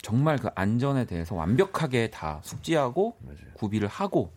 정말 0.01 0.37
그 0.37 0.49
안전에 0.55 1.05
대해서 1.05 1.35
완벽하게 1.35 2.09
다 2.11 2.41
숙지하고 2.43 3.15
맞아요. 3.21 3.53
구비를 3.55 3.87
하고 3.87 4.33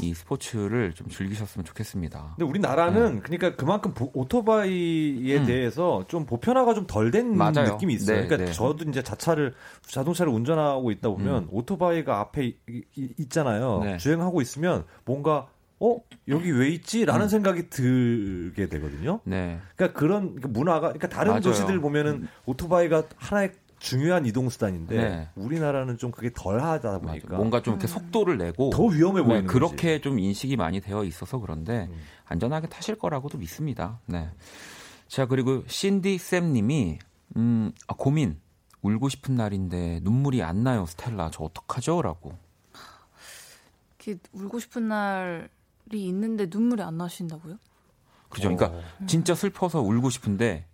이 0.00 0.14
스포츠를 0.14 0.92
좀 0.94 1.08
즐기셨으면 1.08 1.64
좋겠습니다. 1.64 2.34
근데 2.36 2.48
우리나라는 2.48 3.20
그러니까 3.22 3.56
그만큼 3.56 3.94
보- 3.94 4.10
오토바이에 4.14 5.38
음. 5.38 5.46
대해서 5.46 6.04
좀 6.08 6.24
보편화가 6.26 6.74
좀 6.74 6.86
덜 6.86 7.10
된. 7.10 7.36
느낌이 7.72 7.94
있어요. 7.94 8.20
네, 8.20 8.26
그러니까 8.26 8.46
네. 8.48 8.52
저도 8.52 8.84
이제 8.88 9.02
자차를 9.02 9.54
자동차를 9.82 10.32
운전하고 10.32 10.90
있다 10.90 11.08
보면 11.10 11.44
음. 11.44 11.48
오토바이가 11.50 12.18
앞에 12.20 12.46
이- 12.46 12.82
이- 12.96 13.14
있잖아요. 13.18 13.80
네. 13.84 13.96
주행하고 13.98 14.40
있으면 14.40 14.84
뭔가 15.04 15.48
어 15.80 15.96
여기 16.26 16.50
왜 16.50 16.68
있지?라는 16.70 17.26
음. 17.26 17.28
생각이 17.28 17.70
들게 17.70 18.68
되거든요. 18.68 19.20
네. 19.24 19.58
그러니까 19.76 19.98
그런 19.98 20.34
그러니까 20.34 20.48
문화가 20.48 20.80
그러니까 20.88 21.08
다른 21.08 21.28
맞아요. 21.30 21.40
음. 21.40 21.42
도시들 21.42 21.80
보면은 21.80 22.26
오토바이가 22.46 23.04
하나의 23.16 23.52
중요한 23.78 24.26
이동 24.26 24.48
수단인데 24.48 24.96
네. 24.96 25.28
우리나라는 25.36 25.98
좀 25.98 26.10
그게 26.10 26.30
덜하다 26.34 26.90
맞아. 26.90 26.98
보니까 27.00 27.36
뭔가 27.36 27.62
좀 27.62 27.74
이렇게 27.74 27.86
속도를 27.86 28.36
내고 28.38 28.70
더 28.70 28.84
위험해 28.84 29.20
네, 29.20 29.26
보이는 29.26 29.46
거지. 29.46 29.52
그렇게 29.52 30.00
좀 30.00 30.18
인식이 30.18 30.56
많이 30.56 30.80
되어 30.80 31.04
있어서 31.04 31.38
그런데 31.38 31.88
음. 31.90 32.00
안전하게 32.26 32.68
타실 32.68 32.96
거라고도 32.96 33.38
믿습니다. 33.38 34.00
네. 34.06 34.30
자 35.06 35.26
그리고 35.26 35.62
신디 35.66 36.18
쌤님이 36.18 36.98
음 37.36 37.72
아, 37.86 37.94
고민 37.96 38.40
울고 38.82 39.08
싶은 39.08 39.34
날인데 39.36 40.00
눈물이 40.02 40.42
안 40.42 40.62
나요 40.62 40.84
스텔라 40.86 41.30
저 41.32 41.44
어떡하죠?라고. 41.44 42.32
이렇게 43.98 44.20
울고 44.32 44.60
싶은 44.60 44.88
날이 44.88 45.48
있는데 45.92 46.46
눈물이 46.48 46.82
안 46.82 46.96
나신다고요? 46.98 47.58
그죠? 48.28 48.54
그러니까 48.54 48.80
진짜 49.06 49.34
슬퍼서 49.34 49.80
울고 49.80 50.10
싶은데 50.10 50.66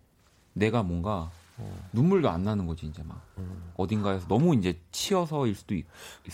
내가 0.52 0.82
뭔가 0.82 1.30
눈물도 1.92 2.28
안 2.28 2.42
나는 2.42 2.66
거지 2.66 2.86
이제 2.86 3.02
막 3.02 3.22
어딘가에서 3.76 4.26
너무 4.26 4.54
이제 4.54 4.80
치여서일 4.90 5.54
수도 5.54 5.74
있, 5.74 5.84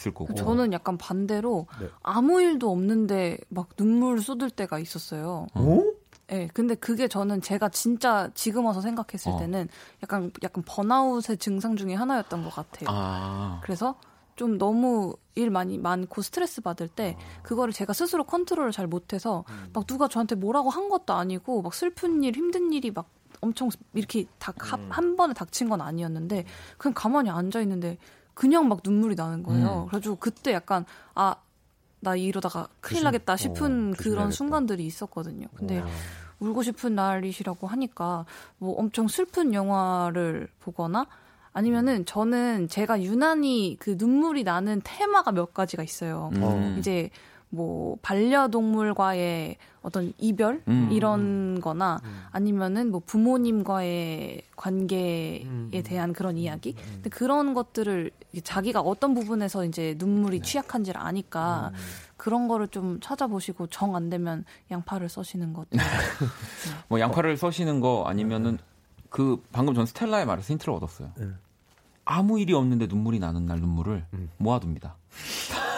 을 0.06 0.14
거고. 0.14 0.34
저는 0.34 0.72
약간 0.72 0.96
반대로 0.96 1.66
네. 1.78 1.88
아무 2.02 2.40
일도 2.40 2.70
없는데 2.70 3.38
막 3.48 3.76
눈물 3.76 4.20
쏟을 4.20 4.50
때가 4.50 4.78
있었어요. 4.78 5.46
어? 5.54 5.82
예, 6.32 6.48
근데 6.54 6.74
그게 6.74 7.08
저는 7.08 7.42
제가 7.42 7.68
진짜 7.70 8.30
지금 8.34 8.64
와서 8.64 8.80
생각했을 8.80 9.32
어. 9.32 9.38
때는 9.38 9.68
약간 10.02 10.30
약간 10.42 10.62
번아웃의 10.66 11.38
증상 11.38 11.76
중에 11.76 11.94
하나였던 11.94 12.44
것 12.44 12.50
같아요. 12.50 12.88
아, 12.88 13.60
그래서 13.62 13.96
좀 14.36 14.56
너무 14.56 15.14
일 15.34 15.50
많이 15.50 15.76
많고 15.76 16.22
스트레스 16.22 16.60
받을 16.60 16.88
때 16.88 17.16
그거를 17.42 17.74
제가 17.74 17.92
스스로 17.92 18.24
컨트롤을 18.24 18.72
잘 18.72 18.86
못해서 18.86 19.44
막 19.72 19.86
누가 19.86 20.08
저한테 20.08 20.34
뭐라고 20.34 20.70
한 20.70 20.88
것도 20.88 21.12
아니고 21.12 21.62
막 21.62 21.74
슬픈 21.74 22.22
일 22.22 22.34
힘든 22.36 22.72
일이 22.72 22.90
막 22.90 23.10
엄청 23.40 23.70
이렇게 23.94 24.26
닥한 24.38 25.16
번에 25.16 25.34
닥친 25.34 25.68
건 25.68 25.80
아니었는데 25.80 26.44
그냥 26.78 26.94
가만히 26.94 27.30
앉아 27.30 27.60
있는데 27.62 27.98
그냥 28.34 28.68
막 28.68 28.80
눈물이 28.84 29.14
나는 29.14 29.42
거예요. 29.42 29.82
음. 29.84 29.86
그래가지고 29.88 30.16
그때 30.16 30.52
약간 30.52 30.84
아 31.14 31.34
나 32.00 32.16
이러다가 32.16 32.68
큰일 32.80 33.04
나겠다 33.04 33.34
어, 33.34 33.36
싶은 33.36 33.92
그런 33.92 33.94
조심해야겠다. 33.96 34.30
순간들이 34.30 34.86
있었거든요. 34.86 35.46
근데 35.54 35.80
와. 35.80 35.86
울고 36.40 36.62
싶은 36.62 36.94
날이시라고 36.94 37.66
하니까 37.66 38.24
뭐 38.58 38.78
엄청 38.78 39.06
슬픈 39.06 39.52
영화를 39.52 40.48
보거나 40.60 41.06
아니면은 41.52 42.06
저는 42.06 42.68
제가 42.68 43.02
유난히 43.02 43.76
그 43.78 43.96
눈물이 43.98 44.44
나는 44.44 44.80
테마가 44.82 45.32
몇 45.32 45.52
가지가 45.52 45.82
있어요. 45.82 46.30
음. 46.34 46.76
이제 46.78 47.10
뭐 47.52 47.96
반려동물과의 48.02 49.56
어떤 49.82 50.12
이별 50.18 50.62
음. 50.68 50.88
이런 50.92 51.60
거나 51.60 52.00
아니면은 52.30 52.90
뭐 52.90 53.00
부모님과의 53.04 54.42
관계에 54.56 55.42
음. 55.44 55.70
대한 55.84 56.12
그런 56.12 56.36
이야기 56.36 56.74
근데 56.74 57.10
그런 57.10 57.54
것들을 57.54 58.10
자기가 58.44 58.80
어떤 58.80 59.14
부분에서 59.14 59.64
이제 59.64 59.96
눈물이 59.98 60.42
취약한지를 60.42 61.00
아니까 61.00 61.72
그런 62.16 62.46
거를 62.46 62.68
좀 62.68 63.00
찾아보시고 63.00 63.66
정 63.68 63.96
안 63.96 64.08
되면 64.10 64.44
양파를 64.70 65.08
써시는 65.08 65.52
것도 65.52 65.70
뭐 66.88 67.00
양파를 67.00 67.36
써시는 67.36 67.80
거 67.80 68.04
아니면은 68.06 68.58
그 69.08 69.42
방금 69.50 69.74
전 69.74 69.86
스텔라의 69.86 70.26
말에서 70.26 70.52
힌트를 70.52 70.72
얻었어요. 70.74 71.10
네. 71.18 71.26
아무 72.04 72.38
일이 72.38 72.52
없는데 72.54 72.86
눈물이 72.86 73.18
나는 73.18 73.46
날 73.46 73.58
눈물을 73.60 74.06
음. 74.14 74.30
모아둡니다. 74.36 74.94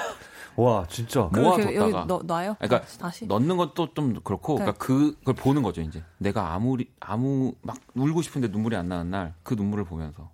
와 0.56 0.86
진짜 0.88 1.20
여기 1.20 1.40
모아뒀다가 1.40 2.04
넣, 2.06 2.22
놔요? 2.24 2.56
그러니까 2.60 2.86
다시 2.98 3.26
넣는 3.26 3.56
것도 3.56 3.94
좀 3.94 4.14
그렇고 4.22 4.56
그러니까 4.56 4.76
그걸 4.78 5.34
보는 5.34 5.62
거죠 5.62 5.80
이제 5.80 6.02
내가 6.18 6.52
아무리 6.54 6.90
아무 7.00 7.54
막 7.62 7.76
울고 7.94 8.22
싶은데 8.22 8.48
눈물이 8.48 8.76
안 8.76 8.88
나는 8.88 9.10
날 9.10 9.34
그 9.42 9.54
눈물을 9.54 9.84
보면서 9.84 10.30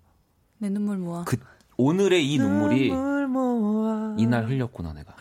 내 0.59 0.69
눈물 0.71 0.99
모아 0.99 1.25
그 1.25 1.37
오늘의 1.77 2.27
이 2.33 2.39
눈물이 2.39 2.89
눈물 2.91 3.29
모아. 3.29 4.15
이날 4.19 4.49
흘렸구나 4.49 4.93
내가 4.93 5.15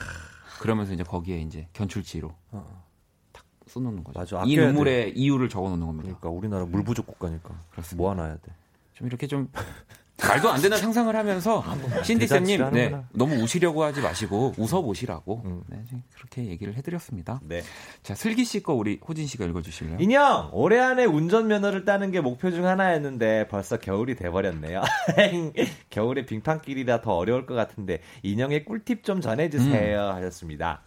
그러면서 0.60 0.94
이제 0.94 1.04
거기에 1.04 1.40
이제 1.42 1.68
견출지로 1.74 2.34
어. 2.52 2.84
탁 3.32 3.46
써놓는 3.68 4.04
거죠. 4.04 4.18
맞아, 4.20 4.44
이 4.48 4.58
눈물의 4.58 5.16
이유를 5.16 5.50
적어놓는 5.50 5.86
겁니다. 5.86 6.06
그러니까 6.08 6.30
우리나라 6.30 6.66
물 6.66 6.84
부족 6.84 7.06
국가니까 7.06 7.50
그렇습니다. 7.72 8.02
모아놔야 8.02 8.38
돼. 8.38 8.52
좀 8.96 9.06
이렇게 9.08 9.28
좀 9.28 9.52
말도 10.20 10.50
안 10.50 10.60
되는 10.62 10.78
상상을 10.78 11.16
하면서 11.16 11.64
신디 12.04 12.26
대잔치를 12.28 12.66
쌤님 12.66 12.92
네. 12.92 13.02
너무 13.14 13.36
우시려고 13.36 13.84
하지 13.84 14.02
마시고 14.02 14.56
웃어 14.58 14.82
보시라고 14.82 15.44
음. 15.46 15.62
네, 15.68 15.84
그렇게 16.16 16.46
얘기를 16.46 16.76
해드렸습니다. 16.76 17.40
네. 17.44 17.62
자 18.02 18.16
슬기 18.16 18.44
씨 18.44 18.62
거 18.64 18.74
우리 18.74 19.00
호진 19.08 19.28
씨가 19.28 19.46
읽어주실래요? 19.46 19.98
인형 20.00 20.50
올해 20.54 20.80
안에 20.80 21.06
운전 21.06 21.48
면허를 21.48 21.86
따는 21.86 22.10
게 22.10 22.20
목표 22.22 22.50
중 22.50 22.66
하나였는데 22.66 23.48
벌써 23.50 23.78
겨울이 23.78 24.16
돼버렸네요. 24.16 24.82
겨울에 25.92 26.26
빙판길이라 26.26 27.02
더 27.02 27.16
어려울 27.16 27.46
것 27.46 27.54
같은데 27.54 28.02
인형의 28.24 28.66
꿀팁 28.66 29.04
좀 29.04 29.22
전해주세요 29.22 30.02
하셨습니다. 30.02 30.82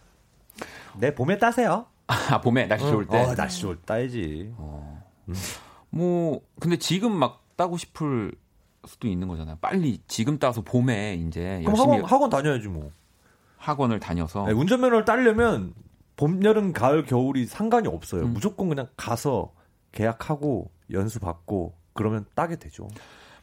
네 0.99 1.15
봄에 1.15 1.37
따세요. 1.37 1.85
아 2.07 2.41
봄에 2.41 2.65
날씨 2.67 2.85
좋을 2.85 3.07
때. 3.07 3.17
어, 3.17 3.33
날씨 3.33 3.61
좋을 3.61 3.77
때 3.77 3.81
따야지. 3.85 4.53
뭐 5.89 6.41
근데 6.59 6.77
지금 6.77 7.13
막 7.13 7.41
따고 7.55 7.77
싶을 7.77 8.33
수도 8.87 9.07
있는 9.07 9.27
거잖아요. 9.27 9.57
빨리 9.61 9.99
지금 10.07 10.39
따서 10.39 10.61
봄에 10.61 11.15
이제 11.15 11.61
그럼 11.63 11.77
열심히 11.77 11.95
학원, 11.97 12.05
학원 12.05 12.29
다녀야지 12.29 12.67
뭐. 12.67 12.91
학원, 13.57 13.91
을 13.91 13.99
다녀서 13.99 14.45
네, 14.45 14.53
운전면허를 14.53 15.05
따려면 15.05 15.73
봄, 16.17 16.43
여름, 16.43 16.73
가을, 16.73 17.05
겨울이 17.05 17.45
상관이 17.45 17.87
없어요. 17.87 18.23
음. 18.23 18.33
무조건 18.33 18.69
그냥 18.69 18.87
가서 18.97 19.53
계약하고 19.91 20.71
연수 20.91 21.19
받고 21.19 21.75
그러면 21.93 22.25
따게 22.33 22.57
되죠. 22.57 22.87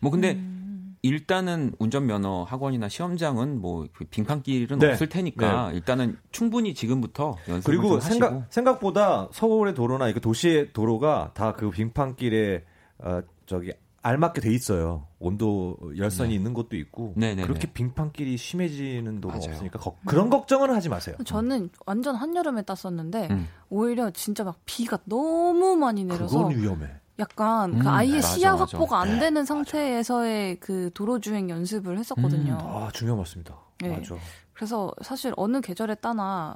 뭐 0.00 0.10
근데 0.10 0.32
음. 0.32 0.96
일단은 1.02 1.72
운전면허 1.78 2.44
학원이나 2.44 2.88
시험장은 2.88 3.60
뭐그 3.60 4.06
빙판길은 4.10 4.78
네. 4.78 4.90
없을 4.90 5.08
테니까 5.08 5.72
일단은 5.72 6.16
충분히 6.32 6.74
지금부터 6.74 7.36
연습을 7.48 7.62
그리고 7.62 7.88
좀 7.88 7.96
하시고 7.98 8.12
생각 8.12 8.46
생각보다 8.52 9.28
서울의 9.32 9.74
도로나 9.74 10.08
이거 10.08 10.18
도시의 10.18 10.72
도로가 10.72 11.32
다그 11.34 11.70
빙판길에 11.70 12.64
어 12.98 13.20
저기 13.46 13.72
알맞게 14.02 14.40
돼 14.40 14.52
있어요. 14.52 15.06
온도 15.18 15.76
열선이 15.96 16.34
있는 16.34 16.54
곳도 16.54 16.76
있고 16.76 17.14
네. 17.16 17.28
네네네. 17.30 17.46
그렇게 17.48 17.70
빙판길이 17.72 18.36
심해지는 18.36 19.20
도로 19.20 19.38
맞아요. 19.38 19.50
없으니까 19.52 19.78
거- 19.78 19.96
그런 20.06 20.30
걱정은 20.30 20.70
하지 20.74 20.88
마세요. 20.88 21.16
저는 21.24 21.70
완전 21.86 22.14
한여름에 22.14 22.62
땄었는데 22.62 23.28
음. 23.30 23.48
오히려 23.70 24.10
진짜 24.10 24.44
막 24.44 24.58
비가 24.64 24.98
너무 25.04 25.76
많이 25.76 26.04
내려서 26.04 26.38
그건 26.38 26.56
위험해. 26.56 26.88
약간 27.18 27.74
음, 27.74 27.78
그 27.80 27.88
아예 27.88 28.14
맞아, 28.14 28.28
시야 28.28 28.52
맞아. 28.52 28.62
확보가 28.78 29.00
안 29.00 29.18
되는 29.18 29.44
상태에서의 29.44 30.60
그 30.60 30.90
도로 30.94 31.18
주행 31.18 31.50
연습을 31.50 31.98
했었거든요. 31.98 32.52
음. 32.52 32.58
아 32.60 32.90
중요한 32.92 33.18
말씀입니다. 33.18 33.56
네. 33.80 33.88
맞아. 33.96 34.14
그래서 34.52 34.92
사실 35.02 35.32
어느 35.36 35.60
계절에 35.60 35.96
따나 35.96 36.54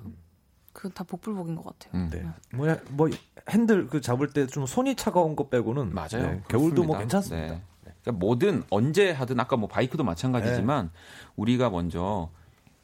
그다 0.73 1.05
복불복인 1.05 1.55
것 1.57 1.65
같아요. 1.65 2.01
음. 2.03 2.09
네. 2.11 2.25
뭐야 2.57 2.79
뭐 2.91 3.09
핸들 3.51 3.87
그 3.89 4.01
잡을 4.01 4.29
때 4.33 4.47
좀 4.47 4.67
손이 4.67 4.95
차가운 4.97 5.37
거 5.37 5.49
빼고는 5.49 5.93
맞아요. 5.95 6.31
네, 6.33 6.43
겨울도 6.49 6.85
뭐. 6.85 6.99
괜찮습니다. 6.99 7.55
네. 7.55 7.63
그러니까 8.03 8.13
뭐든 8.25 8.65
언제 8.71 9.11
하든 9.13 9.39
아까 9.39 9.57
뭐 9.57 9.69
바이크도 9.69 10.03
마찬가지지만 10.05 10.87
네. 10.87 11.01
우리가 11.37 11.71
먼저 11.71 12.31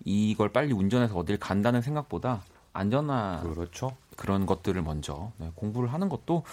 이걸 0.04 0.50
빨리 0.52 0.72
운전해서 0.72 1.16
어딜 1.18 1.38
간다는 1.38 1.82
생각보다 1.82 2.42
안전한 2.72 3.42
그렇죠. 3.52 3.96
그런 4.16 4.46
것들을 4.46 4.80
먼저 4.82 5.32
네, 5.38 5.50
공부를 5.54 5.92
하는 5.92 6.08
것도 6.08 6.44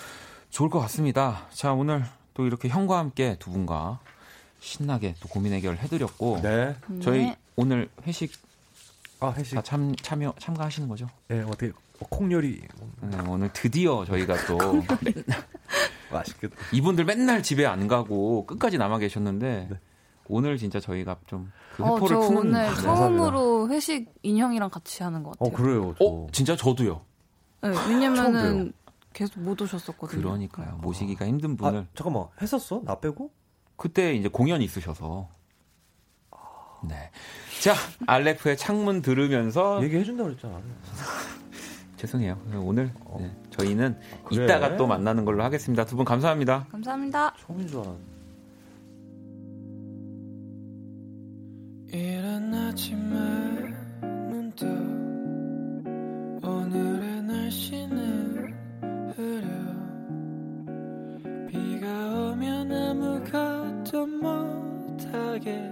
좋을 0.50 0.70
것 0.70 0.80
같습니다. 0.80 1.48
자 1.52 1.74
오늘 1.74 2.04
또 2.34 2.46
이렇게 2.46 2.70
형과 2.70 2.98
함께 2.98 3.36
두 3.40 3.52
분과 3.52 4.00
신나게 4.60 5.16
또 5.20 5.28
고민 5.30 5.54
해결을 5.54 5.78
해드렸고 5.80 6.40
네. 6.42 6.76
저희 7.02 7.26
네. 7.26 7.38
오늘 7.56 7.90
회식 8.08 8.32
아 9.20 9.34
회식. 9.36 9.56
다 9.56 9.62
참 9.62 9.96
참여 9.96 10.34
참가하시는 10.40 10.88
거죠? 10.88 11.08
네 11.28 11.42
어떻게 11.42 11.70
어, 11.70 12.06
콩요리 12.10 12.62
네, 13.02 13.18
오늘 13.28 13.52
드디어 13.54 14.04
저희가 14.06 14.36
또 14.48 14.58
맛있겠다. 16.12 16.56
이분들 16.74 17.06
맨날 17.06 17.42
집에 17.44 17.66
안 17.66 17.88
가고 17.88 18.46
끝까지 18.46 18.78
남아 18.78 19.00
계셨는데 19.00 19.68
네. 19.70 19.80
오늘 20.28 20.58
진짜 20.58 20.80
저희가 20.80 21.18
좀그 21.28 21.84
어, 21.84 21.96
회포를 21.96 22.08
저 22.08 22.20
푸는 22.20 22.38
오늘 22.38 22.52
네. 22.54 22.76
처음으로 22.82 23.70
회식 23.70 24.14
인형이랑 24.24 24.70
같이 24.70 25.04
하는 25.04 25.24
것어 25.24 25.36
같아요. 25.40 25.54
그래요. 25.56 25.96
저. 25.98 26.06
어 26.06 26.28
진짜 26.32 26.56
저도요. 26.56 27.02
네, 27.62 27.70
왜냐면은 27.90 28.74
계속 29.14 29.40
못 29.40 29.60
오셨었거든요. 29.62 30.22
그러니까요. 30.22 30.78
모시기가 30.82 31.26
힘든 31.26 31.56
분을 31.56 31.80
아 31.82 31.86
잠깐만 31.96 32.26
했었어? 32.42 32.82
나 32.84 33.00
빼고? 33.00 33.32
그때 33.78 34.14
이제 34.14 34.28
공연이 34.28 34.66
있으셔서. 34.66 35.30
네. 36.88 37.10
자, 37.62 37.74
알레프의 38.08 38.58
창문 38.58 39.02
들으면서 39.02 39.82
얘기해준다고 39.84 40.30
그랬잖아. 40.30 40.62
죄송해요. 41.98 42.38
오늘 42.62 42.92
네, 43.20 43.32
저희는 43.52 43.98
그래? 44.26 44.44
이따가 44.46 44.76
또 44.78 44.86
만나는 44.86 45.24
걸로 45.26 45.44
하겠습니다. 45.44 45.86
두 45.86 45.96
분 45.96 46.06
감사합니다. 46.06 46.68
감사합니다. 46.72 47.34
처음인 47.40 47.68
줄 47.68 47.80
알았는데. 47.80 48.16
이른 51.94 52.54
아침에 52.54 53.16
문득 54.30 54.66
오늘의 56.44 57.22
날씨는 57.24 58.54
흐려 59.16 59.48
비가 61.48 61.88
오면 62.32 62.72
아무것도 62.72 64.06
못하게 64.08 65.72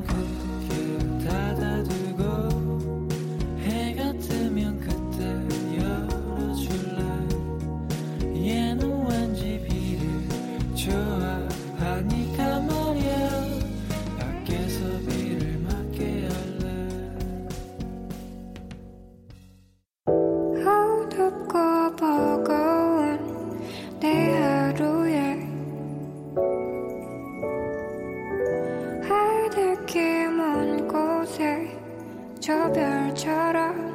저 32.41 32.71
별처럼 32.71 33.91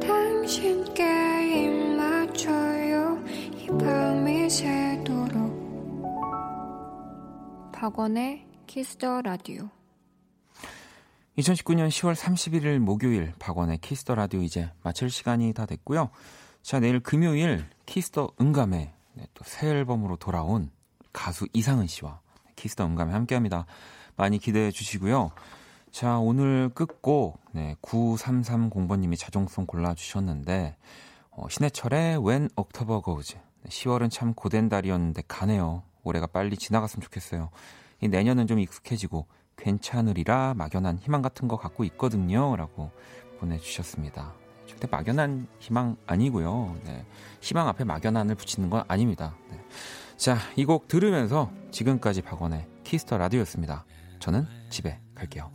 당신께 0.00 1.02
입 1.52 1.70
맞춰요 1.96 3.22
이 3.58 3.66
밤이 3.78 4.48
새도록 4.48 6.02
박원의 7.72 8.46
키스 8.66 9.00
더 9.00 9.20
라디오 9.20 9.68
2019년 11.36 11.88
10월 11.88 12.14
31일 12.14 12.78
목요일 12.78 13.34
박원의 13.38 13.78
키스 13.78 14.01
더 14.01 14.14
라디오 14.14 14.40
이제 14.40 14.70
마칠 14.82 15.10
시간이 15.10 15.52
다 15.52 15.66
됐고요. 15.66 16.08
자, 16.62 16.80
내일 16.80 17.00
금요일 17.00 17.66
키스 17.84 18.13
더 18.13 18.30
음감에 18.40 18.94
네, 19.12 19.26
또 19.34 19.51
새 19.51 19.68
앨범으로 19.68 20.16
돌아온 20.16 20.70
가수 21.12 21.46
이상은 21.52 21.86
씨와 21.86 22.20
키스 22.56 22.75
더 22.75 22.86
음감에 22.86 23.12
함께합니다. 23.12 23.66
많이 24.16 24.38
기대해 24.38 24.70
주시고요. 24.70 25.30
자, 25.90 26.18
오늘 26.18 26.70
끝곡 26.74 27.40
네, 27.52 27.76
9330번님이 27.82 29.18
자정송 29.18 29.66
골라주셨는데 29.66 30.76
어, 31.30 31.48
신해철의 31.48 32.18
When 32.24 32.48
October 32.56 33.02
Goes 33.02 33.36
10월은 33.68 34.10
참 34.10 34.34
고된 34.34 34.68
달이었는데 34.68 35.22
가네요. 35.28 35.82
올해가 36.02 36.26
빨리 36.26 36.56
지나갔으면 36.56 37.02
좋겠어요. 37.02 37.50
이 38.00 38.08
내년은 38.08 38.46
좀 38.46 38.58
익숙해지고 38.58 39.26
괜찮으리라 39.56 40.54
막연한 40.54 40.98
희망 40.98 41.22
같은 41.22 41.48
거 41.48 41.56
갖고 41.56 41.84
있거든요. 41.84 42.56
라고 42.56 42.90
보내주셨습니다. 43.40 44.34
절대 44.66 44.86
막연한 44.90 45.46
희망 45.58 45.96
아니고요. 46.06 46.76
네. 46.84 47.04
희망 47.40 47.68
앞에 47.68 47.84
막연한을 47.84 48.34
붙이는 48.34 48.68
건 48.70 48.84
아닙니다. 48.88 49.34
네. 49.50 49.58
자, 50.16 50.36
이 50.56 50.64
곡 50.64 50.88
들으면서 50.88 51.50
지금까지 51.70 52.22
박원의 52.22 52.66
키스 52.84 53.05
더 53.05 53.18
라디오였습니다. 53.18 53.84
저는 54.18 54.46
집에 54.70 55.00
갈게요. 55.14 55.50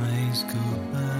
place 0.00 0.44
goodbye. 0.44 1.19